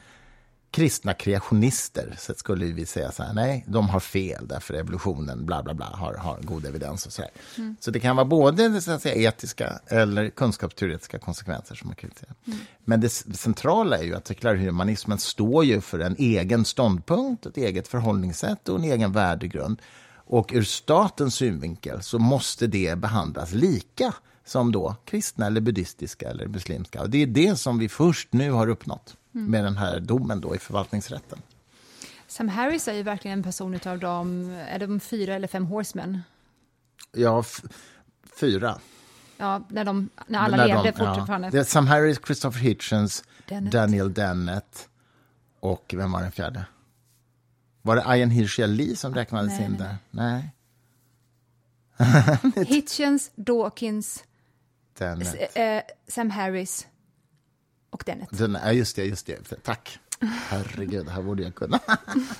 kristna 0.70 1.14
kreationister 1.14 2.14
så 2.18 2.34
skulle 2.34 2.66
vi 2.66 2.86
säga 2.86 3.12
så 3.12 3.22
här, 3.22 3.32
nej, 3.32 3.64
de 3.68 3.88
har 3.88 4.00
fel 4.00 4.46
därför 4.48 4.74
evolutionen 4.74 5.46
bla 5.46 5.62
bla 5.62 5.74
bla 5.74 5.86
har, 5.86 6.14
har 6.14 6.40
god 6.42 6.66
evidens 6.66 7.06
och 7.06 7.12
så. 7.12 7.22
Mm. 7.56 7.76
Så 7.80 7.90
det 7.90 8.00
kan 8.00 8.16
vara 8.16 8.26
både 8.26 8.80
så 8.80 8.90
att 8.90 9.02
säga, 9.02 9.28
etiska 9.28 9.80
eller 9.86 10.30
kunskapsteoretiska 10.30 11.18
konsekvenser 11.18 11.74
som 11.74 11.88
man 11.88 11.96
kritiserar. 11.96 12.34
Mm. 12.46 12.58
Men 12.84 13.00
det 13.00 13.08
centrala 13.08 13.98
är 13.98 14.02
ju 14.02 14.14
att 14.14 14.26
sekulärhumanismen 14.26 15.18
står 15.18 15.64
ju 15.64 15.80
för 15.80 15.98
en 15.98 16.16
egen 16.18 16.64
ståndpunkt, 16.64 17.46
ett 17.46 17.56
eget 17.56 17.88
förhållningssätt 17.88 18.68
och 18.68 18.78
en 18.78 18.84
egen 18.84 19.12
värdegrund. 19.12 19.82
Och 20.28 20.50
ur 20.54 20.62
statens 20.62 21.34
synvinkel 21.34 22.02
så 22.02 22.18
måste 22.18 22.66
det 22.66 22.98
behandlas 22.98 23.52
lika 23.52 24.14
som 24.44 24.72
då 24.72 24.96
kristna, 25.04 25.46
eller 25.46 25.60
buddhistiska 25.60 26.28
eller 26.28 26.46
muslimska. 26.46 27.02
Och 27.02 27.10
det 27.10 27.22
är 27.22 27.26
det 27.26 27.56
som 27.56 27.78
vi 27.78 27.88
först 27.88 28.32
nu 28.32 28.50
har 28.50 28.68
uppnått 28.68 29.16
mm. 29.36 29.50
med 29.50 29.64
den 29.64 29.76
här 29.76 30.00
domen 30.00 30.40
då 30.40 30.54
i 30.54 30.58
förvaltningsrätten. 30.58 31.38
Sam 32.26 32.48
Harris 32.48 32.88
är 32.88 32.92
ju 32.92 33.02
verkligen 33.02 33.38
en 33.38 33.42
person 33.42 33.80
av 33.86 33.98
de, 33.98 34.50
är 34.68 34.78
de 34.78 35.00
fyra 35.00 35.34
eller 35.34 35.48
fem 35.48 35.66
horsemen? 35.66 36.22
Ja, 37.12 37.44
fyra. 38.40 38.78
Ja, 39.36 39.62
när, 39.68 39.84
de, 39.84 40.08
när 40.26 40.38
alla 40.38 40.56
när 40.56 40.66
levde 40.66 40.90
de, 40.90 40.92
fortfarande. 40.92 41.46
Ja. 41.46 41.50
Det 41.50 41.58
är 41.58 41.64
Sam 41.64 41.86
Harris, 41.86 42.20
Christopher 42.26 42.60
Hitchens, 42.60 43.24
Dennett. 43.48 43.72
Daniel 43.72 44.14
Dennett 44.14 44.88
och 45.60 45.94
vem 45.96 46.12
var 46.12 46.22
den 46.22 46.32
fjärde? 46.32 46.64
Var 47.82 47.96
det 47.96 48.18
Ian 48.18 48.30
Hirschia 48.30 48.66
Lee 48.66 48.96
som 48.96 49.14
räknades 49.14 49.58
nej, 49.58 49.64
in 49.64 49.76
nej. 49.78 49.78
där? 49.78 49.96
Nej. 50.10 50.52
Hitchens, 52.66 53.30
Dawkins, 53.34 54.24
Dennett. 54.98 55.56
Eh, 55.56 55.80
Sam 56.08 56.30
Harris 56.30 56.86
och 57.96 58.02
Dennett. 58.06 58.38
Den, 58.38 58.58
ja, 58.64 58.72
just 58.72 58.96
det, 58.96 59.04
just 59.04 59.26
det. 59.26 59.62
Tack. 59.62 59.98
Herregud, 60.20 61.08
här 61.08 61.22
borde 61.22 61.42
jag 61.42 61.54
kunna. 61.54 61.80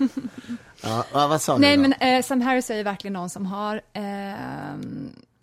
ja, 0.83 1.05
vad 1.12 1.42
sa 1.42 1.59
Nej, 1.59 1.79
men 1.79 1.92
eh, 1.92 2.23
Sam 2.23 2.40
Harris 2.40 2.71
är 2.71 2.85
verkligen 2.85 3.12
någon 3.12 3.31
som 3.31 3.47
har... 3.47 3.83
Eh, 3.92 4.03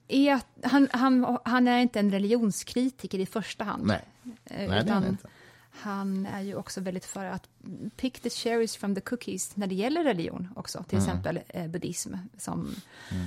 är, 0.07 0.39
han, 0.63 0.87
han, 0.91 1.37
han 1.45 1.67
är 1.67 1.79
inte 1.79 1.99
en 1.99 2.11
religionskritiker 2.11 3.19
i 3.19 3.25
första 3.25 3.63
hand. 3.63 3.85
Nej, 3.85 4.01
eh, 4.45 4.69
Nej 4.69 4.83
det 4.83 4.91
är 4.91 5.09
inte. 5.09 5.27
Han 5.69 6.25
är 6.25 6.41
ju 6.41 6.55
också 6.55 6.81
väldigt 6.81 7.05
för 7.05 7.25
att 7.25 7.49
pick 7.95 8.19
the 8.19 8.29
cherries 8.29 8.77
from 8.77 8.95
the 8.95 9.01
cookies 9.01 9.55
när 9.55 9.67
det 9.67 9.75
gäller 9.75 10.03
religion 10.03 10.49
också, 10.55 10.83
till 10.83 10.97
mm. 10.97 11.09
exempel 11.09 11.39
eh, 11.47 11.67
buddhism. 11.67 12.13
Som, 12.37 12.75
mm. 13.11 13.25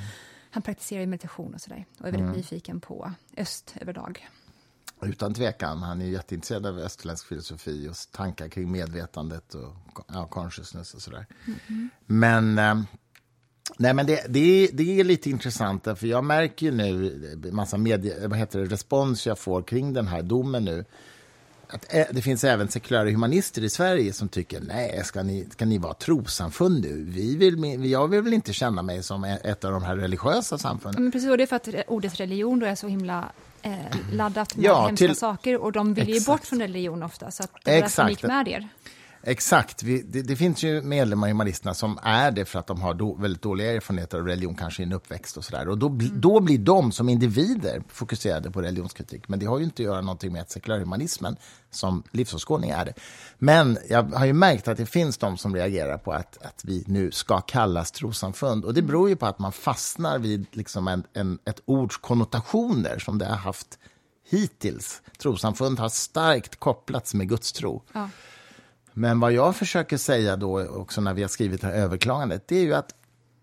Han 0.50 0.62
praktiserar 0.62 1.06
meditation 1.06 1.54
och 1.54 1.60
sådär 1.60 1.84
och 1.98 2.08
är 2.08 2.12
väldigt 2.12 2.20
mm. 2.20 2.36
nyfiken 2.36 2.80
på 2.80 3.12
öst 3.36 3.74
överlag. 3.80 4.28
Utan 5.02 5.34
tvekan. 5.34 5.82
Han 5.82 6.02
är 6.02 6.06
jätteintresserad 6.06 6.66
av 6.66 6.78
österländsk 6.78 7.26
filosofi 7.26 7.88
och 7.88 7.96
tankar 8.12 8.48
kring 8.48 8.72
medvetandet 8.72 9.54
och 9.54 10.04
ja, 10.08 10.26
consciousness 10.26 10.94
och 10.94 11.02
sådär. 11.02 11.26
Mm. 11.68 11.90
Men, 12.06 12.58
eh, 12.58 12.82
nej, 13.78 13.94
men 13.94 14.06
det, 14.06 14.26
det, 14.28 14.40
är, 14.40 14.68
det 14.72 15.00
är 15.00 15.04
lite 15.04 15.30
intressant, 15.30 15.84
för 15.84 16.06
jag 16.06 16.24
märker 16.24 16.66
ju 16.66 16.72
nu 16.72 17.50
massa 17.52 17.78
medie, 17.78 18.28
vad 18.28 18.38
heter 18.38 18.58
det, 18.58 18.64
respons 18.64 19.26
jag 19.26 19.38
får 19.38 19.62
kring 19.62 19.92
den 19.92 20.06
här 20.06 20.22
domen 20.22 20.64
nu. 20.64 20.84
Att 21.68 21.94
eh, 21.94 22.06
det 22.10 22.22
finns 22.22 22.44
även 22.44 22.68
sekulära 22.68 23.10
humanister 23.10 23.64
i 23.64 23.70
Sverige 23.70 24.12
som 24.12 24.28
tycker 24.28 24.60
nej, 24.60 25.02
ska 25.04 25.22
ni, 25.22 25.46
ska 25.50 25.64
ni 25.64 25.78
vara 25.78 25.94
trossamfund 25.94 26.80
nu? 26.80 27.04
Vi 27.04 27.36
vill, 27.36 27.90
jag 27.90 28.08
vill 28.08 28.22
väl 28.22 28.32
inte 28.32 28.52
känna 28.52 28.82
mig 28.82 29.02
som 29.02 29.24
ett 29.24 29.64
av 29.64 29.72
de 29.72 29.82
här 29.82 29.96
religiösa 29.96 30.58
samfunden. 30.58 31.02
Men 31.02 31.12
precis, 31.12 31.30
och 31.30 31.36
det 31.38 31.42
är 31.42 31.46
för 31.46 31.56
att 31.56 31.68
ordet 31.88 32.20
religion 32.20 32.58
då 32.58 32.66
är 32.66 32.74
så 32.74 32.88
himla 32.88 33.18
eh, 33.18 33.24
laddat 34.12 34.56
med 34.56 34.64
ja, 34.64 34.86
hemska 34.86 35.06
till... 35.06 35.16
saker 35.16 35.56
och 35.56 35.72
de 35.72 35.94
vill 35.94 36.08
ju 36.08 36.20
bort 36.20 36.44
från 36.44 36.60
religion 36.60 37.02
ofta, 37.02 37.30
så 37.30 37.42
att 37.42 37.50
det 37.64 37.70
är 37.70 37.80
därför 37.80 38.08
gick 38.08 38.22
med 38.22 38.48
er. 38.48 38.68
Exakt. 39.28 39.82
Vi, 39.82 40.02
det, 40.02 40.22
det, 40.22 40.36
finns 40.36 40.62
ju 40.62 40.82
medlemmar 40.82 41.28
i 41.28 41.30
humanisterna 41.30 41.74
som 41.74 41.98
är 42.02 42.30
det 42.30 42.44
för 42.44 42.58
att 42.58 42.66
de 42.66 42.80
har 42.80 42.94
do, 42.94 43.16
väldigt 43.20 43.42
dåliga 43.42 43.72
erfarenheter 43.72 44.18
av 44.18 44.26
religion, 44.26 44.54
kanske 44.54 44.82
i 44.82 44.86
en 44.86 44.92
uppväxt 44.92 45.36
och 45.36 45.44
sådär. 45.44 45.68
Och 45.68 45.78
då, 45.78 45.88
mm. 45.88 46.20
då 46.20 46.40
blir 46.40 46.58
de 46.58 46.92
som 46.92 47.08
individer 47.08 47.82
fokuserade 47.88 48.50
på 48.50 48.62
religionskritik. 48.62 49.28
Men 49.28 49.38
det 49.38 49.46
har 49.46 49.58
ju 49.58 49.64
inte 49.64 49.82
att 49.82 49.86
göra 49.86 50.00
någonting 50.00 50.32
med 50.32 50.42
att 50.42 50.50
sekulärhumanismen 50.50 51.36
som 51.70 52.02
livsåskådning 52.10 52.70
är 52.70 52.84
det. 52.84 52.92
Men 53.38 53.78
jag 53.88 54.02
har 54.02 54.26
ju 54.26 54.32
märkt 54.32 54.68
att 54.68 54.76
det 54.76 54.86
finns 54.86 55.18
de 55.18 55.36
som 55.36 55.54
reagerar 55.54 55.98
på 55.98 56.12
att, 56.12 56.42
att 56.42 56.64
vi 56.64 56.84
nu 56.86 57.10
ska 57.10 57.40
kallas 57.40 57.92
trossamfund. 57.92 58.64
Och 58.64 58.74
det 58.74 58.80
mm. 58.80 58.88
beror 58.88 59.08
ju 59.08 59.16
på 59.16 59.26
att 59.26 59.38
man 59.38 59.52
fastnar 59.52 60.18
vid 60.18 60.46
liksom 60.50 60.88
en, 60.88 61.04
en, 61.12 61.38
ett 61.44 61.60
ords 61.64 61.96
konnotationer 61.96 62.98
som 62.98 63.18
det 63.18 63.26
har 63.26 63.36
haft 63.36 63.78
hittills. 64.30 65.02
Trossamfund 65.18 65.78
har 65.78 65.88
starkt 65.88 66.56
kopplats 66.56 67.14
med 67.14 67.28
gudstro. 67.28 67.82
Ja. 67.92 68.08
Men 68.98 69.20
vad 69.20 69.32
jag 69.32 69.56
försöker 69.56 69.96
säga 69.96 70.36
då 70.36 70.66
också 70.66 71.00
när 71.00 71.14
vi 71.14 71.22
har 71.22 71.28
skrivit 71.28 71.60
det 71.60 71.66
här 71.66 71.74
överklagandet, 71.74 72.48
det 72.48 72.56
är 72.56 72.62
ju 72.62 72.74
att 72.74 72.94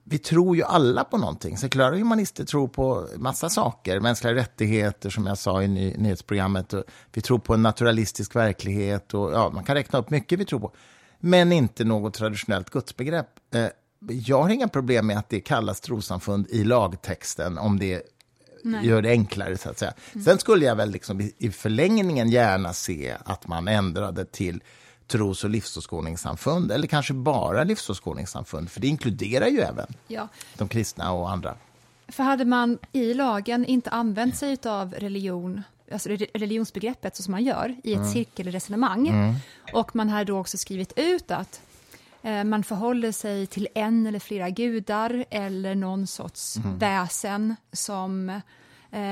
vi 0.04 0.18
tror 0.18 0.56
ju 0.56 0.64
alla 0.64 1.04
på 1.04 1.18
någonting. 1.18 1.58
Sekulära 1.58 1.96
humanister 1.96 2.46
tror 2.46 2.68
på 2.68 3.08
massa 3.18 3.50
saker. 3.50 4.00
Mänskliga 4.00 4.34
rättigheter, 4.34 5.10
som 5.10 5.26
jag 5.26 5.38
sa 5.38 5.64
i 5.64 5.68
ny 5.68 5.96
nyhetsprogrammet. 5.98 6.74
Och 6.74 6.84
vi 7.14 7.22
tror 7.22 7.40
på 7.40 7.54
en 7.54 7.62
naturalistisk 7.62 8.36
verklighet. 8.36 9.14
Och, 9.14 9.34
ja, 9.34 9.50
man 9.50 9.64
kan 9.64 9.76
räkna 9.76 10.00
upp 10.00 10.10
mycket 10.10 10.40
vi 10.40 10.46
tror 10.46 10.60
på. 10.60 10.72
Men 11.20 11.52
inte 11.52 11.84
något 11.84 12.14
traditionellt 12.14 12.70
gudsbegrepp. 12.70 13.30
Eh, 13.54 13.68
jag 14.10 14.42
har 14.42 14.50
inga 14.50 14.68
problem 14.68 15.08
med 15.08 15.18
att 15.18 15.30
det 15.30 15.40
kallas 15.40 15.82
trossamfund 15.82 16.48
i 16.50 16.64
lagtexten 16.64 17.58
om 17.58 17.80
det 17.80 18.02
Nej. 18.64 18.88
gör 18.88 19.02
det 19.02 19.10
enklare. 19.10 19.58
så 19.58 19.70
att 19.70 19.80
säga. 19.80 19.94
Mm. 20.14 20.26
Sen 20.26 20.38
skulle 20.38 20.66
jag 20.66 20.76
väl 20.76 20.92
liksom 20.92 21.22
i, 21.22 21.34
i 21.38 21.52
förlängningen 21.52 22.30
gärna 22.30 22.74
se 22.74 23.18
att 23.26 23.48
man 23.48 23.68
ändrade 23.68 24.26
till 24.26 24.64
tros 25.14 25.44
och 25.44 25.50
livsåskådningssamfund, 25.50 26.72
eller 26.72 26.88
kanske 26.88 27.14
bara 27.14 27.64
livsåskådningssamfund, 27.64 28.72
för 28.72 28.82
det 28.82 28.88
inkluderar 28.88 29.48
ju 29.48 29.60
även 29.60 29.88
ja. 30.08 30.28
de 30.58 30.68
kristna 30.68 31.12
och 31.12 31.32
andra. 31.32 31.56
För 32.08 32.24
hade 32.24 32.46
man 32.46 32.78
i 32.92 33.14
lagen 33.14 33.66
inte 33.66 33.90
använt 33.90 34.36
sig 34.38 34.58
av 34.66 34.94
religion, 34.94 35.64
alltså 35.92 36.10
religionsbegreppet 36.10 37.16
så 37.16 37.24
som 37.24 37.32
man 37.32 37.44
gör 37.44 37.76
i 37.84 37.94
ett 37.94 38.00
mm. 38.00 38.12
cirkelresonemang, 38.12 39.08
mm. 39.08 39.36
och 39.74 39.96
man 39.96 40.10
hade 40.10 40.26
då 40.26 40.40
också 40.40 40.58
skrivit 40.58 40.94
ut 40.96 41.32
att 41.32 41.62
eh, 42.22 42.44
man 42.44 42.64
förhåller 42.64 43.12
sig 43.12 43.48
till 43.48 43.68
en 43.76 44.08
eller 44.08 44.20
flera 44.20 44.50
gudar 44.50 45.26
eller 45.30 45.76
någon 45.76 46.08
sorts 46.08 46.58
mm. 46.58 46.80
väsen 46.80 47.56
som 47.72 48.42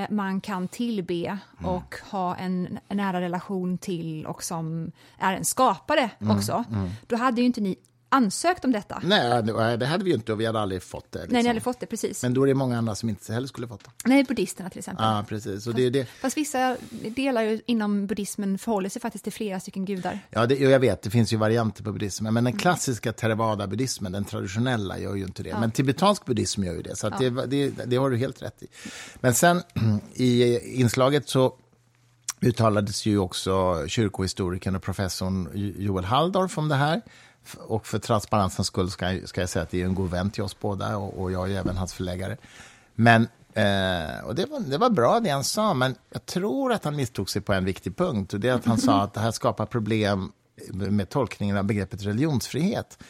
man 0.10 0.42
kan 0.42 0.68
tillbe 0.68 1.38
och 1.64 1.96
ha 2.12 2.36
en, 2.36 2.80
nära 2.88 3.22
relation 3.22 3.78
till 3.78 4.26
och 4.26 4.44
som 4.44 4.92
är 5.18 5.34
en 5.34 5.46
skapare 5.46 6.10
också, 6.30 6.64
då 7.08 7.16
hade 7.16 7.42
ju 7.42 7.48
inte 7.48 7.62
ni 7.62 7.76
ansökt 8.12 8.66
om 8.66 8.72
detta. 8.72 9.02
Nej, 9.04 9.44
det 9.44 9.78
det 9.78 9.86
hade 9.86 10.04
vi 10.04 10.10
ju 10.10 10.16
inte 10.16 10.34
och 10.34 10.40
vi 10.40 10.46
hade 10.46 10.60
aldrig 10.60 10.84
fått 10.84 11.12
det. 11.12 11.20
Liksom. 11.20 11.34
Nej, 11.34 11.44
ni 11.44 11.48
hade 11.48 11.62
fått 11.62 11.80
det, 11.80 11.86
precis. 11.86 12.24
Men 12.24 12.34
då 12.34 12.44
är 12.44 12.48
det 12.48 12.54
många 12.54 12.78
andra 12.78 12.96
som 12.96 13.10
inte 13.10 13.34
heller 13.34 13.48
skulle 13.48 13.68
fått 13.68 13.84
det. 13.84 13.92
Nej, 14.06 14.24
buddhisterna 14.24 14.70
till 14.70 14.80
exempel. 14.80 15.06
Ja, 15.06 15.26
precis. 15.30 15.68
Och 15.68 15.76
det 15.76 15.86
är 15.86 15.92
det. 15.92 16.06
Fast 16.06 16.38
vissa 16.38 16.78
delar 17.16 17.42
ju 17.42 17.62
inom 17.66 18.08
buddhismen 18.08 18.58
förhåller 18.58 18.90
sig 18.90 19.02
faktiskt 19.02 19.24
till 19.24 19.34
flera 19.34 19.60
stycken 19.60 19.86
gudar. 19.86 20.20
Ja, 20.30 20.46
det, 20.46 20.56
jag 20.56 20.80
vet, 20.80 21.02
det 21.02 21.10
finns 21.10 21.34
ju 21.34 21.38
varianter 21.38 21.84
på 21.84 21.92
buddhismen, 21.92 22.34
men 22.34 22.44
den 22.44 22.58
klassiska 22.58 23.12
Theravada-buddhismen, 23.12 24.12
den 24.12 24.26
traditionella, 24.26 25.00
gör 25.00 25.16
ju 25.16 25.24
inte 25.24 25.44
det. 25.44 25.58
Men 25.60 25.72
tibetansk 25.72 26.26
buddhism 26.26 26.64
gör 26.64 26.74
ju 26.74 26.82
det, 26.82 26.96
så 26.96 27.08
att 27.08 27.20
det, 27.20 27.30
det, 27.30 27.70
det 27.86 27.96
har 27.96 28.10
du 28.10 28.18
helt 28.18 28.42
rätt 28.42 28.64
i. 28.64 28.68
Men 29.16 29.34
sen 29.34 29.62
i 30.14 30.60
inslaget 30.80 31.30
så 31.30 31.56
uttalades 32.42 33.06
ju 33.06 33.18
också 33.18 33.84
kyrkohistorikern 33.88 34.76
och 34.76 34.84
professorn 34.84 35.50
Joel 35.78 36.06
Halldorf 36.06 36.58
om 36.58 36.68
det 36.68 36.76
här. 36.76 37.02
Och 37.58 37.88
för 37.88 38.00
transparensens 38.00 38.68
skull 38.68 38.92
ska 38.92 39.14
jag, 39.14 39.30
ska 39.30 39.42
jag 39.42 39.50
säga 39.50 39.64
att 39.64 39.70
det 39.70 39.82
är 39.82 39.86
en 39.86 39.96
god 39.96 40.10
vän 40.10 40.32
till 40.32 40.44
oss 40.44 40.60
båda 40.60 40.98
och, 40.98 41.22
och 41.22 41.32
jag 41.32 41.52
är 41.52 41.60
även 41.60 41.78
hans 41.78 41.94
förläggare. 41.94 42.38
Men, 42.96 43.28
eh, 43.54 44.26
och 44.26 44.36
det 44.36 44.46
var, 44.46 44.60
det 44.60 44.78
var 44.78 44.90
bra 44.90 45.20
det 45.20 45.30
han 45.30 45.44
sa, 45.44 45.74
men 45.74 45.96
jag 46.10 46.26
tror 46.26 46.74
att 46.74 46.84
han 46.84 46.96
misstog 46.96 47.30
sig 47.30 47.42
på 47.42 47.54
en 47.54 47.66
viktig 47.66 47.98
punkt. 47.98 48.34
Och 48.34 48.40
det 48.40 48.50
är 48.50 48.54
att 48.54 48.66
han 48.66 48.78
sa 48.78 49.02
att 49.02 49.14
det 49.14 49.20
här 49.20 49.32
skapar 49.32 49.66
problem 49.66 50.32
med 50.74 51.10
tolkningen 51.10 51.58
av 51.58 51.64
begreppet 51.64 52.04
religionsfrihet. 52.04 53.04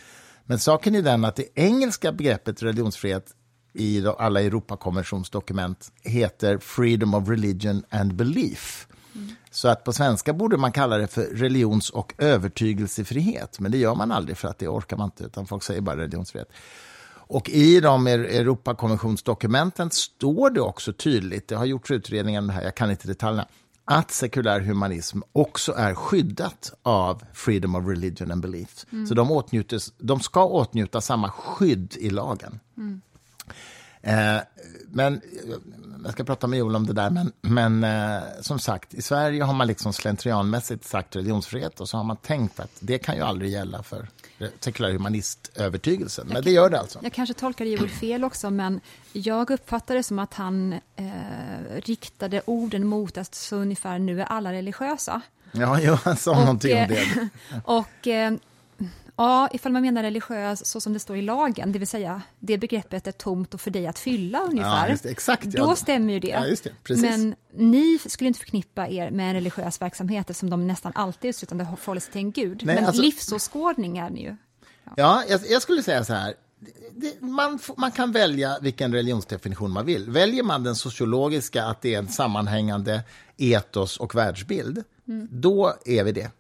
Men 0.46 0.60
saken 0.60 0.96
är 0.96 1.02
den 1.02 1.26
att 1.26 1.36
det 1.36 1.46
engelska 1.56 2.12
begreppet 2.12 2.64
religionsfrihet 2.64 3.36
i 3.74 4.08
alla 4.18 4.42
Europakonventionsdokument 4.42 5.92
heter 6.02 6.58
Freedom 6.58 7.14
of 7.14 7.30
Religion 7.30 7.84
and 7.90 8.16
Belief. 8.16 8.88
Så 9.52 9.68
att 9.68 9.84
på 9.84 9.94
svenska 9.94 10.34
borde 10.34 10.58
man 10.58 10.72
kalla 10.72 10.98
det 10.98 11.08
för 11.08 11.24
religions 11.24 11.90
och 11.90 12.14
övertygelsefrihet. 12.18 13.60
Men 13.60 13.72
det 13.72 13.78
gör 13.78 13.96
man 13.96 14.12
aldrig 14.12 14.38
för 14.38 14.48
att 14.48 14.60
det 14.60 14.68
orkar 14.68 14.98
man 14.98 15.06
inte, 15.06 15.24
utan 15.24 15.48
folk 15.48 15.64
säger 15.64 15.82
bara 15.82 15.98
religionsfrihet. 15.98 16.50
Och 17.14 17.50
i 17.50 17.80
de 17.80 18.08
Europakonventionsdokumenten 18.08 19.92
står 19.92 20.50
det 20.50 20.62
också 20.62 20.94
tydligt, 20.94 21.48
det 21.48 21.56
har 21.56 21.66
gjorts 21.66 21.92
utredningar 21.92 22.42
om 22.42 22.48
det 22.48 22.54
här, 22.54 22.64
jag 22.64 22.76
kan 22.76 22.92
inte 22.92 23.08
detaljerna, 23.08 23.48
att 23.86 24.12
sekulär 24.12 24.60
humanism 24.60 25.20
också 25.32 25.74
är 25.74 25.94
skyddat 25.94 26.74
av 26.84 27.24
freedom 27.34 27.76
of 27.76 27.88
religion 27.88 28.32
and 28.32 28.42
belief. 28.42 28.86
Så 29.08 29.14
de, 29.14 29.32
åtnjutes, 29.32 29.94
de 29.98 30.20
ska 30.20 30.46
åtnjuta 30.46 31.02
samma 31.02 31.30
skydd 31.30 31.96
i 32.00 32.10
lagen. 32.10 32.60
Eh, 32.78 32.84
men 34.88 35.22
jag 36.04 36.14
ska 36.14 36.24
prata 36.24 36.48
med 36.48 36.60
Joel 36.60 36.76
om 36.76 36.88
det 36.88 36.94
där, 36.94 37.10
men, 37.10 37.32
men 37.42 37.84
eh, 37.84 38.22
som 38.42 38.60
sagt, 38.60 38.94
i 38.94 39.02
Sverige 39.02 39.44
har 39.44 39.54
man 39.54 39.68
liksom 39.68 39.94
slentrianmässigt 39.94 40.86
sagt 40.86 41.16
religionsfrihet 41.16 41.80
och 41.80 41.90
så 41.90 41.98
har 41.98 42.04
man 42.04 42.18
tänkt 42.18 42.60
att 42.60 42.72
det 42.80 42.98
kan 42.98 43.16
ju 43.16 43.22
aldrig 43.22 43.52
gälla 43.52 43.84
för 43.84 44.08
sekulär 44.60 44.92
humanistövertygelsen. 44.92 46.28
Men 46.28 46.44
det 46.44 46.52
gör 46.52 46.70
det 46.70 46.80
alltså. 46.80 47.00
Jag 47.04 47.14
kanske 47.14 47.34
tolkar 47.34 47.66
Joel 47.66 47.90
fel 47.90 48.24
också, 48.24 48.50
men 48.50 48.82
jag 49.14 49.50
uppfattar 49.52 49.96
det 49.96 50.04
som 50.04 50.20
att 50.20 50.34
han 50.34 50.74
eh, 50.96 51.10
riktade 51.76 52.42
orden 52.46 52.88
mot 52.88 53.18
att 53.18 53.36
så 53.36 53.56
ungefär 53.56 54.00
nu 54.00 54.22
är 54.22 54.26
alla 54.26 54.52
religiösa. 54.52 55.22
Ja, 55.52 56.00
han 56.04 56.18
sa 56.18 56.40
någonting 56.40 56.82
om 56.82 56.88
det. 56.88 57.30
och 57.66 58.08
eh, 58.08 58.34
Ja, 59.16 59.50
ifall 59.54 59.72
man 59.72 59.82
menar 59.82 60.04
religiös 60.04 60.66
så 60.66 60.82
som 60.82 60.94
det 60.94 61.00
står 61.00 61.18
i 61.18 61.22
lagen, 61.22 61.72
det 61.72 61.80
vill 61.80 61.88
säga 61.88 62.22
det 62.40 62.58
begreppet 62.58 63.08
är 63.08 63.12
tomt 63.12 63.54
och 63.54 63.62
för 63.62 63.72
dig 63.72 63.88
att 63.88 64.00
fylla 64.00 64.40
ungefär. 64.42 64.90
Ja, 64.90 64.96
det, 65.04 65.10
exakt, 65.10 65.44
Då 65.44 65.64
ja. 65.64 65.76
stämmer 65.76 66.14
ju 66.14 66.20
det. 66.20 66.28
Ja, 66.28 66.46
just 66.48 66.68
det. 66.86 66.96
Men 66.96 67.36
ni 67.54 68.00
skulle 68.06 68.28
inte 68.28 68.40
förknippa 68.40 68.88
er 68.88 69.12
med 69.12 69.28
en 69.28 69.34
religiös 69.34 69.82
verksamhet 69.82 70.30
eftersom 70.30 70.50
de 70.50 70.68
nästan 70.68 70.92
alltid 70.96 71.30
uteslutande 71.30 71.68
förhåller 71.80 72.02
sig 72.02 72.12
till 72.12 72.22
en 72.22 72.32
gud. 72.32 72.62
Nej, 72.66 72.76
Men 72.76 72.86
alltså- 72.86 73.02
livsåskådning 73.02 73.98
är 73.98 74.10
ni 74.10 74.22
ju. 74.24 74.36
Ja, 74.98 75.24
jag, 75.30 75.42
jag 75.50 75.62
skulle 75.62 75.84
säga 75.84 76.04
så 76.04 76.14
här. 76.14 76.34
Det, 76.96 77.22
man, 77.22 77.60
man 77.78 77.92
kan 77.92 78.12
välja 78.12 78.58
vilken 78.62 78.94
religionsdefinition 78.94 79.72
man 79.72 79.86
vill. 79.86 80.10
Väljer 80.10 80.44
man 80.44 80.64
den 80.64 80.76
sociologiska, 80.76 81.64
att 81.66 81.82
det 81.82 81.94
är 81.94 82.00
en 82.00 82.08
sammanhängande 82.08 83.02
etos 83.38 83.98
och 83.98 84.16
världsbild, 84.16 84.84
då 85.30 85.74
är 85.86 86.04
vi 86.04 86.12
det. 86.12 86.32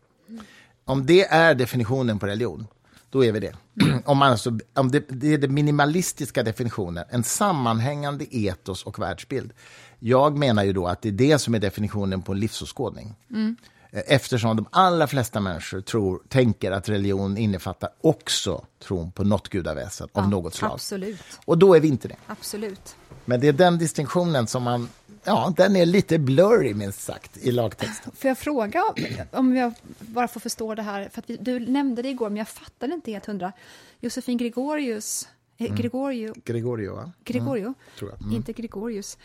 Om 0.85 1.05
det 1.05 1.25
är 1.25 1.55
definitionen 1.55 2.19
på 2.19 2.27
religion, 2.27 2.67
då 3.09 3.25
är 3.25 3.31
vi 3.31 3.39
det. 3.39 3.55
Om, 4.05 4.17
man 4.17 4.31
alltså, 4.31 4.59
om 4.73 4.91
det, 4.91 5.05
det 5.09 5.33
är 5.33 5.37
den 5.37 5.53
minimalistiska 5.53 6.43
definitionen, 6.43 7.05
en 7.09 7.23
sammanhängande 7.23 8.35
etos 8.37 8.83
och 8.83 8.99
världsbild. 8.99 9.53
Jag 9.99 10.37
menar 10.37 10.63
ju 10.63 10.73
då 10.73 10.87
att 10.87 11.01
det 11.01 11.09
är 11.09 11.13
det 11.13 11.39
som 11.39 11.55
är 11.55 11.59
definitionen 11.59 12.21
på 12.21 12.31
en 12.31 12.39
livsåskådning. 12.39 13.15
Mm. 13.29 13.55
Eftersom 13.93 14.55
de 14.55 14.65
allra 14.71 15.07
flesta 15.07 15.39
människor 15.39 15.81
tror, 15.81 16.21
tänker 16.29 16.71
att 16.71 16.89
religion 16.89 17.37
innefattar 17.37 17.89
också 18.01 18.65
tron 18.79 19.11
på 19.11 19.23
något 19.23 19.49
gudaväsen 19.49 20.07
av 20.13 20.23
Ja, 20.23 20.29
något 20.29 20.53
slag. 20.55 20.71
Absolut, 20.71 21.39
Och 21.45 21.57
då 21.57 21.75
är 21.75 21.79
vi 21.79 21.87
inte 21.87 22.07
det. 22.07 22.15
absolut. 22.27 22.95
Men 23.25 23.39
det 23.39 23.47
är 23.47 23.53
den 23.53 23.77
distinktionen 23.77 24.47
som 24.47 24.63
man, 24.63 24.89
ja, 25.23 25.53
den 25.57 25.75
är 25.75 25.85
lite 25.85 26.19
blurry 26.19 26.73
minst 26.73 27.01
sagt 27.01 27.37
i 27.37 27.51
lagtexten. 27.51 28.11
Får 28.15 28.27
jag 28.27 28.37
fråga 28.37 28.83
om 29.31 29.55
jag 29.55 29.73
bara 29.99 30.27
får 30.27 30.39
förstå 30.39 30.75
det 30.75 30.81
här? 30.81 31.09
För 31.13 31.23
du 31.39 31.59
nämnde 31.59 32.01
det 32.01 32.09
igår, 32.09 32.29
men 32.29 32.37
jag 32.37 32.47
fattade 32.47 32.93
inte 32.93 33.11
helt 33.11 33.25
hundra. 33.25 33.51
Josefin 33.99 34.37
Gregorius, 34.37 35.27
eh, 35.57 35.75
Gregorio, 35.75 36.33
Gregorio, 36.45 36.95
va? 36.95 37.11
Gregorio 37.23 37.73
Mm. 38.01 38.13
Mm. 38.21 38.35
inte 38.35 38.53
Gregorius, 38.53 39.17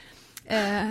eh, 0.45 0.89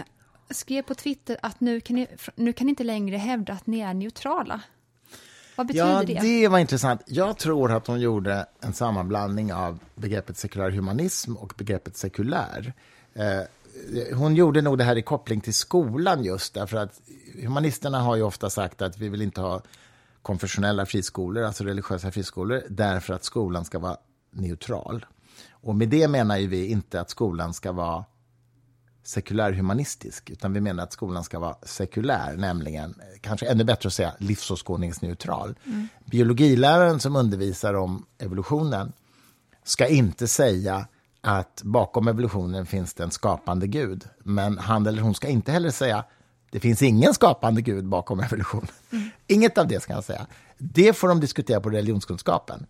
skrev 0.50 0.82
på 0.82 0.96
Twitter 0.96 1.38
att 1.42 1.60
nu 1.60 1.82
kan, 1.82 1.96
ni, 1.96 2.08
nu 2.36 2.54
kan 2.54 2.66
ni 2.66 2.70
inte 2.70 2.84
längre 2.84 3.18
hävda 3.18 3.54
att 3.54 3.68
ni 3.68 3.80
är 3.80 3.94
neutrala. 3.94 4.62
Vad 5.56 5.68
betyder 5.68 5.88
Ja, 5.88 6.04
det? 6.04 6.20
det 6.20 6.48
var 6.48 6.60
intressant. 6.60 7.02
Jag 7.06 7.38
tror 7.38 7.72
att 7.72 7.88
hon 7.88 8.00
gjorde 8.00 8.46
en 8.62 8.74
sammanblandning 8.74 9.54
av 9.54 9.80
begreppet 9.96 10.38
sekulär 10.38 10.72
humanism 10.72 11.36
och 11.36 11.54
begreppet 11.58 11.98
sekulär. 11.98 12.74
Eh, 13.14 13.42
hon 14.14 14.36
gjorde 14.36 14.62
nog 14.62 14.78
det 14.78 14.84
här 14.84 14.98
i 14.98 15.02
koppling 15.02 15.42
till 15.42 15.54
skolan 15.54 16.24
just 16.24 16.54
därför 16.54 16.78
att 16.78 17.02
humanisterna 17.42 18.00
har 18.00 18.16
ju 18.16 18.22
ofta 18.22 18.50
sagt 18.50 18.82
att 18.82 18.98
vi 18.98 19.10
vill 19.10 19.22
inte 19.22 19.42
ha 19.42 19.62
konfessionella 20.22 20.86
friskolor, 20.86 21.44
alltså 21.44 21.64
religiösa 21.64 22.12
friskolor, 22.12 22.64
därför 22.70 23.14
att 23.14 23.24
skolan 23.24 23.66
ska 23.66 23.80
vara 23.80 23.98
neutral. 24.32 25.06
Och 25.52 25.76
med 25.76 25.90
det 25.90 26.08
menar 26.08 26.38
ju 26.38 26.48
vi 26.48 26.68
inte 26.68 27.02
att 27.02 27.10
skolan 27.10 27.54
ska 27.54 27.72
vara 27.72 28.06
sekulärhumanistisk, 29.08 30.30
utan 30.30 30.54
vi 30.54 30.62
menar 30.62 30.84
att 30.84 30.94
skolan 30.94 31.24
ska 31.24 31.40
vara 31.40 31.56
sekulär, 31.64 32.36
nämligen 32.38 32.90
eh, 32.90 33.20
kanske 33.22 33.48
ännu 33.48 33.64
bättre 33.64 33.88
att 33.88 33.94
säga 33.94 34.16
livsåskådningsneutral. 34.18 35.56
Biologiläraren 36.06 37.00
som 37.00 37.16
undervisar 37.16 37.74
om 37.74 38.06
evolutionen 38.18 38.94
ska 39.64 39.88
inte 39.88 40.28
säga 40.28 40.88
att 41.22 41.62
bakom 41.64 42.08
evolutionen 42.08 42.66
finns 42.66 42.94
det 42.94 43.04
en 43.04 43.12
skapande 43.12 43.68
gud, 43.68 44.04
men 44.20 44.58
han 44.58 44.88
eller 44.88 45.02
hon 45.02 45.16
ska 45.16 45.28
inte 45.28 45.52
heller 45.52 45.72
säga 45.72 46.06
det 46.56 46.60
finns 46.60 46.82
ingen 46.82 47.14
skapande 47.14 47.62
gud 47.62 47.86
bakom 47.86 48.20
evolutionen. 48.20 48.68
Inget 49.28 49.58
av 49.58 49.68
det 49.68 49.80
ska 49.80 49.94
han 49.94 50.04
säga. 50.04 50.28
Det 50.58 50.94
får 50.94 51.08
de 51.08 51.20
diskutera 51.20 51.62
på 51.62 51.70
religionskunskapen. 51.70 52.66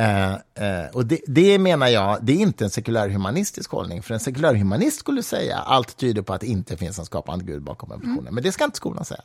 Eh, 0.00 0.32
eh, 0.32 0.86
och 0.92 1.06
det, 1.06 1.20
det 1.26 1.58
menar 1.58 1.88
jag, 1.88 2.18
det 2.22 2.32
är 2.32 2.36
inte 2.36 2.64
en 2.64 2.70
sekulärhumanistisk 2.70 3.70
hållning. 3.70 4.02
För 4.02 4.14
en 4.14 4.20
sekulärhumanist 4.20 4.98
skulle 4.98 5.22
säga 5.22 5.58
allt 5.58 5.96
tyder 5.96 6.22
på 6.22 6.32
att 6.32 6.40
det 6.40 6.46
inte 6.46 6.76
finns 6.76 6.98
en 6.98 7.04
skapande 7.04 7.44
gud 7.44 7.62
bakom 7.62 7.92
evolutionen. 7.92 8.34
Men 8.34 8.42
det 8.42 8.52
ska 8.52 8.64
inte 8.64 8.76
skolan 8.76 9.04
säga. 9.04 9.22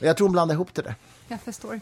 Och 0.00 0.06
jag 0.06 0.16
tror 0.16 0.26
hon 0.26 0.32
blandar 0.32 0.54
ihop 0.54 0.74
det 0.74 0.82
där. 0.82 0.94
Jag 1.28 1.40
förstår. 1.40 1.80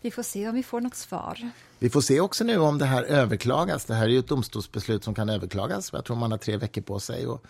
Vi 0.00 0.10
får 0.10 0.22
se 0.22 0.48
om 0.48 0.54
vi 0.54 0.62
får 0.62 0.80
något 0.80 0.94
svar. 0.94 1.50
Vi 1.78 1.90
får 1.90 2.00
se 2.00 2.20
också 2.20 2.44
nu 2.44 2.58
om 2.58 2.78
det 2.78 2.84
här 2.84 3.02
överklagas. 3.02 3.84
Det 3.84 3.94
här 3.94 4.04
är 4.04 4.08
ju 4.08 4.18
ett 4.18 4.28
domstolsbeslut 4.28 5.04
som 5.04 5.14
kan 5.14 5.28
överklagas. 5.28 5.90
Jag 5.92 6.04
tror 6.04 6.16
man 6.16 6.30
har 6.30 6.38
tre 6.38 6.56
veckor 6.56 6.82
på 6.82 7.00
sig. 7.00 7.26
Och, 7.26 7.44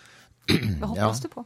Vad 0.80 0.90
hoppas 0.90 1.20
du 1.20 1.28
på? 1.28 1.44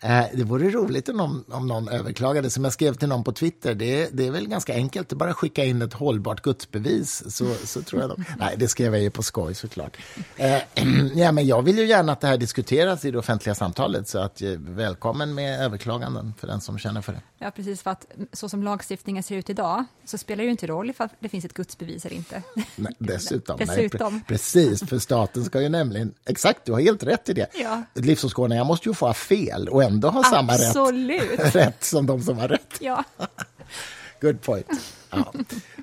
Eh, 0.00 0.24
Det 0.34 0.44
vore 0.44 0.70
roligt 0.70 1.08
om 1.08 1.16
någon, 1.16 1.44
om 1.50 1.66
någon 1.66 1.88
överklagade. 1.88 2.50
Som 2.50 2.64
jag 2.64 2.72
skrev 2.72 2.94
till 2.94 3.08
någon 3.08 3.24
på 3.24 3.32
Twitter, 3.32 3.74
det, 3.74 4.02
är- 4.02 4.08
det 4.12 4.26
är 4.26 4.30
väl 4.30 4.48
ganska 4.48 4.74
enkelt. 4.74 5.12
Är 5.12 5.16
bara 5.16 5.30
att 5.30 5.36
skicka 5.36 5.64
in 5.64 5.82
ett 5.82 5.92
hållbart 5.92 6.42
gudsbevis. 6.42 7.22
Så, 7.36 7.54
så 7.64 7.82
tror 7.82 8.00
jag 8.02 8.10
de... 8.10 8.24
Nej, 8.38 8.54
det 8.58 8.68
skrev 8.68 8.92
jag 8.94 9.02
ju 9.02 9.10
på 9.10 9.22
skoj 9.22 9.54
såklart. 9.54 9.96
Eh, 10.36 10.58
ja, 11.14 11.32
men 11.32 11.46
jag 11.46 11.62
vill 11.62 11.78
ju 11.78 11.84
gärna 11.86 12.12
att 12.12 12.20
det 12.20 12.26
här 12.26 12.36
diskuteras 12.36 13.04
i 13.04 13.10
det 13.10 13.18
offentliga 13.18 13.54
samtalet. 13.54 14.08
Så 14.08 14.18
att, 14.18 14.42
eh, 14.42 14.50
välkommen 14.58 15.34
med 15.34 15.60
överklaganden 15.60 16.34
för 16.38 16.46
den 16.46 16.60
som 16.60 16.78
känner 16.78 17.00
för 17.02 17.12
det. 17.12 17.20
Ja, 17.38 17.50
precis. 17.50 17.82
För 17.82 17.90
att 17.90 18.06
så 18.32 18.48
som 18.48 18.62
lagstiftningen 18.62 19.22
ser 19.22 19.36
ut 19.36 19.50
idag 19.50 19.84
så 20.04 20.18
spelar 20.18 20.36
det 20.38 20.44
ju 20.44 20.50
inte 20.50 20.66
roll 20.66 20.90
ifall 20.90 21.08
det 21.20 21.28
finns 21.28 21.44
ett 21.44 21.54
gudsbevis 21.54 22.06
eller 22.06 22.16
inte. 22.16 22.42
Nej, 22.76 22.92
dessutom. 22.98 23.56
Nej, 23.58 23.66
Dessutom. 23.76 24.14
pre- 24.14 24.24
precis, 24.28 24.88
för 24.88 24.98
staten 24.98 25.44
ska 25.44 25.62
ju 25.62 25.68
nämligen... 25.68 26.14
Exakt, 26.24 26.60
du 26.64 26.72
har 26.72 26.80
helt 26.80 27.02
rätt 27.02 27.28
i 27.28 27.32
det. 27.32 27.46
Ja. 27.54 27.82
Livsåskådningar 27.94 28.64
måste 28.64 28.88
ju 28.88 28.94
få 28.94 29.06
ha 29.06 29.14
fel 29.14 29.68
och 29.68 29.82
ändå 29.86 30.08
ha 30.08 30.24
samma 30.24 30.52
rätt, 30.52 30.68
Absolut. 30.68 31.40
rätt 31.54 31.84
som 31.84 32.06
de 32.06 32.22
som 32.22 32.38
har 32.38 32.48
rätt. 32.48 32.76
Ja. 32.80 33.04
Good 34.20 34.42
point. 34.42 34.66
Ja. 35.10 35.32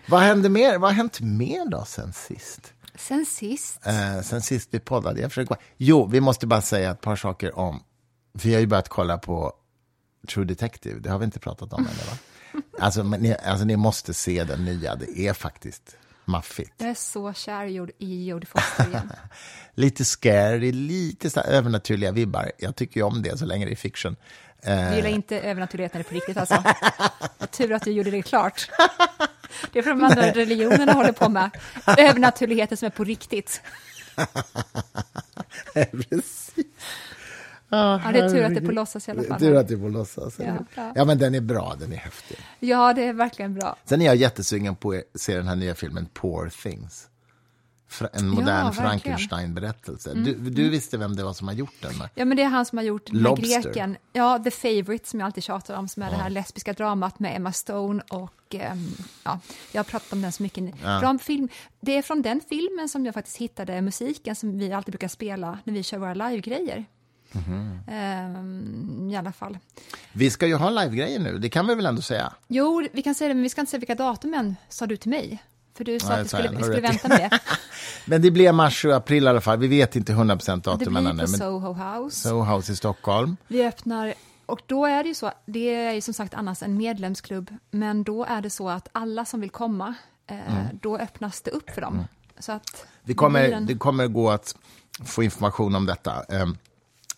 Vad 0.07 0.21
hände 0.21 0.49
mer? 0.49 0.77
Vad 0.77 0.89
har 0.89 0.95
hänt 0.95 1.19
mer 1.21 1.65
då 1.65 1.85
sen 1.85 2.13
sist? 2.13 2.73
Sen 2.95 3.25
sist. 3.25 3.79
Eh, 3.85 4.21
sen 4.21 4.41
sist 4.41 4.69
vi 4.71 4.79
poddade? 4.79 5.21
Jag 5.21 5.31
försöker... 5.31 5.57
Jo, 5.77 6.05
vi 6.05 6.21
måste 6.21 6.47
bara 6.47 6.61
säga 6.61 6.91
ett 6.91 7.01
par 7.01 7.15
saker 7.15 7.59
om 7.59 7.83
Vi 8.33 8.53
har 8.53 8.61
ju 8.61 8.67
börjat 8.67 8.89
kolla 8.89 9.17
på 9.17 9.53
True 10.27 10.45
Detective. 10.45 10.99
Det 10.99 11.09
har 11.09 11.19
vi 11.19 11.25
inte 11.25 11.39
pratat 11.39 11.73
om 11.73 11.79
ännu, 11.79 12.09
va? 12.09 12.17
Alltså, 12.79 13.03
men 13.03 13.21
ni, 13.21 13.35
alltså, 13.45 13.65
ni 13.65 13.75
måste 13.75 14.13
se 14.13 14.43
den 14.43 14.65
nya. 14.65 14.95
Det 14.95 15.27
är 15.27 15.33
faktiskt 15.33 15.95
maffigt. 16.25 16.73
Jag 16.77 16.89
är 16.89 16.93
så 16.93 17.33
kär 17.33 17.65
i 17.65 17.71
Jod- 17.79 17.91
i 17.99 18.25
Jodie 18.25 18.45
Foster 18.47 18.87
igen. 18.89 19.11
Lite 19.75 20.05
scary, 20.05 20.71
lite 20.71 21.29
så 21.29 21.39
övernaturliga 21.39 22.11
vibbar. 22.11 22.51
Jag 22.57 22.75
tycker 22.75 22.99
ju 22.99 23.03
om 23.03 23.21
det 23.21 23.37
så 23.37 23.45
länge 23.45 23.65
det 23.65 23.71
är 23.71 23.75
fiction. 23.75 24.15
Eh, 24.61 24.89
Du 24.89 24.95
gillar 24.95 25.09
inte 25.09 25.39
övernaturlighet 25.39 25.93
när 25.93 25.99
det 25.99 26.07
är 26.07 26.09
på 26.09 26.15
riktigt 26.15 26.37
alltså? 26.37 26.63
Tur 27.51 27.71
att 27.73 27.83
du 27.83 27.91
gjorde 27.91 28.11
det 28.11 28.21
klart. 28.21 28.69
Det 29.71 29.79
är 29.79 29.83
för 29.83 29.89
de 29.89 30.03
andra 30.03 30.31
religionerna 30.31 30.93
håller 30.93 31.11
på 31.11 31.29
med. 31.29 31.49
Övernaturligheter 31.97 32.75
som 32.75 32.85
är 32.85 32.89
på 32.89 33.03
riktigt. 33.03 33.61
Precis. 35.73 36.51
Ja, 37.77 38.11
det 38.13 38.19
är 38.19 38.29
tur 38.29 38.43
att 38.43 38.53
det 38.53 38.59
är 38.59 38.65
på 38.65 38.71
låtsas 38.71 39.07
i 39.07 39.11
alla 39.11 39.23
fall. 39.23 39.39
Tur 39.39 39.55
att 39.55 39.67
det 39.67 39.73
är 39.73 39.77
på 39.77 39.87
låtsas. 39.89 40.39
Ja, 40.39 40.45
Ja, 40.45 40.53
ja. 40.75 40.91
ja, 40.95 41.05
men 41.05 41.17
den 41.17 41.35
är 41.35 41.41
bra, 41.41 41.75
den 41.79 41.93
är 41.93 41.97
häftig. 41.97 42.37
Ja, 42.59 42.93
det 42.93 43.03
är 43.03 43.13
verkligen 43.13 43.53
bra. 43.53 43.75
Sen 43.85 44.01
är 44.01 44.05
jag 44.05 44.15
jättesugen 44.15 44.75
på 44.75 44.91
att 44.91 45.21
se 45.21 45.35
den 45.35 45.47
här 45.47 45.55
nya 45.55 45.75
filmen 45.75 46.07
Poor 46.13 46.49
Things. 46.63 47.09
En 48.13 48.27
modern. 48.27 48.61
Mm, 48.61 48.73
Frankenstein-berättelse. 48.73 50.13
Du, 50.13 50.35
du 50.35 50.69
visste 50.69 50.97
vem 50.97 51.15
det 51.15 51.23
var 51.23 51.33
som 51.33 51.47
har 51.47 51.55
gjort 51.55 51.81
den? 51.81 51.91
Ja, 52.15 52.25
men 52.25 52.37
det 52.37 52.43
är 52.43 52.47
han 52.47 52.65
som 52.65 52.77
har 52.77 52.85
gjort 52.85 53.05
den 53.11 53.35
greken. 53.35 53.97
Ja, 54.13 54.39
The 54.43 54.51
Favourite 54.51 55.09
som 55.09 55.19
jag 55.19 55.25
alltid 55.25 55.43
tjatar 55.43 55.75
om, 55.77 55.87
som 55.87 56.03
är 56.03 56.09
det 56.09 56.17
här 56.17 56.29
lesbiska 56.29 56.73
dramat 56.73 57.19
med 57.19 57.35
Emma 57.35 57.51
Stone 57.51 58.03
och 58.09 58.55
ehm, 58.55 58.87
ja, 59.23 59.39
jag 59.71 59.79
har 59.79 59.83
pratat 59.83 60.13
om 60.13 60.21
den 60.21 60.31
så 60.31 60.43
mycket. 60.43 60.81
Bra 60.81 61.17
film. 61.21 61.49
Det 61.79 61.97
är 61.97 62.01
från 62.01 62.21
den 62.21 62.41
filmen 62.49 62.89
som 62.89 63.05
jag 63.05 63.13
faktiskt 63.13 63.37
hittade 63.37 63.81
musiken 63.81 64.35
som 64.35 64.59
vi 64.59 64.73
alltid 64.73 64.91
brukar 64.91 65.07
spela 65.07 65.59
när 65.63 65.73
vi 65.73 65.83
kör 65.83 65.97
våra 65.97 66.13
livegrejer. 66.13 66.85
Mhm. 67.33 67.79
Ehm, 67.87 69.09
I 69.11 69.15
alla 69.17 69.31
fall. 69.31 69.57
Vi 70.13 70.29
ska 70.29 70.47
ju 70.47 70.55
ha 70.55 70.69
live-grejer 70.69 71.19
nu, 71.19 71.37
det 71.37 71.49
kan 71.49 71.67
vi 71.67 71.75
väl 71.75 71.85
ändå 71.85 72.01
säga? 72.01 72.33
Jo, 72.47 72.87
vi 72.93 73.01
kan 73.01 73.15
säga 73.15 73.27
det, 73.27 73.33
men 73.33 73.43
vi 73.43 73.49
ska 73.49 73.61
inte 73.61 73.69
säga 73.71 73.79
vilka 73.79 73.95
datum 73.95 74.33
än, 74.33 74.55
sa 74.69 74.85
du 74.87 74.97
till 74.97 75.09
mig. 75.09 75.43
För 75.77 75.83
du 75.83 75.99
sa 75.99 76.07
Nej, 76.09 76.17
att 76.17 76.25
vi 76.25 76.29
skulle, 76.29 76.49
vi 76.49 76.63
skulle 76.63 76.81
vänta 76.81 77.07
med 77.07 77.17
det. 77.31 77.39
Men 78.05 78.21
det 78.21 78.31
blir 78.31 78.51
mars 78.51 78.85
och 78.85 78.95
april 78.95 79.23
i 79.23 79.27
alla 79.27 79.41
fall. 79.41 79.57
Vi 79.59 79.67
vet 79.67 79.95
inte 79.95 80.13
100% 80.13 80.55
Det 80.55 80.61
datum 80.71 80.93
blir 80.93 81.09
ännu. 81.09 81.21
på 81.21 81.27
Soho 81.27 81.73
House. 81.73 82.29
Soho 82.29 82.55
House 82.55 82.71
i 82.71 82.75
Stockholm. 82.75 83.37
Vi 83.47 83.65
öppnar, 83.65 84.13
och 84.45 84.61
då 84.65 84.85
är 84.85 85.03
det 85.03 85.09
ju 85.09 85.15
så, 85.15 85.31
det 85.45 85.75
är 85.75 85.93
ju 85.93 86.01
som 86.01 86.13
sagt 86.13 86.33
annars 86.33 86.63
en 86.63 86.77
medlemsklubb, 86.77 87.51
men 87.71 88.03
då 88.03 88.23
är 88.25 88.41
det 88.41 88.49
så 88.49 88.69
att 88.69 88.87
alla 88.91 89.25
som 89.25 89.41
vill 89.41 89.49
komma, 89.49 89.93
eh, 90.27 90.37
då 90.81 90.97
öppnas 90.97 91.41
det 91.41 91.51
upp 91.51 91.69
för 91.69 91.81
dem. 91.81 92.05
Så 92.39 92.51
att 92.51 92.69
Vi 92.75 92.83
det 93.01 93.05
blir 93.05 93.15
kommer, 93.15 93.49
en- 93.51 93.65
det 93.65 93.75
kommer 93.75 94.07
gå 94.07 94.31
att 94.31 94.55
få 95.05 95.23
information 95.23 95.75
om 95.75 95.85
detta. 95.85 96.23
Ehm, 96.23 96.57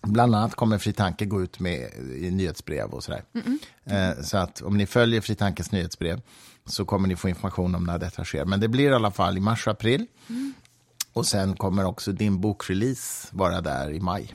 Bland 0.06 0.36
annat 0.36 0.56
kommer 0.56 0.78
Fri 0.78 0.94
Tanke 0.94 1.26
gå 1.26 1.42
ut 1.42 1.60
med 1.60 1.90
i 2.16 2.32
nyhetsbrev 2.32 2.90
och 2.90 3.04
sådär. 3.04 3.24
Eh, 3.86 4.22
Så 4.24 4.38
att 4.38 4.62
om 4.62 4.78
ni 4.78 4.86
följer 4.86 5.22
Fri 5.22 5.36
Tankes 5.36 5.72
nyhetsbrev 5.72 6.22
så 6.66 6.86
kommer 6.86 7.08
ni 7.08 7.16
få 7.16 7.30
information 7.30 7.76
om 7.76 7.84
när 7.84 8.00
detta 8.00 8.24
sker. 8.26 8.46
Men 8.46 8.60
det 8.60 8.68
blir 8.68 8.90
i 8.90 8.94
alla 8.94 9.12
fall 9.12 9.38
i 9.38 9.42
mars 9.42 9.68
och 9.68 9.72
april. 9.74 10.06
Och 11.14 11.26
sen 11.26 11.56
kommer 11.56 11.86
också 11.86 12.12
din 12.12 12.42
bokrelease 12.42 13.28
vara 13.32 13.62
där 13.62 13.92
i 13.92 14.00
maj. 14.00 14.34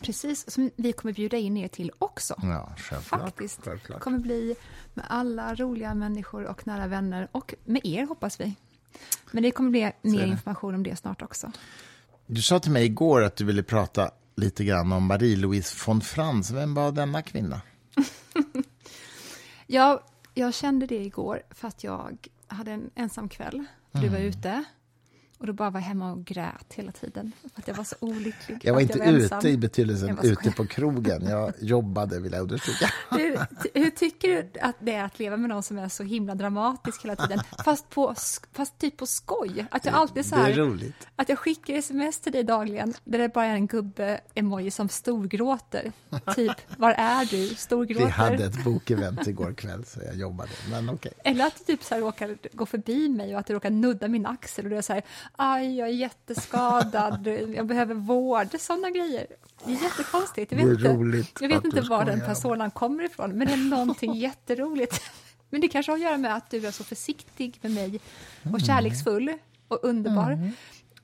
Precis, 0.00 0.50
som 0.50 0.70
vi 0.76 0.92
kommer 0.92 1.12
bjuda 1.14 1.36
in 1.36 1.56
er 1.56 1.68
till 1.68 1.90
också. 1.98 2.34
Ja, 2.42 2.72
självklart. 2.76 3.20
Faktiskt. 3.20 3.60
självklart. 3.64 4.00
kommer 4.00 4.18
bli 4.18 4.54
med 4.94 5.04
alla 5.08 5.54
roliga 5.54 5.94
människor 5.94 6.44
och 6.44 6.66
nära 6.66 6.86
vänner 6.86 7.28
och 7.32 7.54
med 7.64 7.80
er 7.86 8.06
hoppas 8.06 8.40
vi. 8.40 8.54
Men 9.30 9.42
det 9.42 9.50
kommer 9.50 9.70
bli 9.70 9.92
mer 10.02 10.24
information 10.26 10.74
om 10.74 10.82
det 10.82 10.96
snart 10.96 11.22
också. 11.22 11.52
Du 12.26 12.42
sa 12.42 12.60
till 12.60 12.70
mig 12.72 12.84
igår 12.84 13.22
att 13.22 13.36
du 13.36 13.44
ville 13.44 13.62
prata 13.62 14.10
lite 14.34 14.64
grann 14.64 14.92
om 14.92 15.06
Marie-Louise 15.06 15.76
von 15.86 16.00
Franz. 16.00 16.50
Vem 16.50 16.74
var 16.74 16.92
denna 16.92 17.22
kvinna? 17.22 17.60
Jag, 19.66 20.00
jag 20.34 20.54
kände 20.54 20.86
det 20.86 21.04
igår 21.04 21.42
för 21.50 21.68
att 21.68 21.84
jag 21.84 22.28
hade 22.46 22.72
en 22.72 22.90
ensam 22.94 23.28
kväll. 23.28 23.64
Du 23.92 24.08
var 24.08 24.18
ute 24.18 24.64
och 25.42 25.46
då 25.46 25.52
bara 25.52 25.70
var 25.70 25.80
jag 25.80 25.84
hemma 25.84 26.12
och 26.12 26.24
grät 26.24 26.72
hela 26.74 26.92
tiden. 26.92 27.32
För 27.54 27.62
att 27.62 27.68
jag 27.68 27.74
var 27.74 27.84
så 27.84 27.96
olycklig. 28.00 28.58
Jag 28.62 28.74
var 28.74 28.80
inte 28.80 28.98
jag 28.98 29.06
ensam. 29.08 29.38
ute 29.38 29.48
i 29.48 29.56
betydelsen 29.56 30.16
var 30.16 30.22
så 30.22 30.28
ute 30.28 30.50
på 30.50 30.66
krogen. 30.66 31.22
Jag 31.28 31.52
jobbade, 31.60 32.20
vill 32.20 32.32
jag 32.32 32.42
understryka. 32.42 32.90
Hur, 33.10 33.38
hur 33.74 33.90
tycker 33.90 34.28
du 34.28 34.60
att 34.60 34.76
det 34.78 34.94
är 34.94 35.04
att 35.04 35.18
leva 35.18 35.36
med 35.36 35.48
någon 35.48 35.62
som 35.62 35.78
är 35.78 35.88
så 35.88 36.02
himla 36.02 36.34
dramatisk 36.34 37.04
hela 37.04 37.16
tiden? 37.16 37.40
Fast, 37.64 37.90
på, 37.90 38.14
fast 38.52 38.78
typ 38.78 38.96
på 38.96 39.06
skoj. 39.06 39.66
Att 39.70 39.84
jag 39.84 39.94
alltid 39.94 40.26
så 40.26 40.36
här, 40.36 40.92
att 41.16 41.28
jag 41.28 41.38
skickar 41.38 41.74
sms 41.74 42.20
till 42.20 42.32
dig 42.32 42.42
dagligen 42.42 42.94
där 43.04 43.18
det 43.18 43.28
bara 43.28 43.46
är 43.46 43.54
en 43.54 43.68
gubbe-emoji 43.68 44.70
som 44.70 44.88
storgråter. 44.88 45.92
Typ, 46.34 46.56
var 46.76 46.90
är 46.90 47.24
du? 47.24 47.54
Storgråter. 47.54 48.04
Vi 48.04 48.10
hade 48.10 48.44
ett 48.44 48.64
bokevent 48.64 49.26
igår 49.26 49.52
kväll, 49.52 49.84
så 49.84 50.00
jag 50.04 50.16
jobbade. 50.16 50.50
Men 50.70 50.90
okej. 50.90 51.12
Eller 51.24 51.46
att 51.46 51.58
du 51.58 51.64
typ 51.64 51.84
så 51.84 51.94
här 51.94 52.02
råkar 52.02 52.36
gå 52.52 52.66
förbi 52.66 53.08
mig 53.08 53.34
och 53.34 53.40
att 53.40 53.46
du 53.46 53.54
råkar 53.54 53.70
nudda 53.70 54.08
min 54.08 54.26
axel 54.26 54.64
och 54.64 54.70
du 54.70 54.76
är 54.76 54.82
så 54.82 54.92
här, 54.92 55.02
aj, 55.36 55.76
jag 55.78 55.88
är 55.88 55.92
jätteskadad, 55.92 57.26
jag 57.54 57.66
behöver 57.66 57.94
vård, 57.94 58.48
sådana 58.60 58.90
grejer. 58.90 59.26
Det 59.64 59.72
är 59.72 59.82
jättekonstigt. 59.82 60.52
Jag 60.52 60.58
vet 60.58 60.68
inte, 60.68 61.24
jag 61.40 61.48
vet 61.48 61.64
inte 61.64 61.80
var 61.80 62.04
den 62.04 62.20
personen 62.20 62.70
kommer 62.70 63.04
ifrån, 63.04 63.30
men 63.38 63.46
det 63.46 63.52
är 63.52 63.56
någonting 63.56 64.14
jätteroligt. 64.18 65.02
Men 65.50 65.60
det 65.60 65.68
kanske 65.68 65.92
har 65.92 65.96
att 65.96 66.02
göra 66.02 66.18
med 66.18 66.34
att 66.36 66.50
du 66.50 66.66
är 66.66 66.70
så 66.70 66.84
försiktig 66.84 67.58
med 67.62 67.72
mig 67.72 68.00
och 68.42 68.46
Mm. 68.46 68.60
kärleksfull 68.60 69.32
och 69.68 69.78
underbar. 69.84 70.50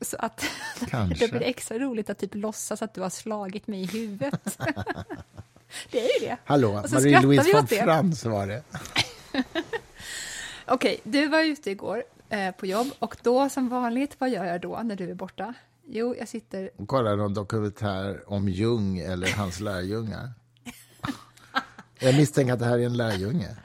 Så 0.01 0.17
att 0.19 0.45
Kanske. 0.89 1.27
det 1.27 1.33
blir 1.33 1.43
extra 1.43 1.79
roligt 1.79 2.11
att 2.11 2.19
typ 2.19 2.35
låtsas 2.35 2.83
att 2.83 2.95
du 2.95 3.01
har 3.01 3.11
slagit 3.11 3.67
mig 3.67 3.81
i 3.83 3.87
huvudet. 3.87 4.59
det 5.91 5.99
är 6.01 6.21
ju 6.21 6.27
det. 6.27 6.37
Hallå, 6.45 6.73
Marie-Louise 6.89 7.53
von. 7.53 7.67
Franz 7.67 8.25
var 8.25 8.47
det. 8.47 8.63
Okej, 10.67 11.01
du 11.03 11.27
var 11.29 11.41
ute 11.41 11.71
igår 11.71 12.03
eh, 12.29 12.51
på 12.55 12.67
jobb 12.67 12.87
och 12.99 13.17
då 13.23 13.49
som 13.49 13.69
vanligt, 13.69 14.17
vad 14.19 14.31
gör 14.31 14.45
jag 14.45 14.61
då 14.61 14.81
när 14.85 14.97
du 14.97 15.11
är 15.11 15.15
borta? 15.15 15.55
Jo, 15.87 16.15
jag 16.19 16.29
sitter... 16.29 16.71
Hon 16.77 16.87
kollade 16.87 17.17
någon 17.17 17.35
dokumentär 17.35 18.33
om 18.33 18.49
Jung 18.49 18.99
eller 18.99 19.33
hans 19.37 19.61
lärjungar. 19.69 20.33
Jag 22.01 22.17
misstänker 22.17 22.53
att 22.53 22.59
det 22.59 22.65
här 22.65 22.79
är 22.79 22.87
en 22.87 22.97
lärjunge. 22.97 23.57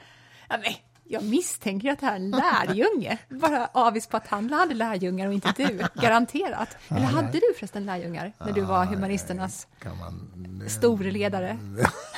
Ja, 0.48 0.56
men, 0.62 0.72
jag 1.04 1.24
misstänker 1.24 1.92
att 1.92 2.00
det 2.00 2.06
här 2.06 2.12
är 2.12 2.16
en 2.16 2.30
lärjunge. 2.30 3.18
Bara 3.28 3.66
avis 3.66 4.06
på 4.06 4.16
att 4.16 4.26
han 4.26 4.50
hade 4.52 4.74
lärjungar 4.74 5.26
och 5.26 5.34
inte 5.34 5.52
du. 5.56 5.86
Garanterat. 6.02 6.76
Eller 6.88 7.00
hade 7.00 7.32
du 7.32 7.54
förresten 7.56 7.86
lärjungar 7.86 8.32
när 8.38 8.52
du 8.52 8.60
var 8.60 8.84
humanisternas 8.84 9.66
Kan 9.78 9.98
man... 9.98 10.64
store 10.68 11.10
ledare? 11.10 11.58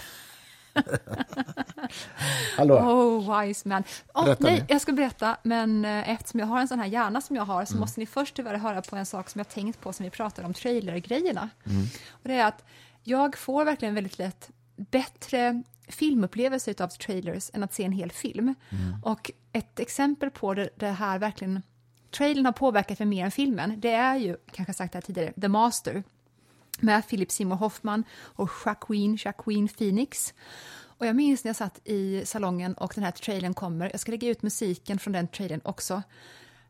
Hallå? 2.56 2.74
Oh, 2.74 3.40
wise 3.40 3.68
man. 3.68 3.84
Oh, 4.14 4.34
nej, 4.38 4.64
jag 4.68 4.80
ska 4.80 4.92
berätta, 4.92 5.36
men 5.42 5.84
eh, 5.84 6.10
eftersom 6.10 6.40
jag 6.40 6.46
har 6.46 6.60
en 6.60 6.68
sån 6.68 6.78
här 6.80 6.86
hjärna 6.86 7.20
som 7.20 7.36
jag 7.36 7.42
har 7.44 7.56
Mm. 7.56 7.66
så 7.66 7.76
måste 7.76 8.00
ni 8.00 8.06
först 8.06 8.34
tyvärr 8.34 8.54
höra 8.54 8.82
på 8.82 8.96
en 8.96 9.06
sak 9.06 9.30
som 9.30 9.38
jag 9.38 9.48
tänkt 9.48 9.80
på 9.80 9.92
som 9.92 10.04
vi 10.04 10.10
pratade 10.10 10.46
om 10.46 10.54
trailergrejerna. 10.54 11.48
Mm. 11.66 11.86
Och 12.10 12.28
det 12.28 12.34
är 12.34 12.46
att 12.46 12.64
jag 13.02 13.38
får 13.38 13.64
verkligen 13.64 13.94
väldigt 13.94 14.18
lätt 14.18 14.50
bättre 14.76 15.62
filmupplevelse 15.88 16.74
av 16.78 16.88
trailers 16.88 17.50
än 17.54 17.62
att 17.62 17.74
se 17.74 17.84
en 17.84 17.92
hel 17.92 18.12
film. 18.12 18.54
Mm. 18.70 19.02
Och 19.02 19.30
ett 19.52 19.80
exempel 19.80 20.30
på 20.30 20.54
det, 20.54 20.68
det 20.76 20.86
här 20.90 21.18
verkligen 21.18 21.62
trailern 22.16 22.44
har 22.46 22.52
påverkat 22.52 22.98
mig 22.98 23.06
mer 23.08 23.24
än 23.24 23.30
filmen, 23.30 23.80
det 23.80 23.92
är 23.92 24.16
ju, 24.16 24.36
kanske 24.52 24.72
sagt 24.74 24.92
det 24.92 24.96
här 24.96 25.02
tidigare, 25.02 25.32
The 25.40 25.48
Master 25.48 26.02
med 26.82 27.08
Philip 27.08 27.30
Seymour 27.30 27.56
Hoffman 27.56 28.04
och 28.20 28.50
Joaquin, 28.64 29.18
Joaquin 29.24 29.68
Phoenix. 29.68 30.34
Och 30.98 31.06
jag 31.06 31.16
minns 31.16 31.44
när 31.44 31.48
jag 31.48 31.56
satt 31.56 31.80
i 31.84 32.22
salongen 32.26 32.74
och 32.74 32.92
den 32.94 33.04
här 33.04 33.10
trailern 33.10 33.54
kommer. 33.54 33.90
Jag 33.90 34.00
ska 34.00 34.10
lägga 34.10 34.28
ut 34.28 34.42
musiken 34.42 34.98
från 34.98 35.12
den 35.12 35.28
trailern 35.28 35.60
också. 35.64 36.02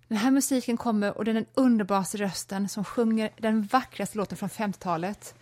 Den 0.08 0.18
här 0.18 0.30
musiken 0.30 0.76
kommer 0.76 1.18
och 1.18 1.24
det 1.24 1.30
är 1.30 1.34
den 1.34 1.46
underbaraste 1.54 2.18
rösten 2.18 2.68
som 2.68 2.84
sjunger 2.84 3.30
den 3.36 3.62
vackraste 3.62 4.18
låten 4.18 4.38
från 4.38 4.48
50-talet 4.48 5.34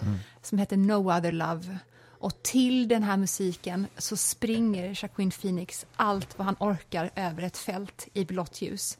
som 0.42 0.58
heter 0.58 0.76
No 0.76 1.12
other 1.12 1.32
love. 1.32 1.78
Och 2.18 2.42
till 2.42 2.88
den 2.88 3.02
här 3.02 3.16
musiken 3.16 3.86
så 3.98 4.16
springer 4.16 5.02
Joaquin 5.02 5.30
Phoenix 5.30 5.86
allt 5.96 6.38
vad 6.38 6.44
han 6.44 6.56
orkar 6.60 7.10
över 7.14 7.42
ett 7.42 7.58
fält 7.58 8.08
i 8.12 8.24
blått 8.24 8.62
ljus. 8.62 8.98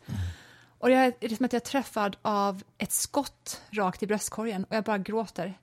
Och 0.85 0.91
det 0.91 0.97
är, 0.97 1.13
det 1.21 1.27
är 1.27 1.37
som 1.37 1.45
att 1.47 1.53
jag 1.53 1.61
är 1.61 1.65
träffad 1.67 2.17
av 2.23 2.63
ett 2.79 2.93
skott 2.93 3.63
rakt 3.71 4.03
i 4.03 4.07
bröstkorgen 4.07 4.65
och 4.65 4.77
jag 4.77 4.85
bara 4.85 4.99
gråter. 4.99 5.59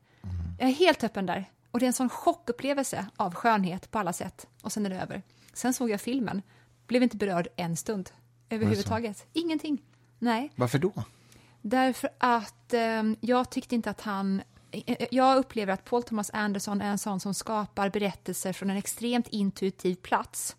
Jag 0.59 0.69
är 0.69 0.73
helt 0.73 1.03
öppen 1.03 1.25
där. 1.25 1.49
Och 1.71 1.79
det 1.79 1.85
är 1.85 1.87
en 1.87 1.93
sån 1.93 2.09
chockupplevelse 2.09 3.05
av 3.15 3.35
skönhet 3.35 3.91
på 3.91 3.99
alla 3.99 4.13
sätt. 4.13 4.47
Och 4.61 4.71
sen 4.71 4.85
är 4.85 4.89
det 4.89 5.01
över. 5.01 5.21
Sen 5.53 5.73
såg 5.73 5.89
jag 5.89 6.01
filmen. 6.01 6.41
Blev 6.87 7.03
inte 7.03 7.17
berörd 7.17 7.47
en 7.55 7.77
stund 7.77 8.09
överhuvudtaget. 8.49 9.25
Ingenting. 9.33 9.81
Nej. 10.19 10.51
Varför 10.55 10.77
då? 10.79 10.93
Därför 11.61 12.09
att 12.17 12.73
eh, 12.73 13.03
jag 13.19 13.49
tyckte 13.49 13.75
inte 13.75 13.89
att 13.89 14.01
han... 14.01 14.41
eh, 14.71 15.05
Jag 15.11 15.37
upplever 15.37 15.73
att 15.73 15.85
Paul 15.85 16.03
Thomas 16.03 16.29
Anderson 16.33 16.81
är 16.81 16.89
en 16.91 16.97
sån 16.97 17.19
som 17.19 17.33
skapar 17.33 17.89
berättelser 17.89 18.53
från 18.53 18.69
en 18.69 18.77
extremt 18.77 19.27
intuitiv 19.27 19.95
plats. 19.95 20.55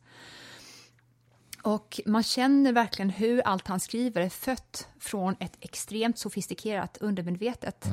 Och 1.63 2.01
man 2.07 2.23
känner 2.23 2.73
verkligen 2.73 3.11
hur 3.11 3.41
allt 3.41 3.69
han 3.69 3.81
skriver 3.81 4.21
är 4.21 4.29
fött 4.29 4.89
från 5.01 5.37
ett 5.41 5.57
extremt 5.61 6.19
sofistikerat 6.19 6.99
undermedvetet. 7.01 7.87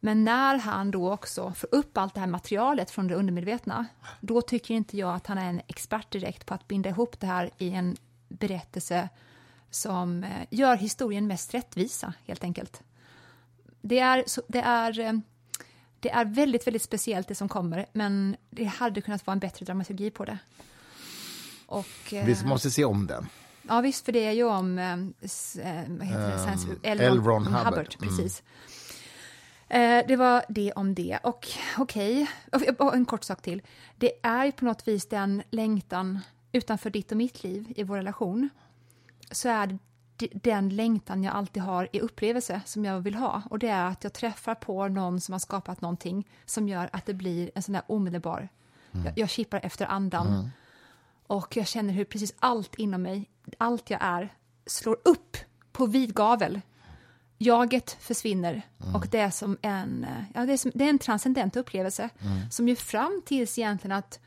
Men 0.00 0.24
när 0.24 0.58
han 0.58 0.90
då 0.90 1.12
också 1.12 1.52
får 1.52 1.68
upp 1.74 1.98
allt 1.98 2.14
det 2.14 2.20
här 2.20 2.26
materialet 2.26 2.90
från 2.90 3.06
det 3.06 3.14
undermedvetna, 3.14 3.86
då 4.20 4.42
tycker 4.42 4.74
inte 4.74 4.96
jag 4.96 5.14
att 5.14 5.26
han 5.26 5.38
är 5.38 5.48
en 5.48 5.60
expert 5.66 6.10
direkt 6.10 6.46
på 6.46 6.54
att 6.54 6.68
binda 6.68 6.90
ihop 6.90 7.20
det 7.20 7.26
här 7.26 7.50
i 7.58 7.70
en 7.70 7.96
berättelse 8.28 9.08
som 9.70 10.24
eh, 10.24 10.46
gör 10.50 10.76
historien 10.76 11.26
mest 11.26 11.54
rättvisa, 11.54 12.12
helt 12.26 12.44
enkelt. 12.44 12.82
Det 13.80 13.98
är, 13.98 14.24
det 14.48 14.60
är, 14.60 15.00
eh, 15.00 15.12
det 16.00 16.10
är 16.10 16.24
väldigt, 16.24 16.66
väldigt 16.66 16.82
speciellt 16.82 17.28
det 17.28 17.34
som 17.34 17.48
kommer, 17.48 17.86
men 17.92 18.36
det 18.50 18.64
hade 18.64 19.00
kunnat 19.00 19.26
vara 19.26 19.32
en 19.32 19.38
bättre 19.38 19.64
dramaturgi 19.64 20.10
på 20.10 20.24
det. 20.24 20.38
Och, 21.68 21.86
Vi 22.10 22.36
måste 22.44 22.70
se 22.70 22.84
om 22.84 23.06
den. 23.06 23.26
Ja, 23.68 23.80
visst, 23.80 24.04
för 24.04 24.12
det 24.12 24.26
är 24.26 24.32
ju 24.32 24.44
om 24.44 24.76
det, 24.76 25.28
Science, 25.28 26.68
L. 26.82 27.24
Ron, 27.24 27.46
Hubbard. 27.46 27.66
Hubbard. 27.66 27.98
Precis. 27.98 28.42
Mm. 29.68 30.04
Det 30.08 30.16
var 30.16 30.44
det 30.48 30.72
om 30.72 30.94
det. 30.94 31.18
Och 31.22 31.48
okej, 31.78 32.26
okay. 32.52 32.74
en 32.94 33.04
kort 33.04 33.24
sak 33.24 33.42
till. 33.42 33.62
Det 33.96 34.12
är 34.22 34.50
på 34.50 34.64
något 34.64 34.88
vis 34.88 35.08
den 35.08 35.42
längtan 35.50 36.18
utanför 36.52 36.90
ditt 36.90 37.10
och 37.10 37.16
mitt 37.16 37.44
liv 37.44 37.72
i 37.76 37.82
vår 37.82 37.96
relation. 37.96 38.48
Så 39.30 39.48
är 39.48 39.78
det 40.16 40.28
den 40.32 40.68
längtan 40.68 41.24
jag 41.24 41.34
alltid 41.34 41.62
har 41.62 41.88
i 41.92 42.00
upplevelse 42.00 42.60
som 42.64 42.84
jag 42.84 43.00
vill 43.00 43.14
ha. 43.14 43.42
Och 43.50 43.58
det 43.58 43.68
är 43.68 43.84
att 43.86 44.04
jag 44.04 44.12
träffar 44.12 44.54
på 44.54 44.88
någon 44.88 45.20
som 45.20 45.32
har 45.32 45.38
skapat 45.38 45.80
någonting 45.80 46.28
som 46.44 46.68
gör 46.68 46.88
att 46.92 47.06
det 47.06 47.14
blir 47.14 47.50
en 47.54 47.62
sån 47.62 47.72
där 47.72 47.82
omedelbar... 47.86 48.48
Mm. 48.92 49.06
Jag, 49.06 49.18
jag 49.18 49.30
kippar 49.30 49.60
efter 49.62 49.86
andan. 49.86 50.26
Mm. 50.26 50.50
Och 51.28 51.56
jag 51.56 51.66
känner 51.66 51.92
hur 51.92 52.04
precis 52.04 52.34
allt 52.38 52.74
inom 52.74 53.02
mig, 53.02 53.30
allt 53.58 53.90
jag 53.90 54.02
är, 54.02 54.34
slår 54.66 54.98
upp 55.04 55.36
på 55.72 55.86
vid 55.86 56.14
gavel. 56.14 56.60
Jaget 57.38 57.96
försvinner 58.00 58.62
mm. 58.82 58.94
och 58.94 59.06
det 59.10 59.18
är 59.18 59.30
som 59.30 59.58
en, 59.62 60.06
ja, 60.34 60.46
det 60.46 60.52
är, 60.52 60.56
som, 60.56 60.70
det 60.74 60.84
är 60.84 60.88
en 60.90 60.98
transcendent 60.98 61.56
upplevelse 61.56 62.08
mm. 62.20 62.50
som 62.50 62.68
ju 62.68 62.76
fram 62.76 63.22
tills 63.26 63.58
egentligen 63.58 63.96
att, 63.96 64.20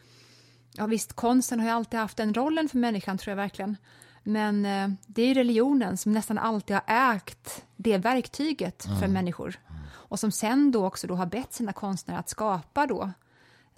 ja 0.74 0.86
visst, 0.86 1.14
konsten 1.14 1.60
har 1.60 1.68
ju 1.68 1.74
alltid 1.74 2.00
haft 2.00 2.18
den 2.18 2.34
rollen 2.34 2.70
för 2.70 2.78
människan 2.78 3.18
tror 3.18 3.32
jag 3.32 3.36
verkligen, 3.36 3.78
men 4.24 4.66
eh, 4.66 4.90
det 5.08 5.22
är 5.22 5.36
religionen 5.36 5.98
som 5.98 6.12
nästan 6.12 6.38
alltid 6.38 6.76
har 6.76 7.14
ägt 7.16 7.66
det 7.76 7.98
verktyget 7.98 8.86
mm. 8.86 9.00
för 9.00 9.08
människor 9.08 9.60
och 9.90 10.20
som 10.20 10.32
sen 10.32 10.72
då 10.72 10.86
också 10.86 11.08
då 11.08 11.16
har 11.16 11.26
bett 11.26 11.54
sina 11.54 11.74
konstnärer 11.74 12.20
att 12.20 12.30
skapa 12.30 12.88
då 12.88 13.12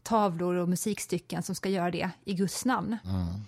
tavlor 0.03 0.55
och 0.55 0.69
musikstycken 0.69 1.43
som 1.43 1.55
ska 1.55 1.69
göra 1.69 1.91
det 1.91 2.09
i 2.25 2.33
Guds 2.33 2.65
namn. 2.65 2.97
Mm, 3.05 3.21
mm. 3.21 3.39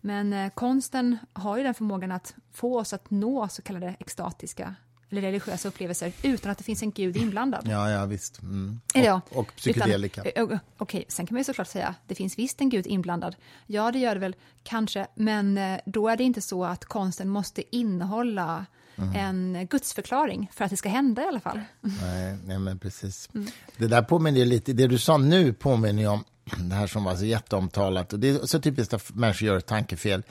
Men 0.00 0.32
eh, 0.32 0.50
konsten 0.50 1.18
har 1.32 1.56
ju 1.56 1.62
den 1.62 1.74
förmågan 1.74 2.12
att 2.12 2.34
få 2.52 2.78
oss 2.78 2.92
att 2.92 3.10
nå 3.10 3.48
så 3.48 3.62
kallade 3.62 3.96
extatiska 3.98 4.74
eller 5.10 5.22
religiösa 5.22 5.68
upplevelser 5.68 6.12
utan 6.22 6.52
att 6.52 6.58
det 6.58 6.64
finns 6.64 6.82
en 6.82 6.90
gud 6.90 7.16
inblandad. 7.16 7.68
Ja, 7.70 7.90
ja 7.90 8.06
visst. 8.06 8.42
Mm. 8.42 8.80
Och, 8.94 9.36
och 9.36 9.56
psykedelika. 9.56 10.22
Eh, 10.22 10.44
okej, 10.44 10.60
okay, 10.78 11.04
sen 11.08 11.26
kan 11.26 11.34
man 11.34 11.40
ju 11.40 11.44
såklart 11.44 11.68
säga 11.68 11.94
det 12.06 12.14
finns 12.14 12.38
visst 12.38 12.60
en 12.60 12.68
gud 12.68 12.86
inblandad. 12.86 13.36
Ja, 13.66 13.92
det 13.92 13.98
gör 13.98 14.14
det 14.14 14.20
väl 14.20 14.36
kanske, 14.62 15.06
men 15.14 15.58
eh, 15.58 15.80
då 15.86 16.08
är 16.08 16.16
det 16.16 16.24
inte 16.24 16.40
så 16.40 16.64
att 16.64 16.84
konsten 16.84 17.28
måste 17.28 17.76
innehålla 17.76 18.66
Mm. 18.98 19.14
en 19.16 19.66
gudsförklaring 19.66 20.50
för 20.54 20.64
att 20.64 20.70
det 20.70 20.76
ska 20.76 20.88
hända 20.88 21.22
i 21.22 21.26
alla 21.26 21.40
fall. 21.40 21.60
Nej, 21.80 22.36
nej 22.44 22.58
men 22.58 22.78
precis. 22.78 23.28
Mm. 23.34 23.46
Det 23.76 23.86
där 23.86 24.02
påminner 24.02 24.44
lite, 24.44 24.72
det 24.72 24.86
du 24.86 24.98
sa 24.98 25.16
nu 25.16 25.52
påminner 25.52 26.08
om 26.08 26.24
det 26.68 26.74
här 26.74 26.86
som 26.86 27.04
var 27.04 27.16
så 27.16 27.24
jätteomtalat. 27.24 28.12
Och 28.12 28.18
det 28.18 28.28
är 28.28 28.46
så 28.46 28.60
typiskt 28.60 28.94
att 28.94 29.14
människor 29.14 29.48
gör 29.48 29.56
ett 29.56 29.66
tankefel. 29.66 30.22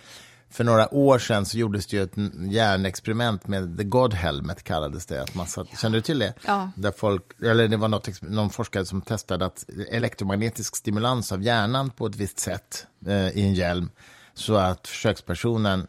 För 0.49 0.63
några 0.63 0.93
år 0.93 1.19
sedan 1.19 1.45
så 1.45 1.57
gjordes 1.57 1.87
det 1.87 1.97
ju 1.97 2.03
ett 2.03 2.17
hjärnexperiment 2.51 3.47
med 3.47 3.77
the 3.77 3.83
God 3.83 4.13
helmet 4.13 4.63
kallades 4.63 5.05
det. 5.05 5.23
Att 5.23 5.35
man 5.35 5.47
satt, 5.47 5.67
ja. 5.71 5.77
Känner 5.77 5.95
du 5.95 6.01
till 6.01 6.19
det? 6.19 6.33
Ja. 6.45 6.71
Där 6.75 6.91
folk, 6.97 7.23
eller 7.41 7.67
det 7.67 7.77
var 7.77 7.87
något, 7.87 8.21
någon 8.21 8.49
forskare 8.49 8.85
som 8.85 9.01
testade 9.01 9.45
att 9.45 9.65
elektromagnetisk 9.91 10.75
stimulans 10.75 11.31
av 11.31 11.43
hjärnan 11.43 11.89
på 11.89 12.05
ett 12.05 12.15
visst 12.15 12.39
sätt 12.39 12.87
eh, 13.07 13.29
i 13.29 13.41
en 13.41 13.53
hjälm 13.53 13.89
så 14.33 14.55
att 14.55 14.87
försökspersonen 14.87 15.87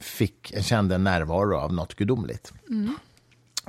fick, 0.00 0.54
kände 0.60 0.94
en 0.94 1.04
närvaro 1.04 1.56
av 1.56 1.72
något 1.72 1.94
gudomligt. 1.94 2.52
Mm. 2.68 2.96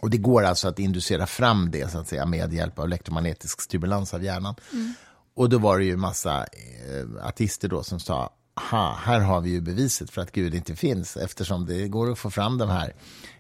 Och 0.02 0.10
det 0.10 0.18
går 0.18 0.44
alltså 0.44 0.68
att 0.68 0.80
inducera 0.80 1.28
fram 1.28 1.72
det 1.72 1.92
så 1.92 1.98
att 2.00 2.08
säga, 2.08 2.26
med 2.26 2.54
hjälp 2.54 2.80
av 2.80 2.86
elektromagnetisk 2.86 3.62
stimulans 3.62 4.14
av 4.14 4.24
hjärnan. 4.24 4.56
Mm. 4.74 4.94
Och 5.36 5.50
då 5.50 5.58
var 5.58 5.78
det 5.80 5.86
ju 5.86 5.98
massa 5.98 6.38
eh, 6.40 7.28
artister 7.28 7.68
då 7.68 7.84
som 7.84 8.00
sa 8.00 8.34
aha, 8.58 8.98
här 9.04 9.20
har 9.20 9.42
vi 9.42 9.50
ju 9.50 9.62
beviset 9.62 10.10
för 10.10 10.22
att 10.22 10.32
Gud 10.32 10.56
inte 10.56 10.76
finns 10.76 11.18
eftersom 11.18 11.66
det 11.66 11.88
går 11.88 12.12
att 12.12 12.20
få 12.20 12.30
fram 12.30 12.58
de 12.58 12.70
här 12.70 12.94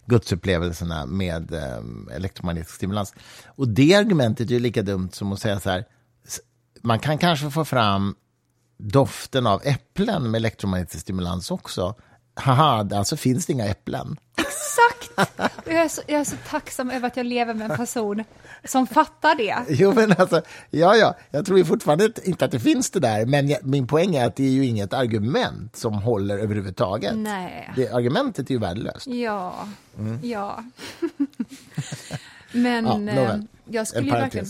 gudsupplevelserna 0.06 1.06
med 1.06 1.54
eh, 1.54 2.16
elektromagnetisk 2.16 2.76
stimulans. 2.76 3.14
Och 3.46 3.68
det 3.68 3.96
argumentet 3.96 4.50
är 4.50 4.54
ju 4.54 4.60
lika 4.60 4.82
dumt 4.82 5.10
som 5.12 5.34
att 5.34 5.40
säga 5.40 5.60
så 5.60 5.70
här, 5.70 5.86
man 6.82 7.00
kan 7.00 7.18
kanske 7.18 7.50
få 7.50 7.66
fram 7.66 8.16
doften 8.78 9.48
av 9.48 9.62
äpplen 9.64 10.32
med 10.32 10.40
elektromagnetisk 10.40 11.02
stimulans 11.02 11.52
också, 11.52 11.96
haha, 12.38 12.88
alltså 12.92 13.18
finns 13.18 13.46
det 13.46 13.54
inga 13.54 13.66
äpplen. 13.66 14.18
Exakt! 14.38 15.32
Jag 15.66 15.76
är, 15.76 15.88
så, 15.88 16.02
jag 16.08 16.20
är 16.20 16.24
så 16.24 16.36
tacksam 16.50 16.92
över 16.92 17.08
att 17.08 17.18
jag 17.18 17.26
lever 17.26 17.54
med 17.54 17.72
en 17.72 17.78
person 17.78 18.24
som 18.64 18.88
fattar 18.88 19.36
det. 19.36 19.56
Jo, 19.70 19.94
men 19.94 20.12
alltså, 20.18 20.42
ja, 20.70 20.96
ja, 20.96 21.16
jag 21.32 21.46
tror 21.46 21.58
ju 21.58 21.66
fortfarande 21.66 22.12
inte 22.24 22.46
att 22.46 22.52
det 22.52 22.60
finns 22.60 22.92
det 22.92 23.00
där, 23.00 23.26
men 23.26 23.50
jag, 23.50 23.66
min 23.66 23.88
poäng 23.88 24.16
är 24.16 24.26
att 24.26 24.36
det 24.36 24.44
är 24.44 24.52
ju 24.52 24.66
inget 24.66 24.94
argument 24.94 25.76
som 25.76 25.94
håller 25.94 26.38
överhuvudtaget. 26.38 27.18
Nej. 27.18 27.74
Det, 27.76 27.90
argumentet 27.90 28.50
är 28.50 28.54
ju 28.54 28.60
värdelöst. 28.60 29.08
Ja, 29.08 29.68
mm. 30.00 30.20
ja. 30.24 30.64
men 32.52 33.08
ja, 33.08 33.14
eh, 33.14 33.40
jag 33.66 33.88
skulle 33.88 34.06
ju 34.06 34.12
verkligen 34.12 34.48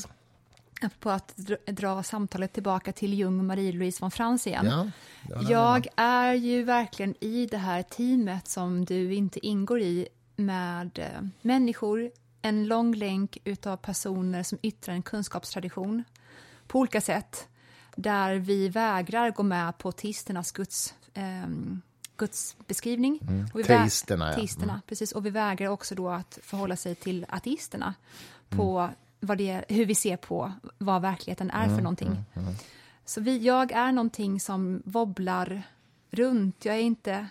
på 1.00 1.10
att 1.10 1.38
dra 1.66 2.04
samtalet 2.04 2.54
tillbaka 2.54 2.92
till 2.92 3.14
Jung 3.14 3.48
Marie-Louise 3.48 4.02
von 4.02 4.12
Frans 4.12 4.48
igen. 4.48 4.66
Ja, 4.66 5.42
jag 5.50 5.88
är 5.96 6.34
ju 6.34 6.64
verkligen 6.64 7.16
i 7.24 7.46
det 7.46 7.58
här 7.58 7.84
teamet 7.84 8.48
som 8.48 8.86
du 8.86 9.14
inte 9.14 9.46
ingår 9.46 9.82
i 9.82 10.08
med 10.36 11.00
eh, 11.00 11.22
människor, 11.42 12.12
en 12.42 12.68
lång 12.68 12.96
länk 12.96 13.38
utav 13.44 13.78
personer 13.78 14.44
som 14.44 14.58
yttrar 14.62 14.94
en 14.94 15.02
kunskapstradition 15.02 16.04
på 16.68 16.80
olika 16.80 17.02
sätt 17.02 17.48
där 17.96 18.36
vi 18.36 18.70
vägrar 18.70 19.32
gå 19.32 19.44
med 19.44 19.78
på 19.78 19.92
teisternas 19.92 20.52
guds, 20.52 20.94
eh, 21.14 21.48
gudsbeskrivning. 22.18 23.20
Mm. 23.22 23.46
Och 23.54 23.60
vi 23.60 23.64
teisterna, 23.64 24.30
ja. 24.30 24.36
Teisterna, 24.36 24.74
mm. 24.74 24.82
precis. 24.88 25.12
Och 25.12 25.26
vi 25.26 25.30
vägrar 25.30 25.68
också 25.68 25.96
då 25.96 26.10
att 26.10 26.40
förhålla 26.44 26.76
sig 26.76 26.96
till 26.96 27.26
ateisterna 27.30 27.94
på 28.50 28.80
mm 28.80 28.94
vad 29.20 29.38
det, 29.38 29.66
hur 29.70 29.86
vi 29.86 29.96
ser 29.96 30.18
på 30.18 30.52
vad 30.78 31.02
verkligheten 31.02 31.52
är 31.52 31.64
mm, 31.64 31.76
för 31.76 31.84
någonting. 31.84 32.08
Mm, 32.08 32.24
mm. 32.36 32.54
Så 33.06 33.22
vi, 33.22 33.38
jag 33.38 33.72
är 33.72 33.92
någonting 33.92 34.40
som 34.40 34.82
wobblar 34.86 35.64
runt. 36.12 36.66
Jag 36.66 36.76
är 36.76 36.80
inte 36.80 37.28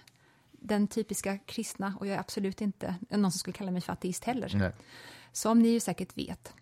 den 0.50 0.88
typiska 0.88 1.38
kristna 1.38 1.94
och 2.00 2.06
jag 2.06 2.14
är 2.14 2.20
absolut 2.20 2.60
inte 2.60 2.94
någon 3.10 3.32
som 3.32 3.38
skulle 3.38 3.54
kalla 3.54 3.70
mig 3.70 3.80
för 3.80 3.92
ateist 3.92 4.24
heller. 4.24 4.52
Nej. 4.54 4.72
Som 5.32 5.58
ni 5.58 5.68
ju 5.68 5.80
säkert 5.80 6.18
vet. 6.18 6.52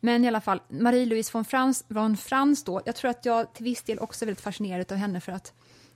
Men 0.00 0.24
i 0.24 0.28
alla 0.28 0.40
fall, 0.40 0.60
Marie-Louise 0.68 1.30
von 1.32 1.44
Frans, 1.44 1.84
von 1.88 2.16
Frans 2.16 2.64
då, 2.64 2.80
jag 2.84 2.96
tror 2.96 3.10
att 3.10 3.24
jag 3.24 3.52
till 3.54 3.64
viss 3.64 3.82
del 3.82 3.98
också 3.98 4.24
är 4.24 4.26
väldigt 4.26 4.44
fascinerad 4.44 4.92
av 4.92 4.98
henne 4.98 5.20
för 5.20 5.32
att 5.32 5.52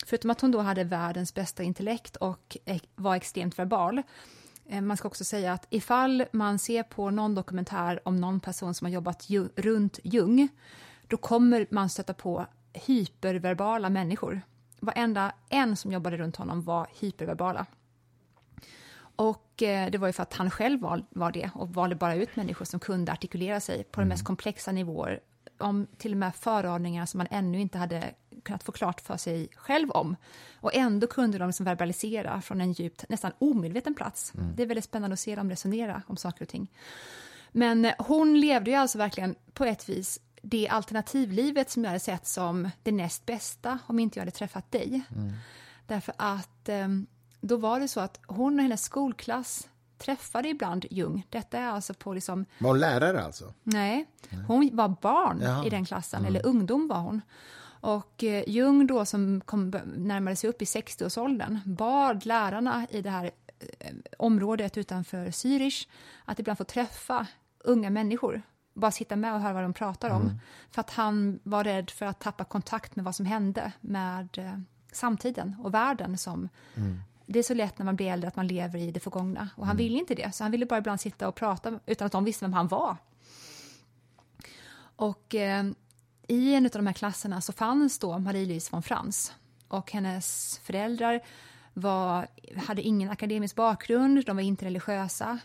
förutom 0.07 0.30
att 0.30 0.41
hon 0.41 0.51
då 0.51 0.61
hade 0.61 0.85
världens 0.85 1.35
bästa 1.35 1.62
intellekt 1.62 2.16
och 2.16 2.57
var 2.95 3.16
extremt 3.16 3.59
verbal 3.59 4.03
man 4.83 4.97
ska 4.97 5.09
också 5.09 5.25
säga 5.25 5.53
att 5.53 5.67
ifall 5.71 6.25
man 6.33 6.59
ser 6.59 6.83
på 6.83 7.11
någon 7.11 7.35
dokumentär 7.35 8.01
om 8.05 8.17
någon 8.17 8.41
person 8.41 8.75
som 8.75 8.85
har 8.85 8.93
jobbat 8.93 9.31
ju, 9.31 9.49
runt 9.57 9.99
Jung, 10.05 10.49
då 11.09 11.17
kommer 11.17 11.67
man 11.71 11.89
stöta 11.89 12.15
på 12.15 12.47
hyperverbala 12.73 13.91
människor. 13.91 14.41
Varenda 14.81 15.33
en 15.49 15.77
som 15.77 15.93
jobbade 15.93 16.17
runt 16.17 16.37
honom 16.37 16.62
var 16.62 16.87
hyperverbala. 17.01 17.67
Och 19.17 19.62
eh, 19.62 19.91
det 19.91 19.99
var 19.99 20.07
ju 20.07 20.12
för 20.12 20.23
att 20.23 20.35
han 20.35 20.51
själv 20.51 20.81
var, 20.81 21.05
var 21.11 21.33
det 21.33 21.51
och 21.55 21.75
valde 21.75 21.97
bara 21.97 22.15
ut 22.15 22.37
människor 22.37 22.65
som 22.65 22.81
kunde 22.81 23.12
artikulera 23.12 23.61
sig 23.61 23.85
på 23.85 24.01
de 24.01 24.07
mest 24.07 24.21
mm. 24.21 24.27
komplexa 24.27 24.73
nivåer 24.73 25.21
om 25.59 25.87
till 25.97 26.12
och 26.12 26.19
med 26.19 26.35
föraningar 26.35 27.07
som 27.07 27.19
man 27.19 27.27
ännu 27.31 27.61
inte 27.61 27.79
hade 27.79 28.15
kunnat 28.45 28.63
få 28.63 28.73
klart 28.73 29.01
för 29.01 29.17
sig 29.17 29.49
själv 29.57 29.91
om. 29.91 30.17
Och 30.61 30.75
ändå 30.75 31.07
kunde 31.07 31.39
de 31.39 31.47
liksom 31.47 31.65
verbalisera 31.65 32.41
från 32.41 32.61
en 32.61 32.73
djupt, 32.73 33.05
nästan 33.09 33.33
omedveten 33.39 33.95
plats. 33.95 34.33
Mm. 34.35 34.57
Det 34.57 34.63
är 34.63 34.67
väldigt 34.67 34.85
spännande 34.85 35.15
att 35.15 35.21
se 35.21 35.35
dem 35.35 35.51
resonera 35.51 36.03
om 36.07 36.17
saker 36.17 36.43
och 36.43 36.49
ting. 36.49 36.69
Men 37.53 37.91
hon 37.99 38.41
levde 38.41 38.71
ju 38.71 38.77
alltså 38.77 38.99
verkligen 38.99 39.35
på 39.53 39.65
ett 39.65 39.89
vis 39.89 40.21
det 40.43 40.69
alternativlivet 40.69 41.71
som 41.71 41.85
jag 41.85 41.91
hade 41.91 42.01
sett 42.01 42.27
som 42.27 42.71
det 42.83 42.93
näst 42.93 43.27
bästa 43.27 43.79
om 43.87 43.99
inte 43.99 44.19
jag 44.19 44.23
hade 44.23 44.37
träffat 44.37 44.73
dig. 44.73 45.03
Mm. 45.17 45.33
Därför 45.87 46.15
att 46.19 46.69
ehm, 46.69 47.07
då 47.41 47.57
var 47.57 47.81
det 47.81 47.89
så 47.89 48.01
att 48.01 48.21
hon 48.27 48.59
och 48.59 48.63
hennes 48.63 48.83
skolklass 48.83 49.69
träffade 49.99 50.49
ibland 50.49 50.87
Jung. 50.91 51.27
Detta 51.31 51.59
är 51.59 51.69
alltså 51.69 51.95
på 51.95 52.15
liksom... 52.15 52.47
Var 52.59 52.71
hon 52.71 52.81
lärare 52.81 53.25
alltså? 53.25 53.55
Nej, 53.63 54.07
hon 54.47 54.71
var 54.73 54.89
barn 54.89 55.41
Jaha. 55.43 55.67
i 55.67 55.71
den 55.71 55.85
klassen, 55.85 56.21
mm. 56.21 56.29
eller 56.29 56.47
ungdom 56.47 56.89
var 56.89 57.01
hon. 57.01 57.21
Och 57.85 58.24
eh, 58.24 58.45
Jung 58.47 58.87
då 58.87 59.05
som 59.05 59.41
kom, 59.41 59.70
närmade 59.97 60.37
sig 60.37 60.51
upp 60.51 60.62
i 60.62 60.64
60-årsåldern 60.64 61.61
bad 61.64 62.26
lärarna 62.26 62.87
i 62.91 63.03
det 63.03 63.11
här 63.11 63.30
eh, 63.78 63.95
området 64.18 64.76
utanför 64.76 65.26
Zürich 65.26 65.89
att 66.24 66.39
ibland 66.39 66.59
få 66.59 66.64
träffa 66.64 67.26
unga 67.59 67.91
människor 67.91 68.43
bara 68.74 68.91
sitta 68.91 69.16
med 69.16 69.35
och 69.35 69.41
höra 69.41 69.53
vad 69.53 69.62
de 69.62 69.72
pratar 69.72 70.11
om. 70.11 70.41
För 70.70 70.80
att 70.80 70.91
han 70.91 71.41
var 71.43 71.64
rädd 71.64 71.91
för 71.91 72.07
att 72.07 72.20
tappa 72.20 72.45
kontakt 72.45 72.97
med 72.97 73.05
vad 73.05 73.14
som 73.14 73.26
hände 73.26 73.72
med 73.80 74.39
eh, 74.39 74.59
samtiden 74.93 75.57
och 75.62 75.74
världen 75.74 76.18
som 76.18 76.49
det 77.26 77.39
är 77.39 77.43
så 77.43 77.55
lätt 77.55 77.78
när 77.78 77.85
man 77.85 77.97
blir 77.97 78.12
äldre 78.12 78.28
att 78.28 78.37
man 78.37 78.47
lever 78.47 78.78
i 78.78 78.91
det 78.91 79.01
förgångna. 79.01 79.49
Och 79.57 79.66
han 79.66 79.76
ville 79.76 79.99
inte 79.99 80.14
det, 80.14 80.35
så 80.35 80.45
han 80.45 80.51
ville 80.51 80.66
bara 80.66 80.78
ibland 80.78 81.01
sitta 81.01 81.28
och 81.28 81.35
prata 81.35 81.80
utan 81.87 82.07
att 82.07 82.12
de 82.12 82.24
visste 82.24 82.45
vem 82.45 82.53
han 82.53 82.68
var. 82.68 82.97
Och 84.97 85.35
eh, 85.35 85.64
i 86.29 86.55
en 86.55 86.64
av 86.64 86.70
de 86.70 86.87
här 86.87 86.95
klasserna 86.95 87.41
så 87.41 87.53
fanns 87.53 87.99
då 87.99 88.18
Marie-Louise 88.18 88.72
von 88.72 88.83
Frans. 88.83 89.33
Och 89.68 89.93
hennes 89.93 90.59
föräldrar 90.59 91.20
var, 91.75 92.27
hade 92.66 92.83
ingen 92.83 93.11
akademisk 93.11 93.57
bakgrund, 93.57 94.25
de 94.25 94.37
var 94.37 94.43
inte 94.43 94.64
religiösa. 94.64 95.39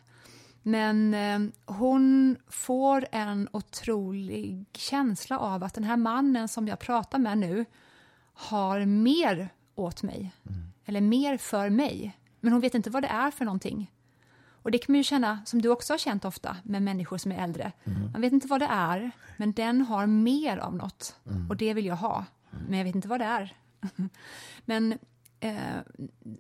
Men 0.62 1.14
eh, 1.14 1.40
hon 1.66 2.36
får 2.48 3.08
en 3.12 3.50
otrolig 3.54 4.66
känsla 4.74 5.40
av 5.40 5.64
att 5.64 5.74
den 5.74 5.84
här 5.84 5.98
mannen 5.98 6.48
som 6.48 6.68
jag 6.68 6.80
pratar 6.80 7.20
med 7.20 7.38
nu 7.38 7.66
har 8.34 8.86
mer 8.86 9.50
åt 9.76 10.04
mig, 10.04 10.32
eller 10.86 11.02
mer 11.02 11.38
för 11.38 11.70
mig. 11.70 12.18
Men 12.40 12.52
hon 12.52 12.62
vet 12.62 12.76
inte 12.76 12.90
vad 12.90 13.04
det 13.04 13.08
är 13.08 13.32
för 13.32 13.46
någonting. 13.46 13.92
Och 14.62 14.72
det 14.72 14.78
kan 14.78 14.94
man 14.94 14.98
ju 14.98 15.04
känna, 15.04 15.40
som 15.46 15.62
du 15.62 15.70
också 15.70 15.94
har 15.94 15.98
känt 15.98 16.26
ofta 16.26 16.58
med 16.64 16.82
människor 16.82 17.18
som 17.18 17.32
är 17.32 17.44
äldre. 17.44 17.72
Man 18.12 18.22
vet 18.22 18.34
inte 18.34 18.48
vad 18.48 18.62
det 18.62 18.70
är, 18.72 19.12
men 19.38 19.52
den 19.52 19.82
har 19.82 20.06
mer 20.06 20.58
av 20.58 20.76
något. 20.76 21.16
Och 21.50 21.58
det 21.58 21.74
vill 21.74 21.86
jag 21.86 21.96
ha, 21.96 22.26
men 22.50 22.78
jag 22.78 22.86
vet 22.86 22.96
inte 22.96 23.08
vad 23.08 23.20
det 23.20 23.26
är. 23.26 23.54
men 24.66 24.98
eh, 25.40 25.56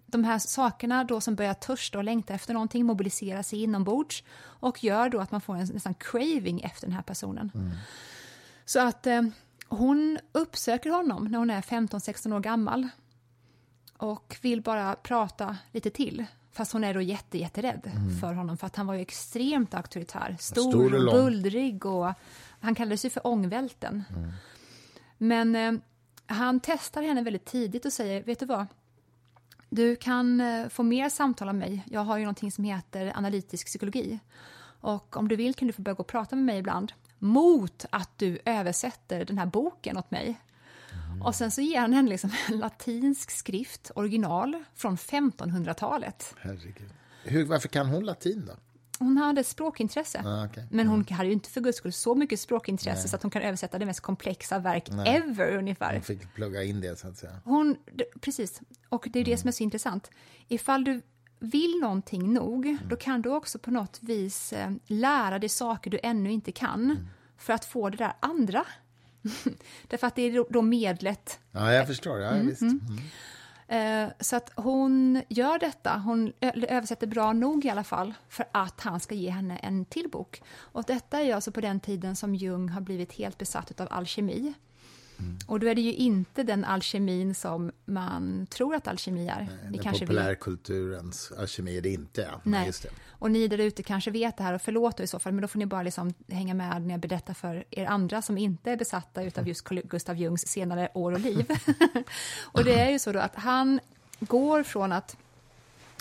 de 0.05 0.23
här 0.23 0.39
sakerna 0.39 1.03
då 1.03 1.21
som 1.21 1.35
börjar 1.35 1.53
törsta 1.53 1.97
och 1.97 2.03
längta 2.03 2.33
efter 2.33 2.53
någonting 2.53 2.85
mobiliserar 2.85 3.41
sig 3.41 3.63
inombords 3.63 4.23
och 4.39 4.83
gör 4.83 5.09
då 5.09 5.19
att 5.19 5.31
man 5.31 5.41
får 5.41 5.55
en 5.55 5.67
nästan 5.73 5.93
craving 5.93 6.61
efter 6.61 6.87
den 6.87 6.95
här 6.95 7.01
personen. 7.01 7.51
Så 8.65 8.79
att 8.87 9.07
eh, 9.07 9.21
hon 9.67 10.19
uppsöker 10.31 10.89
honom 10.89 11.25
när 11.25 11.39
hon 11.39 11.49
är 11.49 11.61
15-16 11.61 12.35
år 12.35 12.39
gammal 12.39 12.87
och 13.97 14.37
vill 14.41 14.61
bara 14.61 14.95
prata 14.95 15.57
lite 15.71 15.89
till. 15.89 16.25
Fast 16.51 16.73
hon 16.73 16.83
är 16.83 16.93
då 16.93 17.01
jätte, 17.01 17.37
jätterädd 17.37 17.91
för 18.21 18.33
honom 18.33 18.57
för 18.57 18.67
att 18.67 18.75
han 18.75 18.87
var 18.87 18.93
ju 18.93 19.01
extremt 19.01 19.73
auktoritär. 19.73 20.35
Stor, 20.39 20.71
Stor 20.71 20.95
och 20.95 21.13
bullrig 21.13 21.85
och 21.85 22.13
han 22.59 22.75
kallades 22.75 23.05
ju 23.05 23.09
för 23.09 23.27
ångvälten. 23.27 24.03
Men 25.17 25.55
eh, 25.55 25.73
han 26.25 26.59
testar 26.59 27.01
henne 27.01 27.21
väldigt 27.21 27.45
tidigt 27.45 27.85
och 27.85 27.93
säger, 27.93 28.23
vet 28.23 28.39
du 28.39 28.45
vad? 28.45 28.65
Du 29.69 29.95
kan 29.95 30.41
eh, 30.41 30.67
få 30.69 30.83
mer 30.83 31.09
samtal 31.09 31.49
av 31.49 31.55
mig. 31.55 31.83
Jag 31.91 32.01
har 32.01 32.17
ju 32.17 32.23
någonting 32.23 32.51
som 32.51 32.63
heter 32.63 33.13
analytisk 33.15 33.67
psykologi. 33.67 34.19
Och 34.81 35.17
om 35.17 35.27
du 35.27 35.35
vill 35.35 35.53
kan 35.53 35.67
du 35.67 35.73
få 35.73 35.81
börja 35.81 35.95
gå 35.95 36.01
och 36.01 36.07
prata 36.07 36.35
med 36.35 36.45
mig 36.45 36.57
ibland. 36.57 36.93
Mot 37.19 37.85
att 37.89 38.17
du 38.17 38.39
översätter 38.45 39.25
den 39.25 39.37
här 39.37 39.45
boken 39.45 39.97
åt 39.97 40.11
mig. 40.11 40.39
Och 41.23 41.35
sen 41.35 41.51
så 41.51 41.61
ger 41.61 41.79
han 41.79 41.93
henne 41.93 42.09
liksom 42.09 42.31
en 42.47 42.59
latinsk 42.59 43.31
skrift, 43.31 43.91
original, 43.95 44.63
från 44.75 44.97
1500-talet. 44.97 46.35
Herregud. 46.39 46.89
Hur, 47.23 47.45
varför 47.45 47.67
kan 47.67 47.87
hon 47.87 48.05
latin 48.05 48.45
då? 48.45 48.53
Hon 48.99 49.17
hade 49.17 49.43
språkintresse. 49.43 50.23
Ah, 50.25 50.45
okej. 50.45 50.67
Men 50.71 50.87
hon 50.87 51.05
hade 51.09 51.27
ju 51.27 51.33
inte 51.33 51.49
för 51.49 51.61
guds 51.61 51.77
skull 51.77 51.93
så 51.93 52.15
mycket 52.15 52.39
språkintresse 52.39 53.07
så 53.07 53.15
att 53.15 53.21
hon 53.21 53.31
kan 53.31 53.41
översätta 53.41 53.79
det 53.79 53.85
mest 53.85 53.99
komplexa 53.99 54.59
verk 54.59 54.89
ever 55.05 55.57
ungefär. 55.57 55.93
Hon 55.93 56.01
fick 56.01 56.33
plugga 56.33 56.63
in 56.63 56.81
det 56.81 56.99
så 56.99 57.07
att 57.07 57.17
säga. 57.17 57.41
Hon, 57.45 57.75
precis, 58.21 58.61
och 58.89 59.07
det 59.13 59.19
är 59.19 59.25
det 59.25 59.37
som 59.37 59.47
är 59.47 59.51
så 59.51 59.63
intressant. 59.63 60.11
Ifall 60.47 60.83
du 60.83 61.01
vill 61.39 61.79
någonting 61.81 62.33
nog, 62.33 62.77
då 62.89 62.95
kan 62.95 63.21
du 63.21 63.29
också 63.29 63.59
på 63.59 63.71
något 63.71 63.99
vis 64.01 64.53
eh, 64.53 64.71
lära 64.87 65.39
dig 65.39 65.49
saker 65.49 65.91
du 65.91 65.99
ännu 66.03 66.31
inte 66.31 66.51
kan 66.51 67.09
för 67.37 67.53
att 67.53 67.65
få 67.65 67.89
det 67.89 67.97
där 67.97 68.13
andra. 68.19 68.65
Därför 69.87 70.07
att 70.07 70.15
det 70.15 70.21
är 70.21 70.45
då- 70.53 70.61
medlet 70.61 71.39
Ja, 71.51 71.73
jag 71.73 71.87
förstår. 71.87 72.19
Ja, 72.19 72.31
visst. 72.31 72.61
Mm. 72.61 72.81
Eh, 73.67 74.11
Så 74.19 74.35
att 74.35 74.51
hon 74.55 75.21
gör 75.29 75.59
detta, 75.59 75.97
hon 75.97 76.33
översätter 76.69 77.07
bra 77.07 77.33
nog 77.33 77.65
i 77.65 77.69
alla 77.69 77.83
fall 77.83 78.13
för 78.29 78.45
att 78.51 78.81
han 78.81 78.99
ska 78.99 79.15
ge 79.15 79.29
henne 79.29 79.57
en 79.57 79.85
till 79.85 80.09
bok. 80.11 80.41
Och 80.57 80.83
detta 80.87 81.19
är 81.21 81.35
alltså 81.35 81.51
på 81.51 81.61
den 81.61 81.79
tiden 81.79 82.15
som 82.15 82.35
Jung 82.35 82.69
har 82.69 82.81
blivit 82.81 83.13
helt 83.13 83.37
besatt 83.37 83.81
av 83.81 83.87
alkemi. 83.91 84.53
Och 85.47 85.59
då 85.59 85.67
är 85.67 85.75
det 85.75 85.81
ju 85.81 85.93
inte 85.93 86.43
den 86.43 86.65
alkemin 86.65 87.35
som 87.35 87.71
man 87.85 88.47
tror 88.49 88.75
att 88.75 88.87
alkemi 88.87 89.27
är. 89.27 89.47
Det 89.69 89.77
Den 89.77 89.93
populärkulturens 89.93 91.31
alkemi 91.37 91.77
är 91.77 91.81
det 91.81 91.89
inte. 91.89 92.21
Ja. 92.21 92.41
Nej. 92.43 92.65
Just 92.67 92.83
det. 92.83 92.89
Och 93.09 93.31
ni 93.31 93.47
där 93.47 93.57
ute 93.57 93.83
kanske 93.83 94.11
vet 94.11 94.37
det 94.37 94.43
här 94.43 94.53
och 94.53 94.61
förlåt 94.61 94.99
i 94.99 95.07
så 95.07 95.19
fall, 95.19 95.33
men 95.33 95.41
då 95.41 95.47
får 95.47 95.59
ni 95.59 95.65
bara 95.65 95.83
liksom 95.83 96.13
hänga 96.27 96.53
med 96.53 96.81
när 96.81 96.91
jag 96.91 96.99
berättar 96.99 97.33
för 97.33 97.63
er 97.71 97.85
andra 97.85 98.21
som 98.21 98.37
inte 98.37 98.71
är 98.71 98.77
besatta 98.77 99.23
utav 99.23 99.47
just 99.47 99.69
Gustav 99.69 100.17
Jungs 100.17 100.47
senare 100.47 100.89
år 100.93 101.11
och 101.11 101.19
liv. 101.19 101.45
och 102.41 102.63
det 102.63 102.79
är 102.79 102.89
ju 102.89 102.99
så 102.99 103.11
då 103.11 103.19
att 103.19 103.35
han 103.35 103.79
går 104.19 104.63
från 104.63 104.91
att 104.91 105.17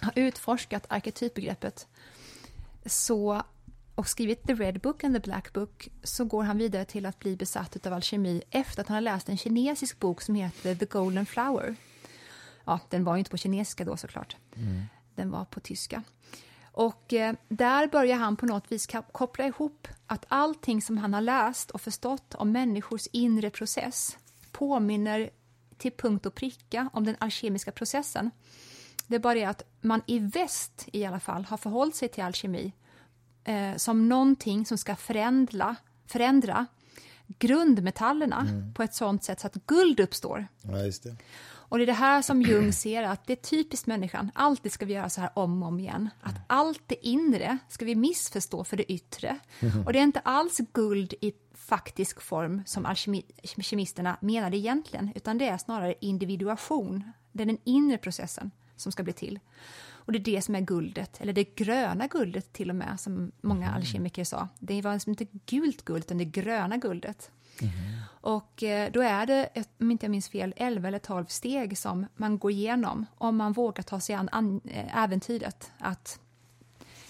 ha 0.03 0.13
utforskat 0.15 0.87
arketypbegreppet 0.89 1.87
så, 2.87 3.43
och 3.99 4.09
skrivit 4.09 4.47
The 4.47 4.55
Red 4.55 4.81
Book 4.81 5.05
and 5.05 5.15
the 5.15 5.21
Black 5.21 5.53
Book 5.53 5.89
så 6.03 6.25
går 6.25 6.43
han 6.43 6.59
vidare 6.59 6.85
till 6.85 7.07
att 7.07 7.19
bli 7.19 7.37
besatt 7.37 7.87
av 7.87 7.93
alkemi 7.93 8.43
efter 8.51 8.81
att 8.81 8.89
han 8.89 8.95
har 8.95 9.01
läst 9.01 9.29
en 9.29 9.37
kinesisk 9.37 9.99
bok 9.99 10.23
som 10.23 10.35
heter 10.35 10.75
The 10.75 10.85
Golden 10.85 11.27
Flower. 11.27 11.77
Ja, 12.65 12.81
den 12.89 13.05
var 13.05 13.15
ju 13.15 13.19
inte 13.19 13.31
på 13.31 13.37
kinesiska 13.37 13.85
då 13.85 13.97
såklart. 13.97 14.37
Den 15.15 15.31
var 15.31 15.45
på 15.45 15.61
tyska. 15.61 16.03
Och 16.63 17.13
eh, 17.13 17.35
där 17.49 17.87
börjar 17.87 18.17
han 18.17 18.37
på 18.37 18.47
något 18.47 18.73
vis 18.73 18.87
koppla 19.13 19.47
ihop 19.47 19.89
att 20.07 20.25
allting 20.29 20.83
som 20.83 20.99
han 20.99 21.15
har 21.15 21.21
läst 21.21 21.71
och 21.71 21.81
förstått 21.81 22.35
om 22.35 22.53
människors 22.53 23.07
inre 23.13 23.51
process 23.51 24.19
påminner 24.53 25.31
till 25.79 25.93
punkt 25.93 26.27
och 26.27 26.35
pricka 26.35 26.91
om 26.93 27.05
den 27.05 27.17
alkemiska 27.19 27.73
processen. 27.73 28.31
Det 29.07 29.15
är 29.15 29.21
bara 29.21 29.35
det 29.35 29.45
att 29.45 29.63
man 29.81 30.03
i 30.07 30.19
väst 30.19 30.89
i 30.93 31.05
alla 31.05 31.21
fall 31.21 31.45
har 31.45 31.57
förhållit 31.57 31.97
sig 31.97 32.09
till 32.09 32.25
alkemi 32.25 32.73
eh, 33.49 33.77
som 33.77 34.09
någonting 34.09 34.67
som 34.67 34.79
ska 34.79 34.97
förändra, 34.97 35.77
förändra 36.07 36.67
grundmetallerna 37.39 38.47
på 38.75 38.83
ett 38.83 38.95
sådant 38.95 39.25
sätt 39.25 39.41
så 39.41 39.47
att 39.47 39.55
guld 39.67 40.01
uppstår. 40.01 40.47
Ja, 40.63 40.71
det. 40.73 41.17
Och 41.71 41.79
det 41.79 41.85
är 41.85 41.87
det 41.87 41.93
här 41.93 42.23
som 42.23 42.43
Jung 42.43 42.73
ser 42.73 43.03
att 43.03 43.27
det 43.27 43.33
är 43.33 43.37
typiskt 43.37 43.87
människan. 43.87 44.31
Alltid 44.35 44.73
ska 44.73 44.87
vi 44.87 44.93
göra 44.93 45.11
så 45.11 45.21
här 45.21 45.31
om 45.35 45.63
och 45.63 45.69
om 45.69 45.81
igen. 45.81 46.11
Att 46.21 46.35
allt 46.47 46.83
det 46.87 47.07
inre 47.07 47.59
ska 47.69 47.85
vi 47.85 47.95
missförstå 47.95 48.65
för 48.65 48.77
det 48.77 48.93
yttre. 48.93 49.39
Och 49.87 49.93
det 49.93 49.99
är 49.99 50.03
inte 50.03 50.21
alls 50.21 50.59
guld 50.73 51.15
i 51.21 51.33
faktisk 51.55 52.21
form 52.21 52.63
som 52.67 52.87
alkemi- 52.87 53.63
kemisterna 53.63 54.17
menade 54.21 54.57
egentligen, 54.57 55.13
utan 55.15 55.39
det 55.39 55.49
är 55.49 55.59
snarare 55.59 55.95
individuation. 56.01 57.13
Det 57.33 57.43
är 57.43 57.47
den 57.47 57.59
inre 57.65 57.99
processen 57.99 58.51
som 58.77 58.93
ska 58.93 59.03
bli 59.03 59.13
till. 59.13 59.39
Och 60.09 60.13
det 60.13 60.19
är 60.19 60.25
det 60.37 60.43
som 60.43 60.55
är 60.55 60.61
guldet, 60.61 61.21
eller 61.21 61.33
det 61.33 61.45
gröna 61.57 62.07
guldet 62.07 62.53
till 62.53 62.71
och 62.71 62.77
med, 62.77 63.01
som 63.01 63.33
många 63.41 63.71
alkemiker 63.71 64.25
sa. 64.25 64.49
Det 64.59 64.83
var 64.83 64.93
liksom 64.95 65.11
inte 65.11 65.27
gult 65.47 65.85
guld, 65.85 66.05
utan 66.05 66.19
det 66.19 66.25
gröna 66.25 66.77
guldet. 66.77 67.31
Och 68.21 68.63
eh, 68.63 68.91
då 68.93 69.01
är 69.01 69.27
det, 69.27 69.49
om 69.81 69.91
inte 69.91 70.07
jag 70.07 70.11
minns 70.11 70.29
fel, 70.29 70.55
11 70.57 70.89
eller 70.89 70.99
12 70.99 71.27
steg 71.27 71.79
som 71.79 72.07
man 72.17 72.39
går 72.39 72.51
igenom 72.51 73.07
om 73.19 73.37
man 73.37 73.53
vågar 73.53 73.83
ta 73.83 74.01
sig 74.01 74.15
an, 74.15 74.61
eh, 74.65 74.99
äventyret 74.99 75.71
att 75.79 76.21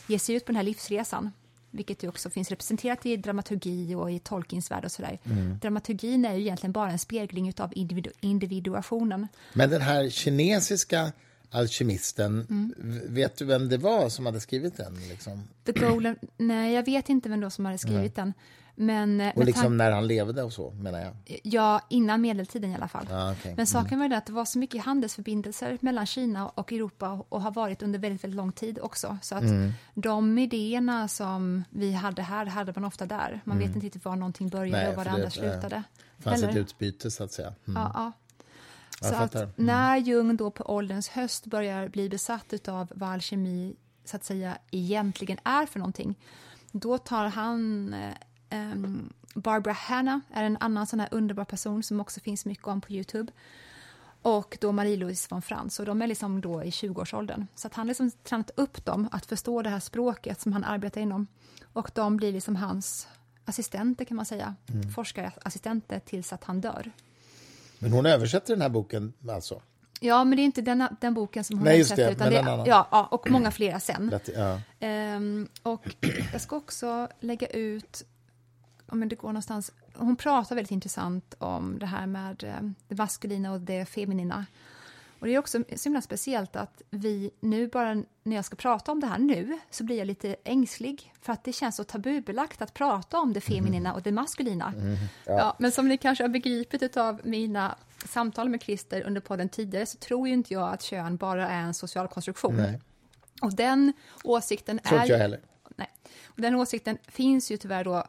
ge 0.06 0.18
sig 0.18 0.34
ut 0.34 0.44
på 0.44 0.52
den 0.52 0.56
här 0.56 0.62
livsresan. 0.62 1.30
Vilket 1.70 2.02
ju 2.04 2.08
också 2.08 2.30
finns 2.30 2.50
representerat 2.50 3.06
i 3.06 3.16
dramaturgi 3.16 3.94
och 3.94 4.10
i 4.12 4.18
Tolkiens 4.18 4.70
värld 4.70 4.84
och 4.84 4.92
sådär. 4.92 5.18
Dramaturgin 5.60 6.24
är 6.24 6.34
ju 6.34 6.40
egentligen 6.40 6.72
bara 6.72 6.90
en 6.90 6.98
spegling 6.98 7.52
av 7.58 7.72
individu- 7.72 8.12
individuationen. 8.20 9.28
Men 9.54 9.70
den 9.70 9.80
här 9.82 10.10
kinesiska 10.10 11.12
alkemisten, 11.50 12.46
Mm. 12.50 12.74
vet 13.14 13.36
du 13.36 13.44
vem 13.44 13.68
det 13.68 13.76
var 13.78 14.08
som 14.08 14.26
hade 14.26 14.40
skrivit 14.40 14.76
den? 14.76 14.94
Liksom? 15.08 15.42
The 15.64 15.72
Golden, 15.72 16.16
nej 16.36 16.74
jag 16.74 16.84
vet 16.84 17.08
inte 17.08 17.28
vem 17.28 17.40
då 17.40 17.50
som 17.50 17.64
hade 17.64 17.78
skrivit 17.78 18.14
den. 18.16 18.32
Men, 18.80 19.20
eh, 19.20 19.32
Och 19.36 19.44
liksom 19.44 19.76
när 19.76 19.90
han 19.90 20.06
levde 20.06 20.42
och 20.42 20.52
så, 20.52 20.70
menar 20.70 21.00
jag. 21.00 21.40
Ja, 21.42 21.80
innan 21.90 22.20
medeltiden 22.20 22.70
i 22.70 22.74
alla 22.74 22.88
fall. 22.88 23.06
Ja, 23.10 23.32
okej. 23.32 23.54
Men 23.56 23.66
saken 23.66 23.98
var 23.98 24.08
det 24.08 24.16
att 24.16 24.26
det 24.26 24.32
var 24.32 24.44
så 24.44 24.58
mycket 24.58 24.84
handelsförbindelser 24.84 25.78
mellan 25.80 26.06
Kina 26.06 26.48
och 26.48 26.72
Europa 26.72 27.24
och 27.28 27.42
har 27.42 27.50
varit 27.50 27.82
under 27.82 27.98
väldigt, 27.98 28.24
väldigt 28.24 28.36
lång 28.36 28.52
tid 28.52 28.78
också. 28.82 29.18
Så 29.22 29.34
att 29.34 29.44
de 29.94 30.38
idéerna 30.38 31.08
som 31.08 31.64
vi 31.70 31.92
hade 31.92 32.22
här, 32.22 32.46
hade 32.46 32.72
man 32.76 32.84
ofta 32.84 33.06
där. 33.06 33.40
Man 33.44 33.58
vet 33.58 33.66
inte 33.74 33.86
riktigt 33.86 34.04
var 34.04 34.16
någonting 34.16 34.48
började 34.48 34.82
Nej, 34.82 34.88
och 34.90 34.96
var 34.96 35.04
det 35.04 35.10
det- 35.10 35.14
andra 35.14 35.30
slutade. 35.30 35.82
Det 36.16 36.22
fanns 36.22 36.36
Heller. 36.40 36.48
ett 36.52 36.56
utbyte, 36.56 37.10
så 37.10 37.24
att 37.24 37.32
säga. 37.32 37.48
Mm. 37.68 37.82
Ja, 37.82 37.90
ja. 37.94 38.12
Jag 39.00 39.10
Så 39.10 39.14
att 39.14 39.20
fattar. 39.20 39.42
Mm. 39.42 39.52
när 39.56 39.96
Jung 39.96 40.36
då 40.36 40.50
på 40.50 40.64
ålderns 40.64 41.08
höst 41.08 41.46
börjar 41.46 41.88
bli 41.88 42.08
besatt 42.08 42.68
av 42.68 42.92
vad 42.94 43.08
alkemi 43.10 43.76
så 44.04 44.16
att 44.16 44.24
säga 44.24 44.58
egentligen 44.70 45.38
är 45.44 45.66
för 45.66 45.78
någonting, 45.78 46.14
då 46.72 46.98
tar 46.98 47.26
han 47.26 47.94
eh, 48.50 48.74
Barbara 49.34 49.74
Hanna 49.74 50.20
är 50.32 50.44
en 50.44 50.56
annan 50.60 50.86
sån 50.86 51.00
här 51.00 51.08
underbar 51.10 51.44
person 51.44 51.82
som 51.82 52.00
också 52.00 52.20
finns 52.20 52.44
mycket 52.44 52.66
om 52.66 52.80
på 52.80 52.92
Youtube. 52.92 53.32
Och 54.22 54.58
då 54.60 54.72
Marie-Louise 54.72 55.26
von 55.30 55.42
Frans, 55.42 55.80
och 55.80 55.86
de 55.86 56.02
är 56.02 56.06
liksom 56.06 56.40
då 56.40 56.64
i 56.64 56.70
20-årsåldern. 56.70 57.46
Så 57.54 57.66
att 57.66 57.74
han 57.74 57.86
liksom 57.86 58.10
tränat 58.10 58.50
upp 58.54 58.84
dem 58.84 59.08
att 59.12 59.26
förstå 59.26 59.62
det 59.62 59.70
här 59.70 59.80
språket 59.80 60.40
som 60.40 60.52
han 60.52 60.64
arbetar 60.64 61.00
inom. 61.00 61.26
Och 61.72 61.90
de 61.94 62.16
blir 62.16 62.32
liksom 62.32 62.56
hans 62.56 63.08
assistenter 63.44 64.04
kan 64.04 64.16
man 64.16 64.26
säga. 64.26 64.54
Forskarassistenter 64.94 65.98
tills 65.98 66.32
att 66.32 66.44
han 66.44 66.60
dör. 66.60 66.92
Men 67.78 67.92
hon 67.92 68.06
översätter 68.06 68.54
den 68.54 68.62
här 68.62 68.68
boken 68.68 69.12
alltså? 69.30 69.62
Ja, 70.00 70.24
men 70.24 70.36
det 70.36 70.42
är 70.42 70.44
inte 70.44 70.62
den, 70.62 70.88
den 71.00 71.14
boken 71.14 71.44
som 71.44 71.58
hon 71.58 71.64
Nej, 71.64 71.74
översätter, 71.76 72.04
det, 72.06 72.12
utan 72.12 72.30
det, 72.30 72.38
annan. 72.38 72.66
ja, 72.66 72.88
ja, 72.90 73.08
och 73.10 73.30
många 73.30 73.50
flera 73.50 73.80
sen. 73.80 74.10
Lätt- 74.10 74.30
Ja. 74.36 74.60
Ehm, 74.80 75.48
och 75.62 75.94
jag 76.32 76.40
ska 76.40 76.56
också 76.56 77.08
lägga 77.20 77.46
ut, 77.46 78.02
om 78.86 79.08
det 79.08 79.16
går 79.16 79.28
någonstans, 79.28 79.72
hon 79.94 80.16
pratar 80.16 80.54
väldigt 80.56 80.70
intressant 80.72 81.34
om 81.38 81.78
det 81.78 81.86
här 81.86 82.06
med 82.06 82.44
eh, 82.44 82.70
det 82.88 82.94
maskulina 82.94 83.52
och 83.52 83.60
det 83.60 83.84
feminina. 83.84 84.46
Och 85.20 85.26
det 85.26 85.34
är 85.34 85.38
också 85.38 85.64
så 85.76 85.88
himla 85.88 86.02
speciellt 86.02 86.56
att 86.56 86.82
vi 86.90 87.30
nu 87.40 87.68
bara, 87.68 87.94
när 88.22 88.36
jag 88.36 88.44
ska 88.44 88.56
prata 88.56 88.92
om 88.92 89.00
det 89.00 89.06
här 89.06 89.18
nu, 89.18 89.58
så 89.70 89.84
blir 89.84 89.98
jag 89.98 90.06
lite 90.06 90.36
ängslig, 90.44 91.12
för 91.20 91.32
att 91.32 91.44
det 91.44 91.52
känns 91.52 91.76
så 91.76 91.84
tabubelagt 91.84 92.62
att 92.62 92.74
prata 92.74 93.18
om 93.18 93.32
det 93.32 93.40
feminina 93.40 93.94
och 93.94 94.02
det 94.02 94.12
maskulina. 94.12 94.74
Ja. 95.24 95.56
men 95.58 95.72
som 95.72 95.88
ni 95.88 95.98
kanske 95.98 96.24
har 96.24 96.28
begripit 96.28 96.96
av 96.96 97.20
mina 97.24 97.76
samtal 98.04 98.48
med 98.48 98.62
Christer 98.62 99.02
under 99.02 99.20
podden 99.20 99.48
tidigare, 99.48 99.86
så 99.86 99.98
tror 99.98 100.28
ju 100.28 100.34
inte 100.34 100.54
jag 100.54 100.72
att 100.72 100.82
kön 100.82 101.16
bara 101.16 101.48
är 101.48 101.62
en 101.62 101.74
social 101.74 102.08
konstruktion. 102.08 102.56
Nej, 102.56 102.80
Och 103.42 103.54
den 103.54 103.92
åsikten 104.24 104.78
tror 104.78 104.98
är... 104.98 105.02
inte 105.02 105.12
jag 105.12 105.20
heller. 105.20 105.40
Nej. 105.76 105.90
Och 106.24 106.40
den 106.40 106.54
åsikten 106.54 106.98
finns 107.08 107.50
ju 107.50 107.56
tyvärr 107.56 107.84
då... 107.84 108.04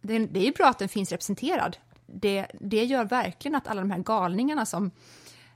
Det, 0.00 0.18
det 0.18 0.40
är 0.40 0.44
ju 0.44 0.52
bra 0.52 0.68
att 0.68 0.78
den 0.78 0.88
finns 0.88 1.12
representerad. 1.12 1.76
Det, 2.06 2.46
det 2.60 2.84
gör 2.84 3.04
verkligen 3.04 3.54
att 3.54 3.68
alla 3.68 3.80
de 3.80 3.90
här 3.90 3.98
galningarna 3.98 4.66
som 4.66 4.90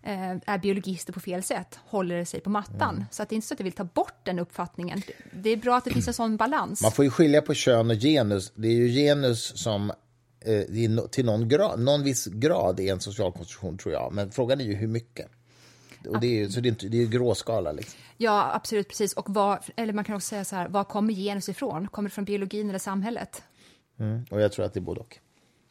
är 0.03 0.59
biologister 0.59 1.13
på 1.13 1.21
fel 1.21 1.43
sätt 1.43 1.79
håller 1.85 2.25
sig 2.25 2.41
på 2.41 2.51
mattan. 2.51 2.95
Mm. 2.95 3.05
Så 3.11 3.23
att 3.23 3.29
det 3.29 3.33
är 3.33 3.37
inte 3.37 3.49
så 3.49 3.55
att 3.55 3.61
jag 3.61 3.65
vill 3.65 3.73
ta 3.73 3.85
bort 3.85 4.15
den 4.23 4.39
uppfattningen. 4.39 5.03
Det, 5.33 5.51
är 5.51 5.57
bra 5.57 5.77
att 5.77 5.85
det 5.85 5.91
finns 5.91 6.09
en 6.09 6.15
sån 6.15 6.37
balans. 6.37 6.83
Man 6.83 6.93
får 6.93 7.05
ju 7.05 7.11
skilja 7.11 7.43
på 7.43 7.55
kön 7.55 7.91
och 7.91 7.97
genus. 7.97 8.53
Det 8.55 8.69
är 8.69 8.73
ju 8.73 8.89
genus 8.89 9.59
som 9.59 9.93
eh, 10.41 11.07
till 11.11 11.25
någon, 11.25 11.49
grad, 11.49 11.81
någon 11.81 12.03
viss 12.03 12.27
grad 12.27 12.81
är 12.81 12.93
en 12.93 13.01
social 13.01 13.33
konstruktion, 13.33 13.79
tror 13.79 13.95
jag. 13.95 14.13
Men 14.13 14.31
frågan 14.31 14.61
är 14.61 14.65
ju 14.65 14.75
hur 14.75 14.89
mycket. 14.89 15.27
Och 16.09 16.21
det 16.21 16.27
är 16.27 16.39
ju, 16.39 16.51
så 16.51 16.61
det 16.61 16.69
är, 16.69 16.71
inte, 16.71 16.89
det 16.89 16.97
är 16.97 17.01
ju 17.01 17.09
gråskala. 17.09 17.73
Liksom. 17.73 18.01
Ja, 18.17 18.51
absolut, 18.55 18.89
precis. 18.89 19.13
Och 19.13 19.35
var, 19.35 19.61
eller 19.77 19.93
man 19.93 20.05
kan 20.05 20.17
också 20.17 20.29
säga 20.29 20.45
så 20.45 20.57
här, 20.57 20.69
var 20.69 20.85
kommer 20.85 21.15
genus 21.15 21.49
ifrån? 21.49 21.89
Kommer 21.89 22.09
det 22.09 22.15
från 22.15 22.25
biologin 22.25 22.69
eller 22.69 22.79
samhället? 22.79 23.43
Och 24.31 24.41
jag 24.41 24.53
tror 24.53 24.65
att 24.65 24.75
det 24.75 24.81
är 24.81 24.83
både 24.83 25.01
och. 25.01 25.19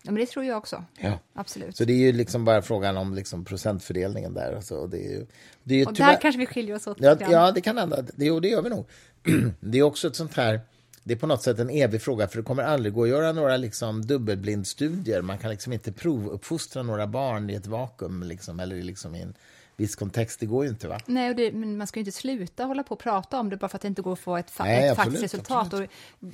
Ja, 0.04 0.12
men 0.12 0.16
det 0.16 0.26
tror 0.26 0.46
jag 0.46 0.58
också. 0.58 0.84
Ja. 1.00 1.20
Absolut. 1.34 1.78
Så 1.78 1.86
det 1.86 1.94
är 1.94 1.98
ju 1.98 2.12
liksom 2.12 2.46
bara 2.46 2.62
frågan 2.62 2.98
om 2.98 3.14
liksom 3.14 3.46
procentfördelningen 3.46 4.34
där. 4.34 4.54
Alltså, 4.56 4.76
och 4.76 4.90
det 4.90 4.98
är 4.98 5.10
ju, 5.10 5.26
det 5.64 5.74
är 5.74 5.78
ju 5.78 5.86
och 5.86 5.96
tyvärr- 5.96 6.12
där 6.12 6.22
kanske 6.22 6.40
vi 6.40 6.46
skiljer 6.46 6.76
oss 6.76 6.88
åt 6.88 6.98
Ja, 7.00 7.18
ja, 7.20 7.52
det 7.52 7.62
kan 7.62 7.78
hända. 7.78 8.02
Det, 8.02 8.26
jo, 8.26 8.40
det 8.40 8.48
gör 8.48 8.62
vi 8.62 8.70
nog. 8.70 8.86
Det 9.60 9.78
är 9.80 9.84
också 9.84 10.08
ett 10.08 10.16
sånt 10.16 10.34
här... 10.38 10.62
Det 11.04 11.14
är 11.14 11.18
på 11.18 11.28
något 11.28 11.44
sätt 11.44 11.60
en 11.60 11.70
evig 11.70 12.02
fråga, 12.02 12.28
för 12.28 12.38
det 12.38 12.44
kommer 12.44 12.64
aldrig 12.64 12.94
gå 12.94 13.04
att 13.04 13.10
göra 13.10 13.32
några 13.32 13.58
liksom, 13.58 14.06
dubbelblindstudier. 14.06 15.22
Man 15.22 15.38
kan 15.38 15.52
liksom 15.52 15.74
inte 15.74 15.92
provuppfostra 15.92 16.84
några 16.84 17.08
barn 17.08 17.50
i 17.50 17.54
ett 17.54 17.68
vakuum, 17.68 18.24
liksom, 18.24 18.60
eller 18.60 18.76
liksom, 18.76 19.16
i 19.16 19.22
en 19.22 19.34
viss 19.82 19.96
kontext. 19.96 20.40
Det 20.40 20.46
går 20.46 20.64
ju 20.64 20.70
inte. 20.70 20.88
va? 20.88 21.00
Nej, 21.06 21.30
och 21.30 21.36
det, 21.36 21.52
men 21.52 21.78
man 21.78 21.88
ska 21.88 22.00
ju 22.00 22.02
inte 22.02 22.12
sluta 22.18 22.64
hålla 22.64 22.84
på 22.84 22.94
och 22.94 23.00
prata 23.00 23.40
om 23.40 23.50
det 23.50 23.58
bara 23.58 23.68
för 23.70 23.76
att 23.78 23.82
det 23.82 23.88
inte 23.88 24.02
går 24.02 24.14
att 24.14 24.20
få 24.20 24.38
ett, 24.38 24.52
fa- 24.52 24.64
Nej, 24.64 24.86
ett 24.88 24.92
absolut, 25.00 25.20
faktiskt 25.20 25.34
resultat. 25.34 25.74
Och 25.74 25.82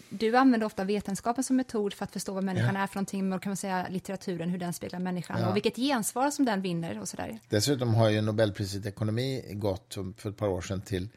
du 0.10 0.38
använder 0.38 0.66
ofta 0.68 0.84
vetenskapen 0.84 1.44
som 1.44 1.56
metod 1.56 1.94
för 1.94 2.04
att 2.04 2.12
förstå 2.12 2.34
vad 2.34 2.44
människan 2.44 2.76
är 2.76 2.88
för 2.88 2.96
någonting, 2.96 3.34
och 3.34 3.42
kan 3.44 3.50
man 3.50 3.58
säga 3.58 3.88
litteraturen, 3.90 4.50
hur 4.50 4.58
den 4.60 4.74
speglar 4.74 5.00
människan 5.00 5.38
Ja. 5.42 5.50
och 5.50 5.56
vilket 5.56 5.76
gensvar 5.76 6.32
som 6.32 6.46
den 6.46 6.62
vinner 6.62 7.00
och 7.00 7.08
sådär. 7.08 7.40
Dessutom 7.50 7.94
har 7.96 8.10
ju 8.10 8.22
Nobelpriset 8.22 8.86
i 8.86 8.90
ekonomi 8.90 9.44
gått 9.54 9.98
för 10.18 10.30
ett 10.30 10.38
par 10.38 10.48
år 10.48 10.62
sedan 10.62 10.82
till 10.82 11.10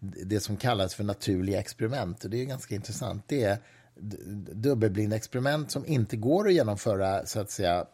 det 0.00 0.40
som 0.40 0.56
kallas 0.56 0.94
för 0.94 1.04
naturliga 1.04 1.60
experiment. 1.60 2.24
Och 2.24 2.30
det 2.30 2.36
är 2.36 2.38
ju 2.38 2.46
ganska 2.46 2.74
intressant. 2.74 3.24
Det 3.26 3.44
är 3.44 3.58
d- 4.00 4.16
dubbelblindexperiment 4.52 5.70
som 5.70 5.86
inte 5.86 6.16
går 6.16 6.46
att 6.48 6.54
genomföra 6.54 7.26
så 7.26 7.40
att 7.40 7.50
säga 7.50 7.84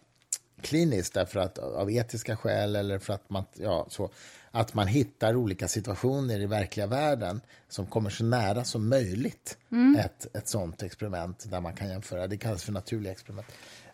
kliniskt 0.62 1.14
därför 1.14 1.40
att 1.40 1.58
av 1.58 1.90
etiska 1.90 2.36
skäl 2.36 2.76
eller 2.76 2.98
för 2.98 3.12
att 3.14 3.30
man, 3.30 3.44
ja, 3.54 3.86
så, 3.90 4.10
att 4.50 4.74
man 4.74 4.86
hittar 4.86 5.36
olika 5.36 5.68
situationer 5.68 6.40
i 6.40 6.46
verkliga 6.46 6.86
världen 6.86 7.40
som 7.68 7.86
kommer 7.86 8.10
så 8.10 8.24
nära 8.24 8.64
som 8.64 8.88
möjligt 8.88 9.58
ett, 9.98 10.36
ett 10.36 10.48
sånt 10.48 10.82
experiment 10.82 11.50
där 11.50 11.60
man 11.60 11.72
kan 11.72 11.88
jämföra. 11.88 12.26
Det 12.26 12.36
kallas 12.36 12.62
för 12.62 12.72
naturliga 12.72 13.12
experiment. 13.12 13.46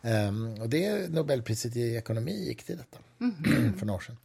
Ehm, 0.02 0.54
och 0.60 0.68
det 0.68 1.10
Nobelpriset 1.10 1.76
i 1.76 1.96
ekonomi 1.96 2.44
gick 2.46 2.62
till 2.64 2.76
detta 2.76 2.98
för 3.78 3.86
några 3.86 3.96
år 3.96 4.00
sedan. 4.00 4.16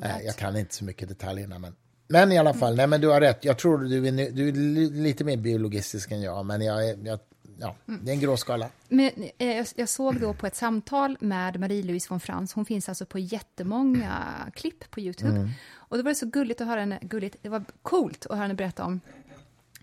That. 0.00 0.24
jag 0.24 0.36
kan 0.36 0.56
inte 0.56 0.74
så 0.74 0.84
mycket 0.84 1.08
detaljerna. 1.08 1.58
Men, 1.58 1.74
men 2.08 2.32
i 2.32 2.38
alla 2.38 2.54
fall, 2.54 2.76
nej, 2.76 2.86
men 2.86 3.00
du 3.00 3.08
har 3.08 3.20
rätt. 3.20 3.44
Jag 3.44 3.58
tror 3.58 3.78
du 3.78 4.08
är, 4.08 4.30
du 4.30 4.48
är 4.48 4.52
li- 4.52 4.90
lite 4.90 5.24
mer 5.24 5.36
biologistisk 5.36 6.10
än 6.10 6.22
jag, 6.22 6.46
men 6.46 6.62
jag, 6.62 7.06
jag, 7.06 7.18
ja, 7.58 7.76
det 7.86 8.10
är 8.10 8.14
en 8.14 8.20
gråskala. 8.20 8.68
Men, 8.88 9.10
eh, 9.38 9.56
jag, 9.56 9.66
jag 9.76 9.88
såg 9.88 10.20
då 10.20 10.34
på 10.34 10.46
ett 10.46 10.56
samtal 10.56 11.16
med 11.20 11.56
Marie-Louise 11.56 12.10
von 12.10 12.20
Frans, 12.20 12.52
hon 12.52 12.64
finns 12.64 12.88
alltså 12.88 13.06
på 13.06 13.18
jättemånga 13.18 14.22
klipp 14.54 14.90
på 14.90 15.00
Youtube. 15.00 15.50
Och 15.74 15.96
det 15.96 16.02
var 16.02 16.14
så 16.14 16.26
gulligt 16.26 16.60
att 16.60 16.66
höra 16.66 16.80
henne, 16.80 16.98
gulligt, 17.02 17.36
det 17.42 17.48
var 17.48 17.64
coolt 17.82 18.26
att 18.26 18.32
höra 18.32 18.42
henne 18.42 18.54
berätta 18.54 18.84
om 18.84 19.00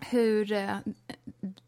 hur 0.00 0.52
eh, 0.52 0.76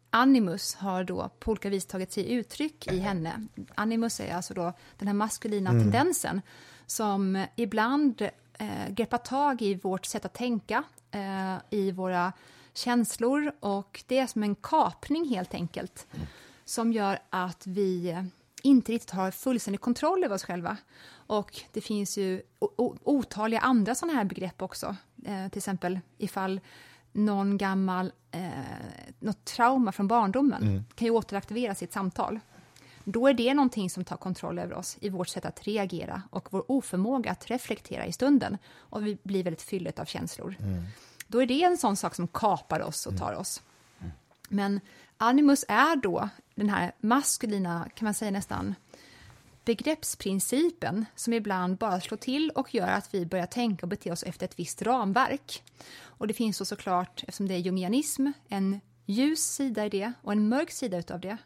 animus 0.09 0.75
har 0.75 1.03
då 1.03 1.29
på 1.39 1.51
olika 1.51 1.69
vis 1.69 1.85
tagit 1.85 2.11
sig 2.11 2.33
uttryck 2.33 2.87
i 2.87 2.99
henne. 2.99 3.47
Animus 3.75 4.19
är 4.19 4.35
alltså 4.35 4.53
då 4.53 4.73
den 4.97 5.07
här 5.07 5.15
maskulina 5.15 5.71
tendensen 5.71 6.41
som 6.85 7.45
ibland 7.55 8.21
eh, 8.53 8.89
greppar 8.89 9.17
tag 9.17 9.61
i 9.61 9.75
vårt 9.75 10.05
sätt 10.05 10.25
att 10.25 10.33
tänka, 10.33 10.83
eh, 11.11 11.55
i 11.69 11.91
våra 11.91 12.33
känslor 12.73 13.51
och 13.59 14.03
det 14.07 14.19
är 14.19 14.27
som 14.27 14.43
en 14.43 14.55
kapning 14.55 15.29
helt 15.29 15.53
enkelt 15.53 16.07
som 16.65 16.93
gör 16.93 17.19
att 17.29 17.67
vi 17.67 18.17
inte 18.61 18.91
riktigt 18.91 19.11
har 19.11 19.31
fullständig 19.31 19.81
kontroll 19.81 20.23
över 20.23 20.35
oss 20.35 20.43
själva. 20.43 20.77
Och 21.27 21.61
det 21.71 21.81
finns 21.81 22.17
ju 22.17 22.41
otaliga 23.03 23.59
andra 23.59 23.95
sådana 23.95 24.17
här 24.17 24.25
begrepp 24.25 24.61
också. 24.61 24.95
Eh, 25.25 25.49
till 25.49 25.57
exempel 25.57 25.99
ifall 26.17 26.59
någon 27.11 27.57
gammal, 27.57 28.11
eh, 28.31 29.31
trauma 29.43 29.91
från 29.91 30.07
barndomen 30.07 30.85
kan 30.95 31.05
ju 31.05 31.11
återaktiveras 31.11 31.81
i 31.81 31.85
ett 31.85 31.93
samtal. 31.93 32.39
Då 33.03 33.27
är 33.27 33.33
det 33.33 33.53
någonting 33.53 33.89
som 33.89 34.05
tar 34.05 34.17
kontroll 34.17 34.59
över 34.59 34.75
oss 34.75 34.97
i 35.01 35.09
vårt 35.09 35.27
sätt 35.27 35.45
att 35.45 35.67
reagera 35.67 36.21
och 36.29 36.47
vår 36.51 36.71
oförmåga 36.71 37.31
att 37.31 37.49
reflektera 37.49 38.05
i 38.05 38.11
stunden. 38.11 38.57
Och 38.75 39.07
vi 39.07 39.17
blir 39.23 39.43
väldigt 39.43 39.61
fyllet 39.61 39.99
av 39.99 40.05
känslor. 40.05 40.55
Då 41.33 41.41
är 41.41 41.45
det 41.45 41.63
en 41.63 41.77
sån 41.77 41.95
sak 41.95 42.15
som 42.15 42.27
kapar 42.27 42.79
oss 42.79 43.05
och 43.05 43.17
tar 43.17 43.33
oss. 43.33 43.61
Men 44.49 44.79
animus 45.17 45.65
är 45.67 45.95
då 45.95 46.29
den 46.55 46.69
här 46.69 46.91
maskulina, 46.99 47.89
kan 47.95 48.05
man 48.05 48.13
säga 48.13 48.31
nästan, 48.31 48.75
begreppsprincipen 49.65 51.05
som 51.15 51.33
ibland 51.33 51.77
bara 51.77 52.01
slår 52.01 52.17
till 52.17 52.49
och 52.49 52.75
gör 52.75 52.87
att 52.87 53.13
vi 53.13 53.25
börjar 53.25 53.45
tänka 53.45 53.85
och 53.85 53.87
bete 53.87 54.11
oss 54.11 54.23
efter 54.23 54.45
ett 54.45 54.59
visst 54.59 54.81
ramverk. 54.81 55.63
Och 56.01 56.27
det 56.27 56.33
finns 56.33 56.57
då 56.57 56.65
såklart, 56.65 57.23
eftersom 57.27 57.47
det 57.47 57.53
är 57.53 57.59
jungianism, 57.59 58.31
en 58.47 58.79
ljus 59.05 59.53
sida 59.53 59.85
i 59.85 59.89
det 59.89 60.13
och 60.21 60.31
en 60.31 60.49
mörk 60.49 60.71
sida 60.71 60.97
utav 60.97 61.19
det. 61.19 61.37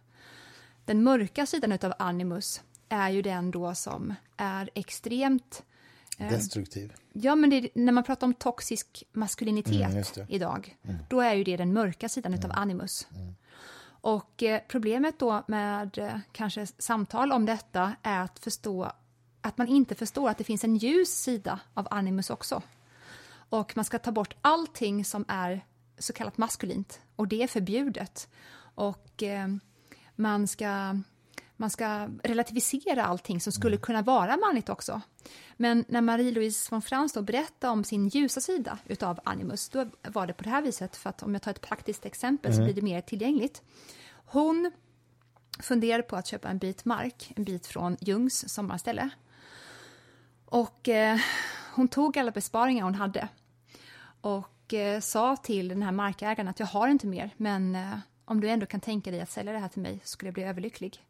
Den 0.85 1.03
mörka 1.03 1.45
sidan 1.45 1.71
utav 1.71 1.93
animus 1.99 2.61
är 2.89 3.09
ju 3.09 3.21
den 3.21 3.51
då 3.51 3.75
som 3.75 4.15
är 4.37 4.69
extremt 4.73 5.63
Destruktiv. 6.17 6.93
Ja, 7.13 7.35
men 7.35 7.49
det, 7.49 7.69
när 7.75 7.91
man 7.91 8.03
pratar 8.03 8.27
om 8.27 8.33
toxisk 8.33 9.03
maskulinitet 9.11 10.17
Mm, 10.17 10.27
idag, 10.29 10.77
då 11.09 11.21
är 11.21 11.33
ju 11.33 11.43
det 11.43 11.57
den 11.57 11.73
mörka 11.73 12.09
sidan 12.09 12.33
utav 12.33 12.51
animus. 12.53 13.07
Och 14.01 14.43
eh, 14.43 14.61
problemet 14.67 15.19
då 15.19 15.43
med 15.47 15.97
eh, 15.97 16.19
kanske 16.31 16.67
samtal 16.77 17.31
om 17.31 17.45
detta 17.45 17.95
är 18.03 18.21
att 18.21 18.39
förstå 18.39 18.91
att 19.41 19.57
man 19.57 19.67
inte 19.67 19.95
förstår 19.95 20.29
att 20.29 20.37
det 20.37 20.43
finns 20.43 20.63
en 20.63 20.75
ljus 20.75 21.09
sida 21.09 21.59
av 21.73 21.87
animus 21.91 22.29
också. 22.29 22.61
Och 23.49 23.73
man 23.75 23.85
ska 23.85 23.99
ta 23.99 24.11
bort 24.11 24.35
allting 24.41 25.05
som 25.05 25.25
är 25.27 25.65
så 25.97 26.13
kallat 26.13 26.37
maskulint 26.37 27.01
och 27.15 27.27
det 27.27 27.43
är 27.43 27.47
förbjudet. 27.47 28.27
Och 28.75 29.23
eh, 29.23 29.47
man 30.15 30.47
ska 30.47 30.99
man 31.57 31.69
ska 31.69 32.09
relativisera 32.23 33.05
allting 33.05 33.41
som 33.41 33.53
skulle 33.53 33.77
kunna 33.77 34.01
vara 34.01 34.37
manligt 34.37 34.69
också. 34.69 35.01
Men 35.57 35.85
när 35.87 36.01
Marie-Louise 36.01 36.71
von 36.71 36.81
Frans 36.81 37.13
då 37.13 37.21
berättade 37.21 37.73
om 37.73 37.83
sin 37.83 38.07
ljusa 38.07 38.41
sida 38.41 38.77
utav 38.85 39.19
animus, 39.23 39.69
då 39.69 39.85
var 40.07 40.27
det 40.27 40.33
på 40.33 40.43
det 40.43 40.49
här 40.49 40.61
viset, 40.61 40.95
för 40.95 41.09
att 41.09 41.23
om 41.23 41.33
jag 41.33 41.41
tar 41.41 41.51
ett 41.51 41.61
praktiskt 41.61 42.05
exempel 42.05 42.53
så 42.53 42.63
blir 42.63 42.73
det 42.73 42.81
mer 42.81 43.01
tillgängligt. 43.01 43.61
Hon 44.25 44.71
funderade 45.59 46.03
på 46.03 46.15
att 46.15 46.27
köpa 46.27 46.49
en 46.49 46.57
bit 46.57 46.85
mark, 46.85 47.33
en 47.35 47.43
bit 47.43 47.67
från 47.67 47.97
Jungs 47.99 48.49
sommarställe. 48.49 49.09
Och 50.45 50.89
eh, 50.89 51.19
hon 51.73 51.87
tog 51.87 52.17
alla 52.17 52.31
besparingar 52.31 52.83
hon 52.83 52.95
hade 52.95 53.27
och 54.21 54.73
eh, 54.73 54.99
sa 54.99 55.35
till 55.35 55.67
den 55.67 55.83
här 55.83 55.91
markägaren 55.91 56.47
att 56.47 56.59
jag 56.59 56.67
har 56.67 56.87
inte 56.87 57.07
mer, 57.07 57.29
men 57.37 57.75
eh, 57.75 57.97
om 58.25 58.41
du 58.41 58.49
ändå 58.49 58.65
kan 58.65 58.79
tänka 58.79 59.11
dig 59.11 59.21
att 59.21 59.31
sälja 59.31 59.53
det 59.53 59.59
här 59.59 59.67
till 59.67 59.81
mig 59.81 59.99
så 60.03 60.07
skulle 60.07 60.27
jag 60.27 60.33
bli 60.33 60.43
överlycklig. 60.43 61.06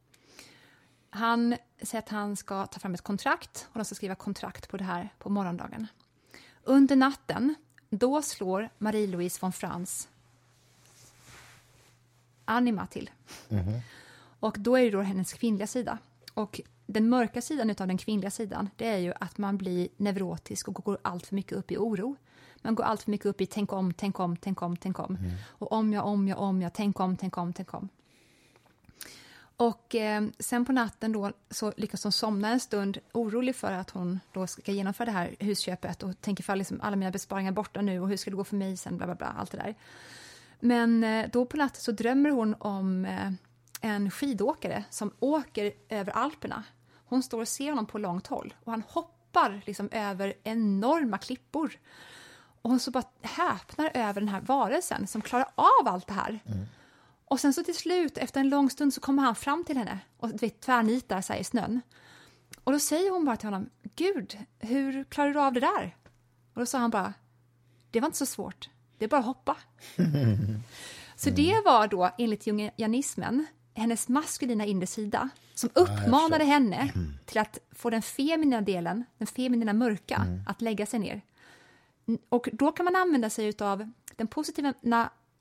Han 1.09 1.55
säger 1.81 2.03
att 2.03 2.09
han 2.09 2.35
ska 2.35 2.65
ta 2.65 2.79
fram 2.79 2.93
ett 2.93 3.01
kontrakt 3.01 3.67
och 3.71 3.79
de 3.79 3.85
ska 3.85 3.95
skriva 3.95 4.15
kontrakt 4.15 4.69
på 4.69 4.77
det 4.77 4.83
här 4.83 5.09
på 5.19 5.29
morgondagen. 5.29 5.87
Under 6.63 6.95
natten, 6.95 7.55
då 7.89 8.21
slår 8.21 8.69
Marie-Louise 8.77 9.37
von 9.41 9.53
Frans 9.53 10.09
Anima 12.45 12.87
till. 12.87 13.09
Och 14.39 14.55
då 14.59 14.77
är 14.77 14.83
det 14.83 14.91
då 14.91 15.01
hennes 15.01 15.33
kvinnliga 15.33 15.67
sida. 15.67 15.97
Och 16.33 16.61
den 16.85 17.09
mörka 17.09 17.41
sidan 17.41 17.69
av 17.69 17.87
den 17.87 17.97
kvinnliga 17.97 18.31
sidan, 18.31 18.69
det 18.75 18.87
är 18.87 18.97
ju 18.97 19.13
att 19.19 19.37
man 19.37 19.57
blir 19.57 19.87
neurotisk 19.97 20.67
och 20.67 20.73
går 20.73 20.97
allt 21.01 21.25
för 21.27 21.35
mycket 21.35 21.57
upp 21.57 21.71
i 21.71 21.77
oro. 21.77 22.15
Man 22.61 22.75
går 22.75 22.83
allt 22.83 23.01
för 23.01 23.11
mycket 23.11 23.25
upp 23.25 23.41
i 23.41 23.45
tänk 23.45 23.73
om, 23.73 23.93
tänk 23.93 24.19
om, 24.19 24.37
tänk 24.37 24.61
om, 24.61 24.77
tänk 24.77 24.99
om. 24.99 25.17
Och 25.47 25.71
om 25.71 25.93
jag, 25.93 26.05
om 26.05 26.27
jag, 26.27 26.39
om 26.39 26.61
jag, 26.61 26.73
tänk 26.73 26.99
om, 26.99 27.17
tänk 27.17 27.37
om, 27.37 27.53
tänk 27.53 27.73
om. 27.73 27.89
Och 29.57 29.95
eh, 29.95 30.23
sen 30.39 30.65
på 30.65 30.71
natten 30.71 31.11
då 31.11 31.31
så 31.49 31.73
lyckas 31.77 32.03
hon 32.03 32.11
somna 32.11 32.49
en 32.49 32.59
stund 32.59 32.97
orolig 33.13 33.55
för 33.55 33.71
att 33.71 33.89
hon 33.89 34.19
då 34.33 34.47
ska 34.47 34.71
genomföra 34.71 35.05
det 35.05 35.11
här 35.11 35.35
husköpet 35.39 36.03
och 36.03 36.21
tänker 36.21 36.43
för 36.43 36.55
liksom 36.55 36.81
alla 36.81 36.95
mina 36.95 37.11
besparingar 37.11 37.51
borta 37.51 37.81
nu 37.81 37.99
och 37.99 38.09
hur 38.09 38.17
ska 38.17 38.31
det 38.31 38.37
gå 38.37 38.43
för 38.43 38.55
mig 38.55 38.77
sen, 38.77 38.97
bla 38.97 39.05
bla 39.05 39.15
bla, 39.15 39.27
allt 39.27 39.51
det 39.51 39.57
där. 39.57 39.75
Men 40.59 41.03
eh, 41.03 41.29
då 41.33 41.45
på 41.45 41.57
natten 41.57 41.81
så 41.81 41.91
drömmer 41.91 42.29
hon 42.29 42.55
om 42.59 43.05
eh, 43.05 43.31
en 43.81 44.11
skidåkare 44.11 44.83
som 44.89 45.11
åker 45.19 45.73
över 45.89 46.11
Alperna. 46.11 46.63
Hon 47.05 47.23
står 47.23 47.41
och 47.41 47.47
ser 47.47 47.69
honom 47.69 47.85
på 47.85 47.97
långt 47.97 48.27
håll 48.27 48.53
och 48.63 48.71
han 48.71 48.83
hoppar 48.87 49.61
liksom 49.65 49.89
över 49.91 50.33
enorma 50.43 51.17
klippor. 51.17 51.71
Och 52.61 52.69
hon 52.69 52.79
så 52.79 52.91
bara 52.91 53.03
häpnar 53.21 53.91
över 53.93 54.21
den 54.21 54.29
här 54.29 54.41
varelsen 54.41 55.07
som 55.07 55.21
klarar 55.21 55.47
av 55.55 55.87
allt 55.87 56.07
det 56.07 56.13
här. 56.13 56.39
Mm. 56.45 56.65
Och 57.29 57.39
sen 57.39 57.53
så 57.53 57.63
till 57.63 57.75
slut, 57.75 58.17
efter 58.17 58.39
en 58.39 58.49
lång 58.49 58.69
stund, 58.69 58.93
så 58.93 59.01
kommer 59.01 59.23
han 59.23 59.35
fram 59.35 59.63
till 59.63 59.77
henne 59.77 59.99
och 60.17 60.29
du 60.29 60.37
vet, 60.37 60.61
tvärnitar 60.61 61.21
sig 61.21 61.39
i 61.39 61.43
snön. 61.43 61.81
Och 62.63 62.71
då 62.71 62.79
säger 62.79 63.11
hon 63.11 63.25
bara 63.25 63.37
till 63.37 63.47
honom, 63.47 63.69
Gud, 63.95 64.37
hur 64.59 65.03
klarar 65.03 65.33
du 65.33 65.39
av 65.39 65.53
det 65.53 65.59
där? 65.59 65.95
Och 66.53 66.59
då 66.59 66.65
sa 66.65 66.77
han 66.77 66.89
bara, 66.89 67.13
det 67.91 67.99
var 67.99 68.05
inte 68.05 68.17
så 68.17 68.25
svårt, 68.25 68.69
det 68.97 69.05
är 69.05 69.09
bara 69.09 69.19
att 69.19 69.25
hoppa. 69.25 69.57
så 71.15 71.29
det 71.29 71.61
var 71.65 71.87
då, 71.87 72.09
enligt 72.17 72.47
jungianismen, 72.47 73.45
hennes 73.73 74.07
maskulina 74.07 74.65
inre 74.65 74.87
sida 74.87 75.29
som 75.53 75.69
uppmanade 75.73 76.43
henne 76.43 76.93
till 77.25 77.37
att 77.37 77.57
få 77.71 77.89
den 77.89 78.01
feminina 78.01 78.61
delen, 78.61 79.03
den 79.17 79.27
feminina 79.27 79.73
mörka, 79.73 80.15
mm. 80.15 80.43
att 80.47 80.61
lägga 80.61 80.85
sig 80.85 80.99
ner. 80.99 81.21
Och 82.29 82.49
då 82.53 82.71
kan 82.71 82.85
man 82.85 82.95
använda 82.95 83.29
sig 83.29 83.53
av 83.59 83.91
den 84.15 84.27
positiva, 84.27 84.73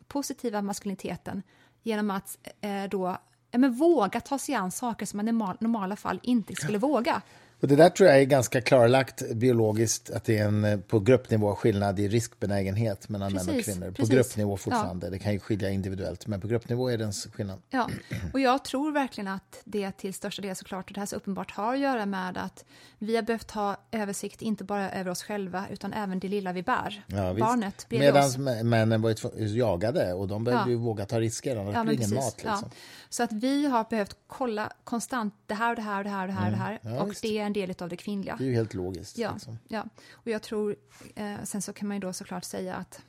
positiva 0.08 0.62
maskuliniteten 0.62 1.42
genom 1.86 2.10
att 2.10 2.38
eh, 2.60 2.84
då 2.90 3.16
men 3.52 3.72
våga 3.72 4.20
ta 4.20 4.38
sig 4.38 4.54
an 4.54 4.70
saker 4.70 5.06
som 5.06 5.16
man 5.16 5.28
i 5.28 5.32
normala 5.32 5.96
fall 5.96 6.20
inte 6.22 6.54
skulle 6.54 6.78
våga. 6.78 7.22
Och 7.60 7.68
det 7.68 7.76
där 7.76 7.88
tror 7.88 8.08
jag 8.08 8.20
är 8.20 8.24
ganska 8.24 8.60
klarlagt 8.60 9.34
biologiskt, 9.34 10.10
att 10.10 10.24
det 10.24 10.38
är 10.38 10.44
en 10.44 10.64
eh, 10.64 10.78
på 10.78 11.00
gruppnivå 11.00 11.54
skillnad 11.54 12.00
i 12.00 12.08
riskbenägenhet 12.08 13.08
mellan 13.08 13.32
precis, 13.32 13.46
män 13.46 13.58
och 13.58 13.64
kvinnor. 13.64 13.86
På 13.86 13.94
precis. 13.94 14.14
gruppnivå 14.14 14.56
fortfarande, 14.56 15.06
ja. 15.06 15.10
det 15.10 15.18
kan 15.18 15.32
ju 15.32 15.38
skilja 15.38 15.70
individuellt, 15.70 16.26
men 16.26 16.40
på 16.40 16.48
gruppnivå 16.48 16.88
är 16.88 16.98
det 16.98 17.04
en 17.04 17.12
skillnad. 17.12 17.62
Ja, 17.70 17.90
och 18.32 18.40
jag 18.40 18.64
tror 18.64 18.92
verkligen 18.92 19.28
att 19.28 19.60
det 19.64 19.92
till 19.92 20.14
största 20.14 20.42
del 20.42 20.56
såklart, 20.56 20.90
och 20.90 20.94
det 20.94 21.00
här 21.00 21.06
så 21.06 21.16
uppenbart 21.16 21.50
har 21.50 21.74
att 21.74 21.80
göra 21.80 22.06
med 22.06 22.38
att 22.38 22.64
vi 22.98 23.16
har 23.16 23.22
behövt 23.22 23.50
ha 23.50 23.76
översikt, 23.92 24.42
inte 24.42 24.64
bara 24.64 24.90
över 24.90 25.10
oss 25.10 25.22
själva, 25.22 25.66
utan 25.70 25.92
även 25.92 26.18
det 26.18 26.28
lilla 26.28 26.52
vi 26.52 26.62
bär. 26.62 27.04
Ja, 27.06 27.34
Barnet 27.34 27.86
Medan 27.90 28.44
männen 28.68 29.02
var 29.02 29.14
jagade 29.38 30.12
och 30.12 30.28
de 30.28 30.44
behövde 30.44 30.70
ja. 30.70 30.70
ju 30.70 30.76
våga 30.76 31.06
ta 31.06 31.20
risker, 31.20 31.56
annars 31.56 31.74
ja, 31.74 31.84
blir 31.84 31.94
ingen 31.94 32.14
mat. 32.14 32.36
Liksom. 32.36 32.70
Så 33.08 33.22
att 33.22 33.32
vi 33.32 33.66
har 33.66 33.86
behövt 33.90 34.16
kolla 34.26 34.72
konstant 34.84 35.34
det 35.46 35.54
här 35.54 35.70
och 35.70 35.76
det 35.76 35.82
här 35.82 35.98
och 35.98 36.04
det 36.04 36.10
här 36.10 36.24
och 36.24 36.28
det 36.28 36.34
här, 36.36 36.46
mm. 36.46 36.80
det 36.82 36.88
här 36.88 37.00
och 37.00 37.14
det 37.22 37.45
en 37.46 37.52
del 37.52 37.74
av 37.78 37.88
det 37.88 37.96
kvinnliga. 37.96 38.36
Det 38.36 38.44
är 38.44 38.48
ju 38.48 38.54
helt 38.54 38.74
logiskt. 38.74 39.18
Ja, 39.18 39.32
liksom. 39.32 39.58
ja. 39.68 39.84
och 40.12 40.28
jag 40.28 40.42
tror, 40.42 40.76
eh, 41.14 41.42
sen 41.44 41.62
så 41.62 41.72
kan 41.72 41.88
man 41.88 41.96
ju 41.96 42.00
då 42.00 42.12
såklart 42.12 42.44
säga 42.44 42.74
att 42.74 43.02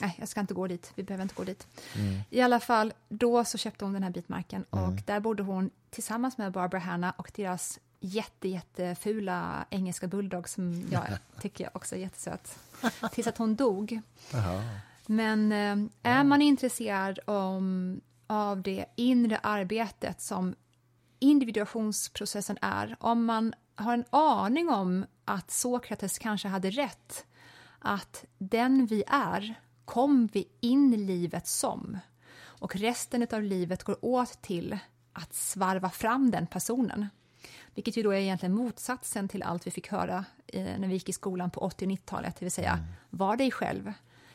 Nej, 0.00 0.16
jag 0.18 0.28
ska 0.28 0.40
inte 0.40 0.54
gå 0.54 0.66
dit. 0.66 0.92
Vi 0.94 1.02
behöver 1.02 1.22
inte 1.22 1.34
gå 1.34 1.44
dit. 1.44 1.66
Mm. 1.94 2.20
I 2.30 2.40
alla 2.40 2.60
fall, 2.60 2.92
då 3.08 3.44
så 3.44 3.58
köpte 3.58 3.84
hon 3.84 3.94
den 3.94 4.02
här 4.02 4.10
bitmarken 4.10 4.64
och 4.70 4.78
mm. 4.78 4.98
där 5.06 5.20
bodde 5.20 5.42
hon 5.42 5.70
tillsammans 5.90 6.38
med 6.38 6.52
Barbara 6.52 6.80
Hanna 6.80 7.10
och 7.10 7.30
deras 7.34 7.80
jätte, 8.00 8.48
jättefula 8.48 9.64
engelska 9.70 10.06
bulldog 10.06 10.48
som 10.48 10.88
jag 10.90 11.02
tycker 11.40 11.70
också 11.76 11.94
är 11.94 12.00
jättesöt. 12.00 12.58
Tills 13.12 13.26
att 13.26 13.38
hon 13.38 13.56
dog. 13.56 14.00
Aha. 14.34 14.62
Men 15.06 15.52
eh, 15.52 15.88
är 16.02 16.24
man 16.24 16.42
intresserad 16.42 17.18
om, 17.24 18.00
av 18.26 18.62
det 18.62 18.86
inre 18.96 19.38
arbetet 19.42 20.20
som 20.20 20.54
individuationsprocessen 21.24 22.58
är, 22.60 22.96
om 23.00 23.24
man 23.24 23.54
har 23.74 23.94
en 23.94 24.04
aning 24.10 24.68
om 24.68 25.06
att 25.24 25.50
Sokrates 25.50 26.18
kanske 26.18 26.48
hade 26.48 26.70
rätt, 26.70 27.26
att 27.78 28.24
den 28.38 28.86
vi 28.86 29.04
är 29.06 29.54
kom 29.84 30.28
vi 30.32 30.48
in 30.60 30.94
i 30.94 30.96
livet 30.96 31.46
som 31.46 31.98
och 32.64 32.76
resten 32.76 33.26
av 33.32 33.42
livet 33.42 33.84
går 33.84 34.04
åt 34.04 34.42
till 34.42 34.78
att 35.12 35.34
svarva 35.34 35.90
fram 35.90 36.30
den 36.30 36.46
personen. 36.46 37.06
Vilket 37.74 37.96
ju 37.96 38.02
då 38.02 38.10
är 38.10 38.18
egentligen 38.18 38.54
motsatsen 38.54 39.28
till 39.28 39.42
allt 39.42 39.66
vi 39.66 39.70
fick 39.70 39.88
höra 39.88 40.24
eh, 40.46 40.78
när 40.78 40.88
vi 40.88 40.94
gick 40.94 41.08
i 41.08 41.12
skolan 41.12 41.50
på 41.50 41.60
80 41.60 41.84
och 41.84 41.90
90-talet, 41.90 42.36
det 42.38 42.44
vill 42.44 42.52
säga 42.52 42.72
mm. 42.72 42.84
var 43.10 43.36
dig 43.36 43.50
själv. 43.50 43.92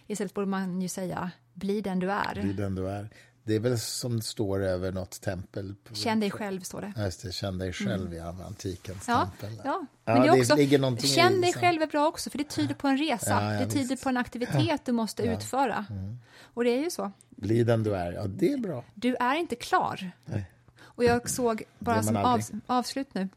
Istället 0.07 0.33
borde 0.33 0.47
man 0.47 0.81
ju 0.81 0.87
säga 0.87 1.31
bli 1.53 1.81
den 1.81 1.99
du 1.99 2.11
är. 2.11 2.41
Bli 2.41 2.53
den 2.53 2.75
du 2.75 2.89
är. 2.89 3.09
Det 3.43 3.55
är 3.55 3.59
väl 3.59 3.79
som 3.79 4.17
det 4.17 4.23
står 4.23 4.63
över 4.63 4.91
något 4.91 5.21
tempel. 5.21 5.75
Känn 5.93 6.19
dig 6.19 6.31
själv, 6.31 6.61
står 6.61 6.81
det. 6.81 6.93
Just 7.03 7.23
det. 7.23 7.31
Känn 7.31 7.57
dig 7.57 7.73
själv, 7.73 8.13
mm. 8.13 8.17
ja. 8.17 8.45
Antikens 8.45 9.07
ja, 9.07 9.31
tempel. 9.39 9.61
Ja, 9.65 9.85
men 10.05 10.15
ja, 10.15 10.21
det 10.21 10.27
är 10.27 10.41
också, 10.41 10.55
det 11.01 11.07
känn 11.07 11.41
dig 11.41 11.53
själv 11.53 11.81
är 11.81 11.87
bra 11.87 12.07
också, 12.07 12.29
för 12.29 12.37
det 12.37 12.43
tyder 12.43 12.75
på 12.75 12.87
en 12.87 12.97
resa. 12.97 13.39
Det 13.41 13.65
tyder 13.65 13.87
visst. 13.87 14.03
på 14.03 14.09
en 14.09 14.17
aktivitet 14.17 14.85
du 14.85 14.91
måste 14.91 15.23
utföra. 15.33 15.85
Mm. 15.89 16.19
Och 16.53 16.63
det 16.63 16.69
är 16.69 16.83
ju 16.83 16.89
så. 16.89 17.11
Bli 17.29 17.63
den 17.63 17.83
du 17.83 17.95
är. 17.95 18.11
Ja, 18.11 18.27
det 18.27 18.53
är 18.53 18.57
bra. 18.57 18.83
Du 18.93 19.15
är 19.15 19.35
inte 19.35 19.55
klar. 19.55 20.11
Nej. 20.25 20.51
Och 20.81 21.03
jag 21.03 21.29
såg, 21.29 21.63
bara 21.79 22.03
som 22.03 22.15
av, 22.15 22.41
avslut 22.67 23.13
nu, 23.13 23.29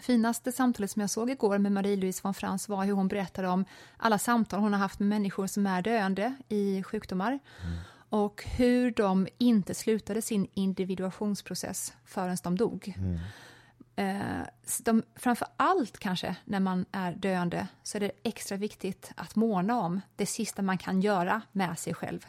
finaste 0.00 0.52
samtalet 0.52 0.90
som 0.90 1.00
jag 1.00 1.10
såg 1.10 1.30
igår 1.30 1.58
med 1.58 1.72
Marie-Louise 1.72 2.20
von 2.22 2.34
Frans 2.34 2.68
var 2.68 2.84
hur 2.84 2.92
hon 2.92 3.08
berättade 3.08 3.48
om 3.48 3.64
alla 3.96 4.18
samtal 4.18 4.60
hon 4.60 4.72
har 4.72 4.80
haft 4.80 4.98
med 4.98 5.08
människor 5.08 5.46
som 5.46 5.66
är 5.66 5.82
döende 5.82 6.34
i 6.48 6.82
sjukdomar. 6.82 7.38
Mm 7.64 7.78
och 8.08 8.44
hur 8.44 8.90
de 8.90 9.28
inte 9.38 9.74
slutade 9.74 10.22
sin 10.22 10.46
individuationsprocess 10.54 11.92
förrän 12.04 12.36
de 12.42 12.56
dog. 12.56 12.94
Mm. 12.98 13.18
Eh, 13.96 14.46
de, 14.82 15.02
framför 15.14 15.48
allt 15.56 15.98
kanske 15.98 16.36
när 16.44 16.60
man 16.60 16.86
är 16.92 17.12
döende 17.12 17.68
så 17.82 17.98
är 17.98 18.00
det 18.00 18.12
extra 18.22 18.56
viktigt 18.56 19.12
att 19.16 19.36
måna 19.36 19.80
om 19.80 20.00
det 20.16 20.26
sista 20.26 20.62
man 20.62 20.78
kan 20.78 21.00
göra 21.00 21.42
med 21.52 21.78
sig 21.78 21.94
själv. 21.94 22.26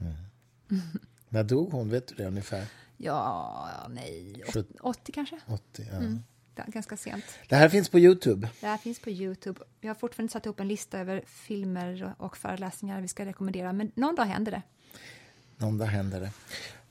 Mm. 0.00 0.82
när 1.28 1.44
dog 1.44 1.72
hon? 1.72 1.90
Vet 1.90 2.08
du 2.08 2.14
det 2.14 2.26
ungefär? 2.26 2.66
Ja, 2.96 3.68
nej, 3.88 4.42
80, 4.48 4.64
80 4.80 5.12
kanske? 5.12 5.40
80, 5.46 5.86
ja. 5.90 5.96
Mm 5.96 6.22
ganska 6.66 6.96
sent. 6.96 7.24
Det 7.48 7.56
här 7.56 7.68
finns 7.68 7.88
på 7.88 7.98
Youtube. 7.98 8.48
Det 8.60 8.66
här 8.66 8.76
finns 8.76 9.00
på 9.00 9.10
Youtube. 9.10 9.60
Vi 9.80 9.88
har 9.88 9.94
fortfarande 9.94 10.32
satt 10.32 10.46
ihop 10.46 10.60
en 10.60 10.68
lista 10.68 10.98
över 10.98 11.22
filmer 11.26 12.14
och 12.18 12.36
föreläsningar 12.36 13.00
vi 13.00 13.08
ska 13.08 13.24
rekommendera, 13.24 13.72
men 13.72 13.92
någon 13.94 14.14
dag 14.14 14.24
händer 14.24 14.52
det. 14.52 14.62
Någon 15.58 15.78
dag 15.78 15.86
händer 15.86 16.20
det. 16.20 16.30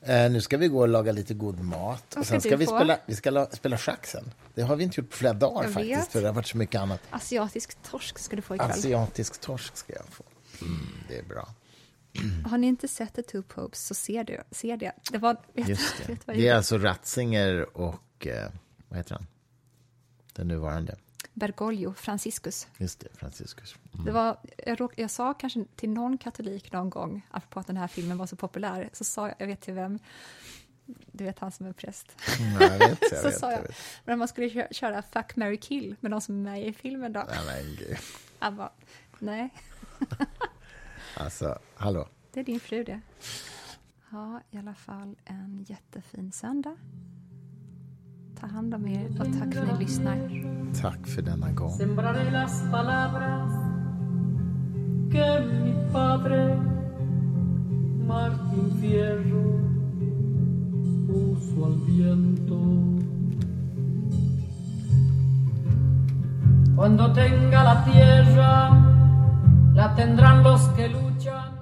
Eh, 0.00 0.30
nu 0.30 0.40
ska 0.40 0.56
vi 0.56 0.68
gå 0.68 0.80
och 0.80 0.88
laga 0.88 1.12
lite 1.12 1.34
god 1.34 1.60
mat. 1.60 2.16
Och 2.16 2.26
sen 2.26 2.40
ska 2.40 2.56
vi 2.56 2.66
spela, 2.66 2.98
vi 3.06 3.14
ska 3.14 3.30
la, 3.30 3.46
spela 3.46 3.78
schack 3.78 4.06
sen. 4.06 4.30
Det 4.54 4.62
har 4.62 4.76
vi 4.76 4.84
inte 4.84 5.00
gjort 5.00 5.10
på 5.10 5.16
flera 5.16 5.32
dagar 5.32 5.62
jag 5.62 5.72
faktiskt, 5.72 6.00
vet. 6.00 6.12
för 6.12 6.20
det 6.20 6.26
har 6.26 6.34
varit 6.34 6.46
så 6.46 6.56
mycket 6.56 6.80
annat. 6.80 7.00
Asiatisk 7.10 7.82
torsk 7.82 8.18
ska 8.18 8.36
du 8.36 8.42
få 8.42 8.54
ikväll. 8.54 8.70
Asiatisk 8.70 9.40
torsk 9.40 9.76
ska 9.76 9.92
jag 9.92 10.04
få. 10.04 10.24
Mm, 10.62 10.86
det 11.08 11.18
är 11.18 11.22
bra. 11.22 11.48
Mm. 12.12 12.44
Har 12.44 12.58
ni 12.58 12.66
inte 12.66 12.88
sett 12.88 13.14
The 13.14 13.22
Two 13.22 13.42
Popes 13.42 13.86
så 13.86 13.94
ser 13.94 14.24
du 14.24 14.40
ser 14.50 14.76
det. 14.76 14.92
Det, 15.10 15.18
var, 15.18 15.36
vet, 15.52 15.68
Just 15.68 15.94
det. 16.06 16.12
Vet 16.12 16.26
det 16.26 16.48
är 16.48 16.54
alltså 16.54 16.78
Ratzinger 16.78 17.76
och, 17.76 18.26
eh, 18.26 18.50
vad 18.88 18.98
heter 18.98 19.14
han? 19.14 19.26
Den 20.32 20.48
nuvarande. 20.48 20.96
Bergoglio, 21.38 21.94
Franciscus. 21.94 22.66
Just 22.78 23.00
det, 23.00 23.08
Franciscus. 23.14 23.76
Mm. 23.94 24.06
Det 24.06 24.12
var, 24.12 24.36
jag, 24.66 24.80
råk, 24.80 24.92
jag 24.96 25.10
sa 25.10 25.34
kanske 25.34 25.64
till 25.76 25.90
någon 25.90 26.18
katolik 26.18 26.72
någon 26.72 26.90
gång, 26.90 27.26
apropå 27.30 27.60
att 27.60 27.66
den 27.66 27.76
här 27.76 27.88
filmen 27.88 28.18
var 28.18 28.26
så 28.26 28.36
populär, 28.36 28.90
så 28.92 29.04
sa 29.04 29.26
jag, 29.26 29.36
jag 29.38 29.46
vet 29.46 29.60
till 29.60 29.74
vem, 29.74 29.98
du 31.12 31.24
vet 31.24 31.38
han 31.38 31.52
som 31.52 31.66
är 31.66 31.72
präst. 31.72 32.16
Mm, 32.40 32.62
jag 32.62 32.78
vet, 32.88 32.98
jag 33.10 33.10
så 33.22 33.28
vet, 33.28 33.38
sa 33.38 33.52
jag, 33.52 33.60
jag 33.60 33.74
men 34.04 34.18
man 34.18 34.28
skulle 34.28 34.50
köra, 34.50 34.68
köra 34.70 35.02
Fuck, 35.02 35.36
marry, 35.36 35.56
kill 35.56 35.96
med 36.00 36.10
de 36.10 36.20
som 36.20 36.46
är 36.46 36.50
med 36.50 36.66
i 36.66 36.72
filmen 36.72 37.12
då. 37.12 37.24
Nej, 37.28 37.46
men 37.46 37.76
gud. 37.76 37.96
Han 38.38 38.56
bara, 38.56 38.72
nej. 39.18 39.54
alltså, 41.16 41.58
hallå. 41.74 42.08
Det 42.32 42.40
är 42.40 42.44
din 42.44 42.60
fru 42.60 42.84
det. 42.84 43.00
Ha 44.10 44.40
i 44.50 44.58
alla 44.58 44.74
fall 44.74 45.16
en 45.24 45.64
jättefin 45.68 46.32
söndag. 46.32 46.76
Ta 48.40 48.46
hand 48.46 48.74
om 48.74 48.86
er 48.86 49.08
och 49.20 49.26
tack 49.38 49.54
för 49.54 49.62
att 49.62 49.78
ni 49.78 49.84
lyssnar. 49.84 50.18
Tack 50.82 51.06
för 51.06 51.22
denna 51.22 51.52
gång. 51.52 51.70
Sembraré 51.70 52.30
las 52.30 52.62
palabras 52.70 53.52
que 55.12 55.40
mi 55.40 55.92
padre 55.92 56.56
Martín 58.06 58.70
Fierro 58.80 59.60
puso 61.06 61.64
al 61.66 61.76
viento. 61.86 62.58
Cuando 66.76 67.12
tenga 67.12 67.64
la 67.64 67.84
tierra, 67.84 68.70
la 69.74 69.94
tendrán 69.96 70.42
los 70.42 70.68
que 70.76 70.88
luchan 70.88 71.57